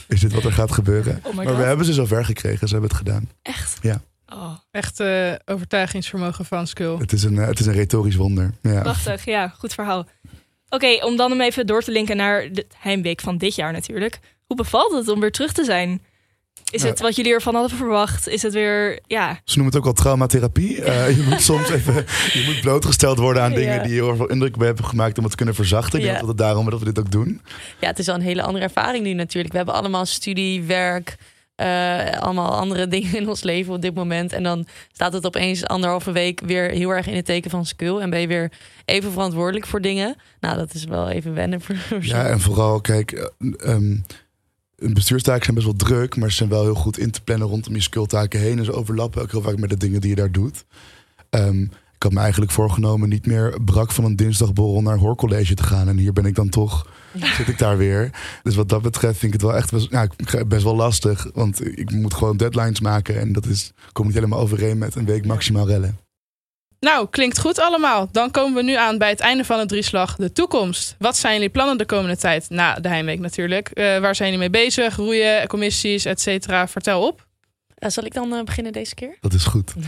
Is 0.08 0.20
dit 0.20 0.34
wat 0.34 0.44
er 0.44 0.52
gaat 0.52 0.72
gebeuren? 0.72 1.20
Oh 1.24 1.34
maar 1.34 1.58
we 1.58 1.64
hebben 1.64 1.86
ze 1.86 1.94
zover 1.94 2.26
gekregen, 2.26 2.68
ze 2.68 2.74
hebben 2.74 2.90
het 2.90 3.00
gedaan. 3.00 3.30
Echt? 3.42 3.78
Ja. 3.82 4.02
Oh, 4.34 4.54
Echt 4.72 5.00
eh, 5.00 5.34
overtuigingsvermogen 5.46 6.46
van 6.46 6.68
Skull. 6.68 6.98
Het 6.98 7.12
is 7.12 7.24
een, 7.24 7.40
eh, 7.40 7.48
het 7.48 7.60
is 7.60 7.66
een 7.66 7.74
retorisch 7.74 8.16
wonder. 8.16 8.54
Ja. 8.62 8.82
prachtig. 8.82 9.26
Ja, 9.26 9.48
goed 9.48 9.74
verhaal. 9.74 10.08
Oké, 10.70 11.06
om 11.06 11.18
dan 11.18 11.32
hem 11.32 11.42
even 11.42 11.68
door 11.68 11.82
te 11.82 11.92
linken 11.92 12.18
naar 12.18 12.52
de 12.52 12.66
Heimweek 12.78 13.22
van 13.22 13.38
dit 13.38 13.56
jaar 13.56 13.72
natuurlijk. 13.72 14.20
Hoe 14.46 14.58
bevalt 14.58 14.92
het 14.92 15.08
om 15.08 15.20
weer 15.20 15.32
terug 15.32 15.54
te 15.54 15.64
zijn? 15.64 16.02
Is 16.72 16.84
het 16.84 17.00
wat 17.00 17.16
jullie 17.16 17.34
ervan 17.34 17.56
hadden 17.56 17.78
verwacht? 17.78 18.28
Is 18.28 18.42
het 18.42 18.54
weer, 18.54 19.00
ja, 19.08 19.40
Ze 19.44 19.58
noemen 19.58 19.66
het 19.66 19.76
ook 19.76 19.84
wel 19.84 19.94
traumatherapie. 20.04 20.82
Eh, 20.92 21.16
je 21.18 21.24
moet 21.30 21.42
soms 21.42 21.70
even 21.70 21.94
je 22.34 22.44
moet 22.46 22.62
blootgesteld 22.62 23.18
worden 23.18 23.44
aan 23.44 23.54
dingen 23.54 23.76
Ja. 23.76 23.84
die 23.84 23.92
heel 23.94 24.08
erg 24.08 24.18
veel 24.18 24.30
indruk 24.30 24.58
bij 24.58 24.68
hebben 24.68 24.86
gemaakt 24.86 25.16
om 25.18 25.22
het 25.22 25.32
te 25.32 25.38
kunnen 25.38 25.56
verzachten. 25.56 26.00
Ik 26.00 26.06
denk 26.06 26.14
Ja. 26.16 26.20
dat 26.22 26.30
het 26.30 26.38
daarom 26.38 26.70
dat 26.70 26.80
we 26.80 26.86
dit 26.86 27.00
ook 27.00 27.12
doen. 27.12 27.42
Ja, 27.80 27.88
het 27.88 28.00
is 28.00 28.06
wel 28.06 28.16
een 28.16 28.22
hele 28.22 28.42
andere 28.42 28.64
ervaring 28.64 29.04
nu 29.04 29.14
natuurlijk. 29.14 29.52
We 29.52 29.58
hebben 29.58 29.76
allemaal 29.76 30.06
studie, 30.06 30.62
werk, 30.64 31.16
eh, 31.56 32.12
allemaal 32.20 32.52
andere 32.56 32.88
dingen 32.98 33.16
in 33.16 33.28
ons 33.30 33.44
leven 33.44 33.74
op 33.74 33.82
dit 33.82 33.96
moment. 33.96 34.34
En 34.34 34.44
dan 34.44 34.68
staat 34.92 35.14
het 35.14 35.26
opeens 35.26 35.66
anderhalve 35.68 36.12
week 36.12 36.42
weer 36.46 36.70
heel 36.70 36.90
erg 36.90 37.08
in 37.08 37.16
het 37.16 37.26
teken 37.26 37.50
van 37.52 37.66
skill. 37.66 37.98
En 37.98 38.10
ben 38.10 38.20
je 38.20 38.28
weer 38.28 38.52
even 38.86 39.12
verantwoordelijk 39.12 39.66
voor 39.68 39.82
dingen. 39.82 40.16
Nou, 40.40 40.58
dat 40.58 40.74
is 40.74 40.84
wel 40.84 41.10
even 41.10 41.34
wennen 41.34 41.62
voor 41.62 41.76
Ja, 42.00 42.26
en 42.28 42.40
vooral, 42.40 42.82
kijk, 42.82 43.12
eh, 43.12 43.26
ehm, 43.74 43.96
bestuurstaken 44.90 45.44
zijn 45.44 45.56
best 45.56 45.68
wel 45.68 45.76
druk, 45.76 46.16
maar 46.16 46.30
ze 46.30 46.36
zijn 46.36 46.50
wel 46.50 46.64
heel 46.64 46.76
goed 46.76 46.98
in 46.98 47.12
te 47.12 47.22
plannen 47.22 47.48
rondom 47.48 47.74
je 47.76 47.82
skulltaken 47.82 48.40
heen. 48.40 48.58
En 48.58 48.66
ze 48.66 48.74
overlappen 48.74 49.22
ook 49.22 49.32
heel 49.32 49.42
vaak 49.42 49.58
met 49.58 49.70
de 49.70 49.78
dingen 49.78 50.02
die 50.02 50.10
je 50.10 50.16
daar 50.16 50.32
doet. 50.32 50.66
Ehm, 51.30 51.62
ik 51.62 52.08
had 52.08 52.12
me 52.12 52.20
eigenlijk 52.20 52.52
voorgenomen 52.52 53.10
niet 53.10 53.26
meer 53.26 53.62
brak 53.66 53.92
van 53.92 54.04
een 54.04 54.16
dinsdagborrel 54.16 54.82
naar 54.82 54.98
hoorcollege 54.98 55.54
te 55.54 55.64
gaan. 55.64 55.88
En 55.88 55.98
hier 55.98 56.14
ben 56.14 56.26
ik 56.26 56.36
dan 56.36 56.50
toch, 56.50 56.88
zit 57.14 57.48
ik 57.48 57.58
daar 57.58 57.78
weer. 57.78 58.10
Dus 58.44 58.56
wat 58.56 58.70
dat 58.70 58.82
betreft 58.82 59.18
vind 59.18 59.34
ik 59.34 59.42
het 59.42 59.50
wel 59.50 59.58
echt 59.60 59.72
best, 59.72 59.88
ja, 59.90 60.08
best 60.48 60.64
wel 60.64 60.76
lastig. 60.76 61.30
Want 61.34 61.78
ik 61.78 61.92
moet 61.92 62.14
gewoon 62.14 62.38
deadlines 62.38 62.80
maken 62.80 63.20
en 63.20 63.34
dat 63.34 63.46
is, 63.46 63.72
komt 63.92 64.08
niet 64.08 64.16
helemaal 64.16 64.40
overeen 64.40 64.78
met 64.78 64.96
een 64.96 65.06
week 65.06 65.26
maximaal 65.26 65.68
rellen. 65.68 65.98
Nou, 66.86 67.08
klinkt 67.10 67.40
goed 67.40 67.60
allemaal. 67.60 68.08
Dan 68.12 68.32
komen 68.32 68.54
we 68.56 68.64
nu 68.64 68.76
aan 68.76 68.98
bij 68.98 69.10
het 69.10 69.20
einde 69.20 69.46
van 69.46 69.60
het 69.60 69.68
drieslag, 69.70 70.16
de 70.16 70.32
toekomst. 70.32 70.96
Wat 71.00 71.18
zijn 71.18 71.34
jullie 71.34 71.50
plannen 71.50 71.78
de 71.78 71.86
komende 71.86 72.18
tijd? 72.18 72.50
Na 72.50 72.74
de 72.76 72.88
Heimweek 72.88 73.20
natuurlijk. 73.20 73.70
Eh, 73.70 74.00
waar 74.00 74.16
zijn 74.16 74.32
jullie 74.32 74.50
mee 74.50 74.64
bezig? 74.64 74.96
Roeien, 74.96 75.48
commissies, 75.48 76.06
et 76.06 76.22
cetera. 76.22 76.68
Vertel 76.68 77.08
op. 77.08 77.26
Eh, 77.76 77.90
zal 77.90 78.04
ik 78.04 78.14
dan 78.14 78.34
eh, 78.34 78.44
beginnen 78.44 78.74
deze 78.74 78.96
keer? 78.96 79.18
Dat 79.20 79.34
is 79.34 79.44
goed. 79.46 79.74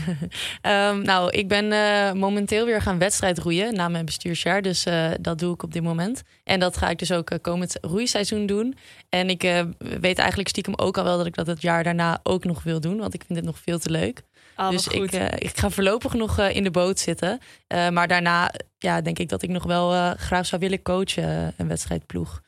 Ehm, 0.60 1.02
nou, 1.02 1.30
ik 1.30 1.48
ben 1.48 1.72
eh, 1.72 2.12
momenteel 2.12 2.66
weer 2.66 2.82
gaan 2.82 2.98
wedstrijd 2.98 3.38
roeien 3.38 3.74
na 3.74 3.88
mijn 3.88 4.04
bestuursjaar. 4.04 4.62
Dus 4.62 4.84
eh, 4.84 5.10
dat 5.20 5.38
doe 5.38 5.54
ik 5.54 5.62
op 5.62 5.72
dit 5.72 5.82
moment. 5.82 6.22
En 6.44 6.60
dat 6.60 6.76
ga 6.76 6.88
ik 6.88 6.98
dus 6.98 7.12
ook 7.12 7.38
komend 7.42 7.78
roeiseizoen 7.80 8.46
doen. 8.46 8.76
En 9.08 9.28
ik 9.30 9.42
eh, 9.42 9.62
weet 10.00 10.18
eigenlijk 10.18 10.48
stiekem 10.48 10.74
ook 10.76 10.98
al 10.98 11.04
wel 11.04 11.16
dat 11.16 11.26
ik 11.26 11.34
dat 11.34 11.46
het 11.46 11.62
jaar 11.62 11.84
daarna 11.84 12.20
ook 12.22 12.44
nog 12.44 12.62
wil 12.62 12.80
doen. 12.80 12.98
Want 12.98 13.14
ik 13.14 13.22
vind 13.26 13.38
het 13.38 13.46
nog 13.48 13.58
veel 13.58 13.78
te 13.78 13.90
leuk. 13.90 14.22
Oh, 14.56 14.70
dus 14.70 14.88
ik, 14.88 15.12
eh, 15.12 15.26
ik 15.38 15.56
ga 15.58 15.70
voorlopig 15.70 16.14
nog 16.14 16.38
eh, 16.38 16.56
in 16.56 16.62
de 16.64 16.70
boot 16.70 16.98
zitten. 16.98 17.38
Eh, 17.66 17.88
maar 17.88 18.08
daarna 18.08 18.52
ja, 18.78 19.00
denk 19.00 19.18
ik 19.18 19.28
dat 19.28 19.42
ik 19.42 19.50
nog 19.50 19.62
wel 19.64 19.92
eh, 19.92 20.10
graag 20.16 20.46
zou 20.46 20.60
willen 20.60 20.82
coachen, 20.82 21.54
een 21.56 21.68
wedstrijdploeg. 21.68 22.40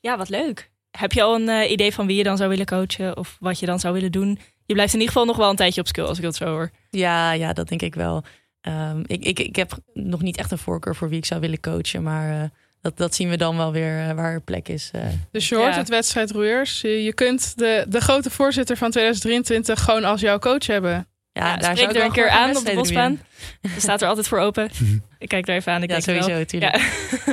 Ja, 0.00 0.16
wat 0.16 0.28
leuk. 0.28 0.70
Heb 0.90 1.12
je 1.12 1.22
al 1.22 1.34
een 1.34 1.48
eh, 1.48 1.70
idee 1.70 1.92
van 1.94 2.06
wie 2.06 2.16
je 2.16 2.22
dan 2.22 2.36
zou 2.36 2.48
willen 2.48 2.66
coachen 2.66 3.16
of 3.16 3.36
wat 3.40 3.58
je 3.58 3.66
dan 3.66 3.80
zou 3.80 3.94
willen 3.94 4.12
doen? 4.12 4.38
Je 4.66 4.74
blijft 4.74 4.92
in 4.94 4.98
ieder 5.00 5.12
geval 5.14 5.28
nog 5.28 5.36
wel 5.36 5.50
een 5.50 5.56
tijdje 5.56 5.80
op 5.80 5.86
skill 5.86 6.04
als 6.04 6.16
ik 6.18 6.24
dat 6.24 6.36
zo 6.36 6.44
hoor. 6.44 6.70
Ja, 6.90 7.32
ja, 7.32 7.52
dat 7.52 7.68
denk 7.68 7.82
ik 7.82 7.94
wel. 7.94 8.24
Ehm, 8.60 9.02
ik, 9.06 9.24
ik, 9.24 9.38
ik 9.38 9.56
heb 9.56 9.78
nog 9.94 10.22
niet 10.22 10.36
echt 10.36 10.50
een 10.50 10.58
voorkeur 10.58 10.96
voor 10.96 11.08
wie 11.08 11.18
ik 11.18 11.24
zou 11.24 11.40
willen 11.40 11.60
coachen. 11.60 12.02
Maar 12.02 12.42
eh, 12.42 12.48
dat, 12.80 12.96
dat 12.96 13.14
zien 13.14 13.28
we 13.28 13.36
dan 13.36 13.56
wel 13.56 13.72
weer 13.72 14.14
waar 14.14 14.32
er 14.32 14.40
plek 14.40 14.68
is. 14.68 14.90
eh. 14.92 15.06
Dus 15.32 15.48
je 15.48 15.54
hoort 15.56 15.72
Ja. 15.72 15.78
het 15.78 15.88
wedstrijdroeiers. 15.88 16.80
Je, 16.80 17.02
je 17.02 17.12
kunt 17.14 17.58
de, 17.58 17.84
de 17.88 18.00
grote 18.00 18.30
voorzitter 18.30 18.76
van 18.76 18.90
2023 18.90 19.80
gewoon 19.84 20.04
als 20.04 20.20
jouw 20.20 20.38
coach 20.38 20.66
hebben. 20.66 21.06
Ja, 21.34 21.46
Ja, 21.46 21.56
daar 21.56 21.76
spreek 21.76 21.76
zou 21.78 21.90
ik 21.90 21.96
er 21.96 22.04
een 22.04 22.12
keer 22.12 22.28
aan 22.28 22.56
op 22.56 22.64
de 22.64 22.74
bosbaan. 22.74 23.20
Je 23.60 23.68
staat 23.86 24.02
er 24.02 24.08
altijd 24.08 24.28
voor 24.28 24.38
open. 24.38 24.70
Ik 25.18 25.28
kijk 25.28 25.48
er 25.48 25.54
even 25.54 25.72
aan. 25.72 25.82
Ik 25.82 25.90
Ja, 25.90 25.94
denk 26.00 26.04
sowieso, 26.08 26.28
wel. 26.28 26.38
natuurlijk. 26.38 26.76
Ja. 26.76 27.32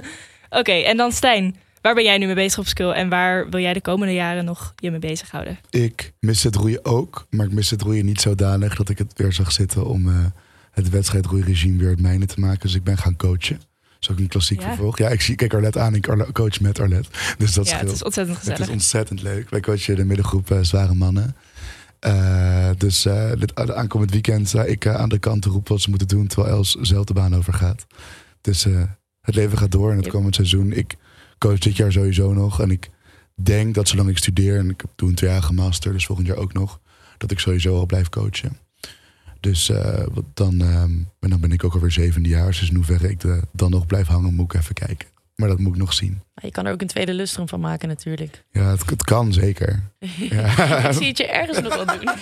Oké, 0.59 0.71
en 0.71 0.97
dan 0.97 1.11
Stijn. 1.11 1.55
Waar 1.81 1.93
ben 1.93 2.03
jij 2.03 2.17
nu 2.17 2.25
mee 2.25 2.35
bezig 2.35 2.59
op 2.59 2.67
skill 2.67 2.89
en 2.89 3.09
waar 3.09 3.49
wil 3.49 3.59
jij 3.59 3.73
de 3.73 3.81
komende 3.81 4.13
jaren 4.13 4.45
nog 4.45 4.73
je 4.75 4.91
mee 4.91 4.99
bezighouden? 4.99 5.59
Ik 5.69 6.13
mis 6.19 6.43
het 6.43 6.55
roeien 6.55 6.85
ook, 6.85 7.27
maar 7.29 7.45
ik 7.45 7.51
mis 7.51 7.69
het 7.69 7.81
roeien 7.81 8.05
niet 8.05 8.21
zodanig 8.21 8.75
dat 8.75 8.89
ik 8.89 8.97
het 8.97 9.13
weer 9.15 9.33
zag 9.33 9.51
zitten 9.51 9.85
om 9.85 10.07
eh, 10.09 10.25
het 10.71 10.89
wedstrijdroeiregime 10.89 11.77
weer 11.77 11.89
het 11.89 12.01
mijne 12.01 12.25
te 12.25 12.39
maken. 12.39 12.59
Dus 12.59 12.75
ik 12.75 12.83
ben 12.83 12.97
gaan 12.97 13.15
coachen. 13.15 13.55
Dat 13.55 13.99
is 13.99 14.09
ook 14.11 14.17
een 14.19 14.27
klassiek 14.27 14.61
Ja. 14.61 14.67
vervolg. 14.67 14.97
Ja, 14.97 15.09
ik 15.09 15.21
zie, 15.21 15.35
kijk 15.35 15.53
Arlet 15.53 15.77
aan, 15.77 15.95
ik 15.95 16.07
coach 16.33 16.59
met 16.59 16.79
Arlet. 16.79 17.07
Dus 17.37 17.53
dat 17.53 17.65
ja, 17.69 17.71
scheelt. 17.75 17.87
het 17.87 17.95
is 17.95 18.03
ontzettend 18.03 18.37
Het 18.37 18.45
is 18.45 18.51
gezellig. 18.51 18.73
ontzettend 18.73 19.21
leuk. 19.21 19.49
Wij 19.49 19.59
coachen 19.59 19.95
de 19.95 20.05
middengroep 20.05 20.51
eh, 20.51 20.57
zware 20.61 20.93
mannen. 20.93 21.35
Eh, 22.01 22.69
dus 22.77 23.05
eh, 23.05 23.31
dit 23.39 23.55
aankomend 23.55 24.11
weekend 24.11 24.53
ik 24.53 24.85
eh, 24.85 24.95
aan 24.95 25.09
de 25.09 25.19
kant 25.19 25.45
roepen 25.45 25.71
wat 25.71 25.81
ze 25.81 25.89
moeten 25.89 26.07
doen, 26.07 26.27
terwijl 26.27 26.55
Els 26.55 26.75
zelf 26.75 27.05
de 27.05 27.13
baan 27.13 27.35
overgaat. 27.35 27.85
Dus 28.41 28.63
het 29.21 29.35
leven 29.35 29.57
gaat 29.57 29.71
door 29.71 29.89
in 29.89 29.95
het 29.95 30.05
Yep. 30.05 30.13
komend 30.13 30.35
seizoen. 30.35 30.71
Ik 30.71 30.95
coach 31.37 31.59
dit 31.59 31.75
jaar 31.75 31.91
sowieso 31.91 32.33
nog. 32.33 32.61
En 32.61 32.71
ik 32.71 32.89
denk 33.35 33.75
dat 33.75 33.87
zolang 33.87 34.09
ik 34.09 34.17
studeer, 34.17 34.57
en 34.57 34.69
ik 34.69 34.83
doe 34.95 35.09
een 35.09 35.15
tweejarige 35.15 35.53
master, 35.53 35.91
dus 35.91 36.05
volgend 36.05 36.27
jaar 36.27 36.37
ook 36.37 36.53
nog, 36.53 36.79
dat 37.17 37.31
ik 37.31 37.39
sowieso 37.39 37.75
al 37.75 37.85
blijf 37.85 38.09
coachen. 38.09 38.57
Dus 39.39 39.71
dan, 40.33 40.61
ehm, 40.61 40.91
en 41.19 41.29
dan 41.29 41.39
ben 41.39 41.51
ik 41.51 41.63
ook 41.63 41.73
alweer 41.73 41.91
zevende 41.91 42.29
jaar. 42.29 42.45
Dus 42.45 42.69
in 42.69 42.75
hoeverre 42.75 43.09
ik 43.09 43.19
de, 43.19 43.41
dan 43.51 43.71
nog 43.71 43.85
blijf 43.85 44.07
hangen, 44.07 44.33
moet 44.33 44.53
ik 44.53 44.61
even 44.61 44.73
kijken. 44.73 45.07
Maar 45.41 45.49
dat 45.49 45.59
moet 45.59 45.73
ik 45.73 45.79
nog 45.79 45.93
zien. 45.93 46.21
Je 46.41 46.51
kan 46.51 46.65
er 46.65 46.73
ook 46.73 46.81
een 46.81 46.87
tweede 46.87 47.13
lustrum 47.13 47.47
van 47.47 47.59
maken 47.59 47.87
natuurlijk. 47.87 48.43
Ja, 48.51 48.69
het, 48.69 48.89
het 48.89 49.03
kan 49.03 49.33
zeker. 49.33 49.83
Ja. 50.29 50.87
ik 50.87 50.93
zie 50.93 51.07
het 51.07 51.17
je 51.17 51.27
ergens 51.27 51.61
nog 51.61 51.75
wel 51.75 51.85
doen. 51.85 52.09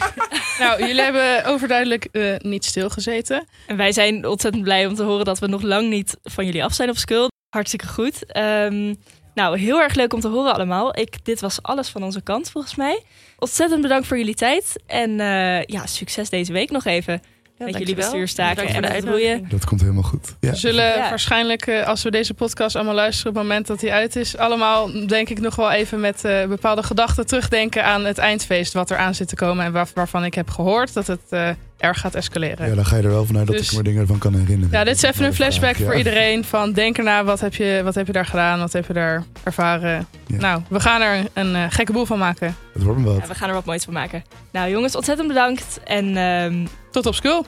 Nou, 0.59 0.79
jullie 0.85 1.01
hebben 1.01 1.45
overduidelijk 1.45 2.05
eh, 2.05 2.35
niet 2.37 2.65
stilgezeten. 2.65 3.47
En 3.67 3.77
wij 3.77 3.91
zijn 3.91 4.25
ontzettend 4.27 4.63
blij 4.63 4.85
om 4.85 4.95
te 4.95 5.03
horen 5.03 5.25
dat 5.25 5.39
we 5.39 5.47
nog 5.47 5.61
lang 5.61 5.89
niet 5.89 6.17
van 6.23 6.45
jullie 6.45 6.63
af 6.63 6.73
zijn 6.73 6.89
op 6.89 6.97
skill. 6.97 7.27
Hartstikke 7.49 7.87
goed. 7.87 8.25
Ehm, 8.25 8.93
nou, 9.33 9.59
heel 9.59 9.81
erg 9.81 9.95
leuk 9.95 10.13
om 10.13 10.19
te 10.19 10.27
horen 10.27 10.53
allemaal. 10.53 10.99
Ik, 10.99 11.25
dit 11.25 11.41
was 11.41 11.61
alles 11.61 11.89
van 11.89 12.03
onze 12.03 12.21
kant 12.21 12.49
volgens 12.51 12.75
mij. 12.75 13.03
Ontzettend 13.37 13.81
bedankt 13.81 14.07
voor 14.07 14.17
jullie 14.17 14.35
tijd. 14.35 14.83
En 14.85 15.19
eh, 15.19 15.63
ja, 15.63 15.85
succes 15.85 16.29
deze 16.29 16.53
week 16.53 16.71
nog 16.71 16.85
even. 16.85 17.21
Met 17.65 17.77
jullie 17.77 17.95
dankjewel. 17.95 18.09
bestuurstaken 18.11 18.63
en 18.67 18.71
voor 18.73 18.81
de 18.81 18.87
met 18.87 18.95
het 18.95 19.05
roeien. 19.09 19.45
Dat 19.49 19.65
komt 19.65 19.81
helemaal 19.81 20.03
goed. 20.03 20.35
Ja. 20.39 20.49
We 20.49 20.55
zullen 20.55 20.85
Ja. 20.85 21.09
waarschijnlijk, 21.09 21.67
eh, 21.67 21.87
als 21.87 22.03
we 22.03 22.11
deze 22.11 22.33
podcast 22.33 22.75
allemaal 22.75 22.93
luisteren 22.95 23.31
op 23.31 23.37
het 23.37 23.43
moment 23.47 23.67
dat 23.67 23.79
die 23.79 23.93
uit 23.93 24.15
is, 24.15 24.37
allemaal 24.37 25.07
denk 25.07 25.29
ik 25.29 25.39
nog 25.39 25.55
wel 25.55 25.71
even 25.71 25.99
met 25.99 26.23
eh, 26.25 26.45
bepaalde 26.45 26.83
gedachten 26.83 27.25
terugdenken 27.27 27.83
aan 27.85 28.05
het 28.05 28.17
eindfeest 28.17 28.73
wat 28.73 28.89
er 28.89 28.97
aan 28.97 29.15
zit 29.15 29.27
te 29.27 29.35
komen 29.35 29.65
en 29.65 29.71
waar- 29.71 29.87
waarvan 29.93 30.25
ik 30.25 30.33
heb 30.33 30.49
gehoord 30.49 30.93
dat 30.93 31.07
het 31.07 31.19
eh, 31.29 31.49
erg 31.77 31.99
gaat 31.99 32.15
escaleren. 32.15 32.69
Ja, 32.69 32.75
dan 32.75 32.85
ga 32.85 32.95
je 32.97 33.03
er 33.03 33.09
wel 33.09 33.25
vanuit 33.25 33.47
dat 33.47 33.55
Dus- 33.57 33.71
ik 33.71 33.77
me 33.77 33.83
dingen 33.83 34.01
ervan 34.01 34.17
kan 34.17 34.33
herinneren. 34.33 34.77
Ja, 34.77 34.83
dit 34.83 34.95
is 34.95 35.01
Dat 35.01 35.11
even 35.11 35.25
een 35.25 35.31
wel 35.31 35.37
flashback 35.49 35.75
voor 35.75 35.95
iedereen. 35.95 36.43
Van 36.45 36.73
denk 36.73 36.97
erna, 36.97 37.23
wat 37.23 37.39
heb, 37.39 37.55
je, 37.55 37.81
wat 37.83 37.95
heb 37.95 38.07
je 38.07 38.13
daar 38.13 38.25
gedaan? 38.25 38.59
Wat 38.59 38.73
heb 38.73 38.87
je 38.87 38.93
daar 38.93 39.23
ervaren? 39.43 40.07
Ja. 40.27 40.37
Nou, 40.37 40.61
we 40.69 40.79
gaan 40.79 41.01
er 41.01 41.25
een 41.33 41.71
gekke 41.71 41.91
boel 41.91 42.05
van 42.05 42.17
maken. 42.17 42.55
Het 42.73 42.83
wordt 42.83 43.01
wat. 43.01 43.17
Ja, 43.21 43.27
we 43.27 43.35
gaan 43.35 43.47
er 43.47 43.53
wat 43.55 43.65
moois 43.65 43.83
van 43.83 43.93
maken. 43.93 44.23
Nou 44.51 44.69
jongens, 44.69 44.95
ontzettend 44.95 45.27
bedankt. 45.27 45.79
En 45.83 46.17
ehm, 46.17 46.65
Tot 46.91 47.05
op 47.05 47.15
school. 47.15 47.45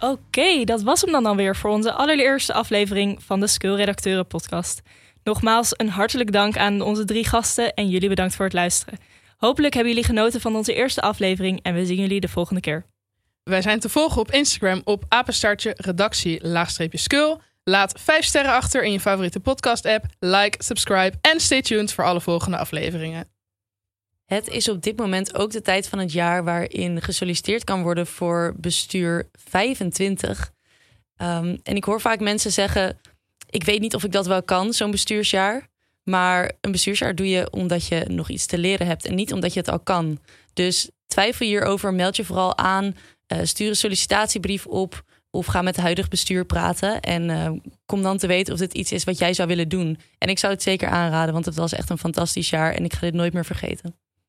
Oké, 0.00 0.64
dat 0.64 0.82
was 0.82 1.00
hem 1.00 1.12
dan 1.12 1.26
alweer 1.26 1.56
voor 1.56 1.70
onze 1.70 1.92
allereerste 1.92 2.52
aflevering 2.52 3.22
van 3.22 3.40
de 3.40 3.46
Skill 3.46 3.74
Redacteuren 3.74 4.26
podcast. 4.26 4.82
Nogmaals 5.22 5.72
een 5.76 5.88
hartelijk 5.88 6.32
dank 6.32 6.56
aan 6.56 6.80
onze 6.80 7.04
drie 7.04 7.26
gasten 7.26 7.74
en 7.74 7.88
jullie 7.88 8.08
bedankt 8.08 8.34
voor 8.34 8.44
het 8.44 8.54
luisteren. 8.54 8.98
Hopelijk 9.36 9.74
hebben 9.74 9.92
jullie 9.92 10.08
genoten 10.08 10.40
van 10.40 10.56
onze 10.56 10.74
eerste 10.74 11.00
aflevering 11.00 11.62
en 11.62 11.74
we 11.74 11.86
zien 11.86 12.00
jullie 12.00 12.20
de 12.20 12.28
volgende 12.28 12.60
keer. 12.60 12.86
Wij 13.42 13.62
zijn 13.62 13.80
te 13.80 13.88
volgen 13.88 14.20
op 14.20 14.30
Instagram 14.30 14.80
op 14.84 15.04
apenstaartje 15.08 15.74
redactie 15.76 16.46
laagstreepje 16.46 16.98
skul. 16.98 17.40
Laat 17.64 18.00
vijf 18.00 18.24
sterren 18.24 18.52
achter 18.52 18.84
in 18.84 18.92
je 18.92 19.00
favoriete 19.00 19.40
podcast 19.40 19.86
app. 19.86 20.04
Like, 20.18 20.62
subscribe 20.62 21.16
en 21.20 21.40
stay 21.40 21.62
tuned 21.62 21.92
voor 21.92 22.04
alle 22.04 22.20
volgende 22.20 22.56
afleveringen. 22.56 23.33
Het 24.34 24.48
is 24.48 24.68
op 24.68 24.82
dit 24.82 24.96
moment 24.98 25.34
ook 25.34 25.50
de 25.50 25.62
tijd 25.62 25.88
van 25.88 25.98
het 25.98 26.12
jaar 26.12 26.44
waarin 26.44 27.02
gesolliciteerd 27.02 27.64
kan 27.64 27.82
worden 27.82 28.06
voor 28.06 28.54
bestuur 28.56 29.28
25. 29.32 30.52
Ehm, 31.16 31.56
en 31.62 31.76
ik 31.76 31.84
hoor 31.84 32.00
vaak 32.00 32.20
mensen 32.20 32.52
zeggen: 32.52 32.98
Ik 33.50 33.64
weet 33.64 33.80
niet 33.80 33.94
of 33.94 34.04
ik 34.04 34.12
dat 34.12 34.26
wel 34.26 34.42
kan, 34.42 34.72
zo'n 34.72 34.90
bestuursjaar. 34.90 35.68
Maar 36.02 36.52
een 36.60 36.72
bestuursjaar 36.72 37.14
doe 37.14 37.28
je 37.28 37.50
omdat 37.50 37.86
je 37.86 38.04
nog 38.08 38.28
iets 38.28 38.46
te 38.46 38.58
leren 38.58 38.86
hebt 38.86 39.04
en 39.04 39.14
niet 39.14 39.32
omdat 39.32 39.52
je 39.52 39.60
het 39.60 39.68
al 39.68 39.80
kan. 39.80 40.18
Dus 40.52 40.90
twijfel 41.06 41.46
hierover, 41.46 41.94
meld 41.94 42.16
je 42.16 42.24
vooral 42.24 42.56
aan, 42.58 42.96
eh, 43.26 43.38
stuur 43.42 43.68
een 43.68 43.76
sollicitatiebrief 43.76 44.66
op 44.66 45.04
of 45.30 45.46
ga 45.46 45.62
met 45.62 45.74
het 45.74 45.84
huidig 45.84 46.08
bestuur 46.08 46.44
praten. 46.44 47.00
En 47.00 47.30
eh, 47.30 47.50
kom 47.86 48.02
dan 48.02 48.18
te 48.18 48.26
weten 48.26 48.52
of 48.52 48.58
dit 48.58 48.74
iets 48.74 48.92
is 48.92 49.04
wat 49.04 49.18
jij 49.18 49.34
zou 49.34 49.48
willen 49.48 49.68
doen. 49.68 49.98
En 50.18 50.28
ik 50.28 50.38
zou 50.38 50.52
het 50.52 50.62
zeker 50.62 50.88
aanraden, 50.88 51.32
want 51.32 51.44
het 51.44 51.54
was 51.54 51.72
echt 51.72 51.90
een 51.90 51.98
fantastisch 51.98 52.50
jaar 52.50 52.74
en 52.74 52.84
ik 52.84 52.92
ga 52.92 53.00
dit 53.00 53.14
nooit 53.14 53.32
meer 53.32 53.44
vergeten. 53.44 54.03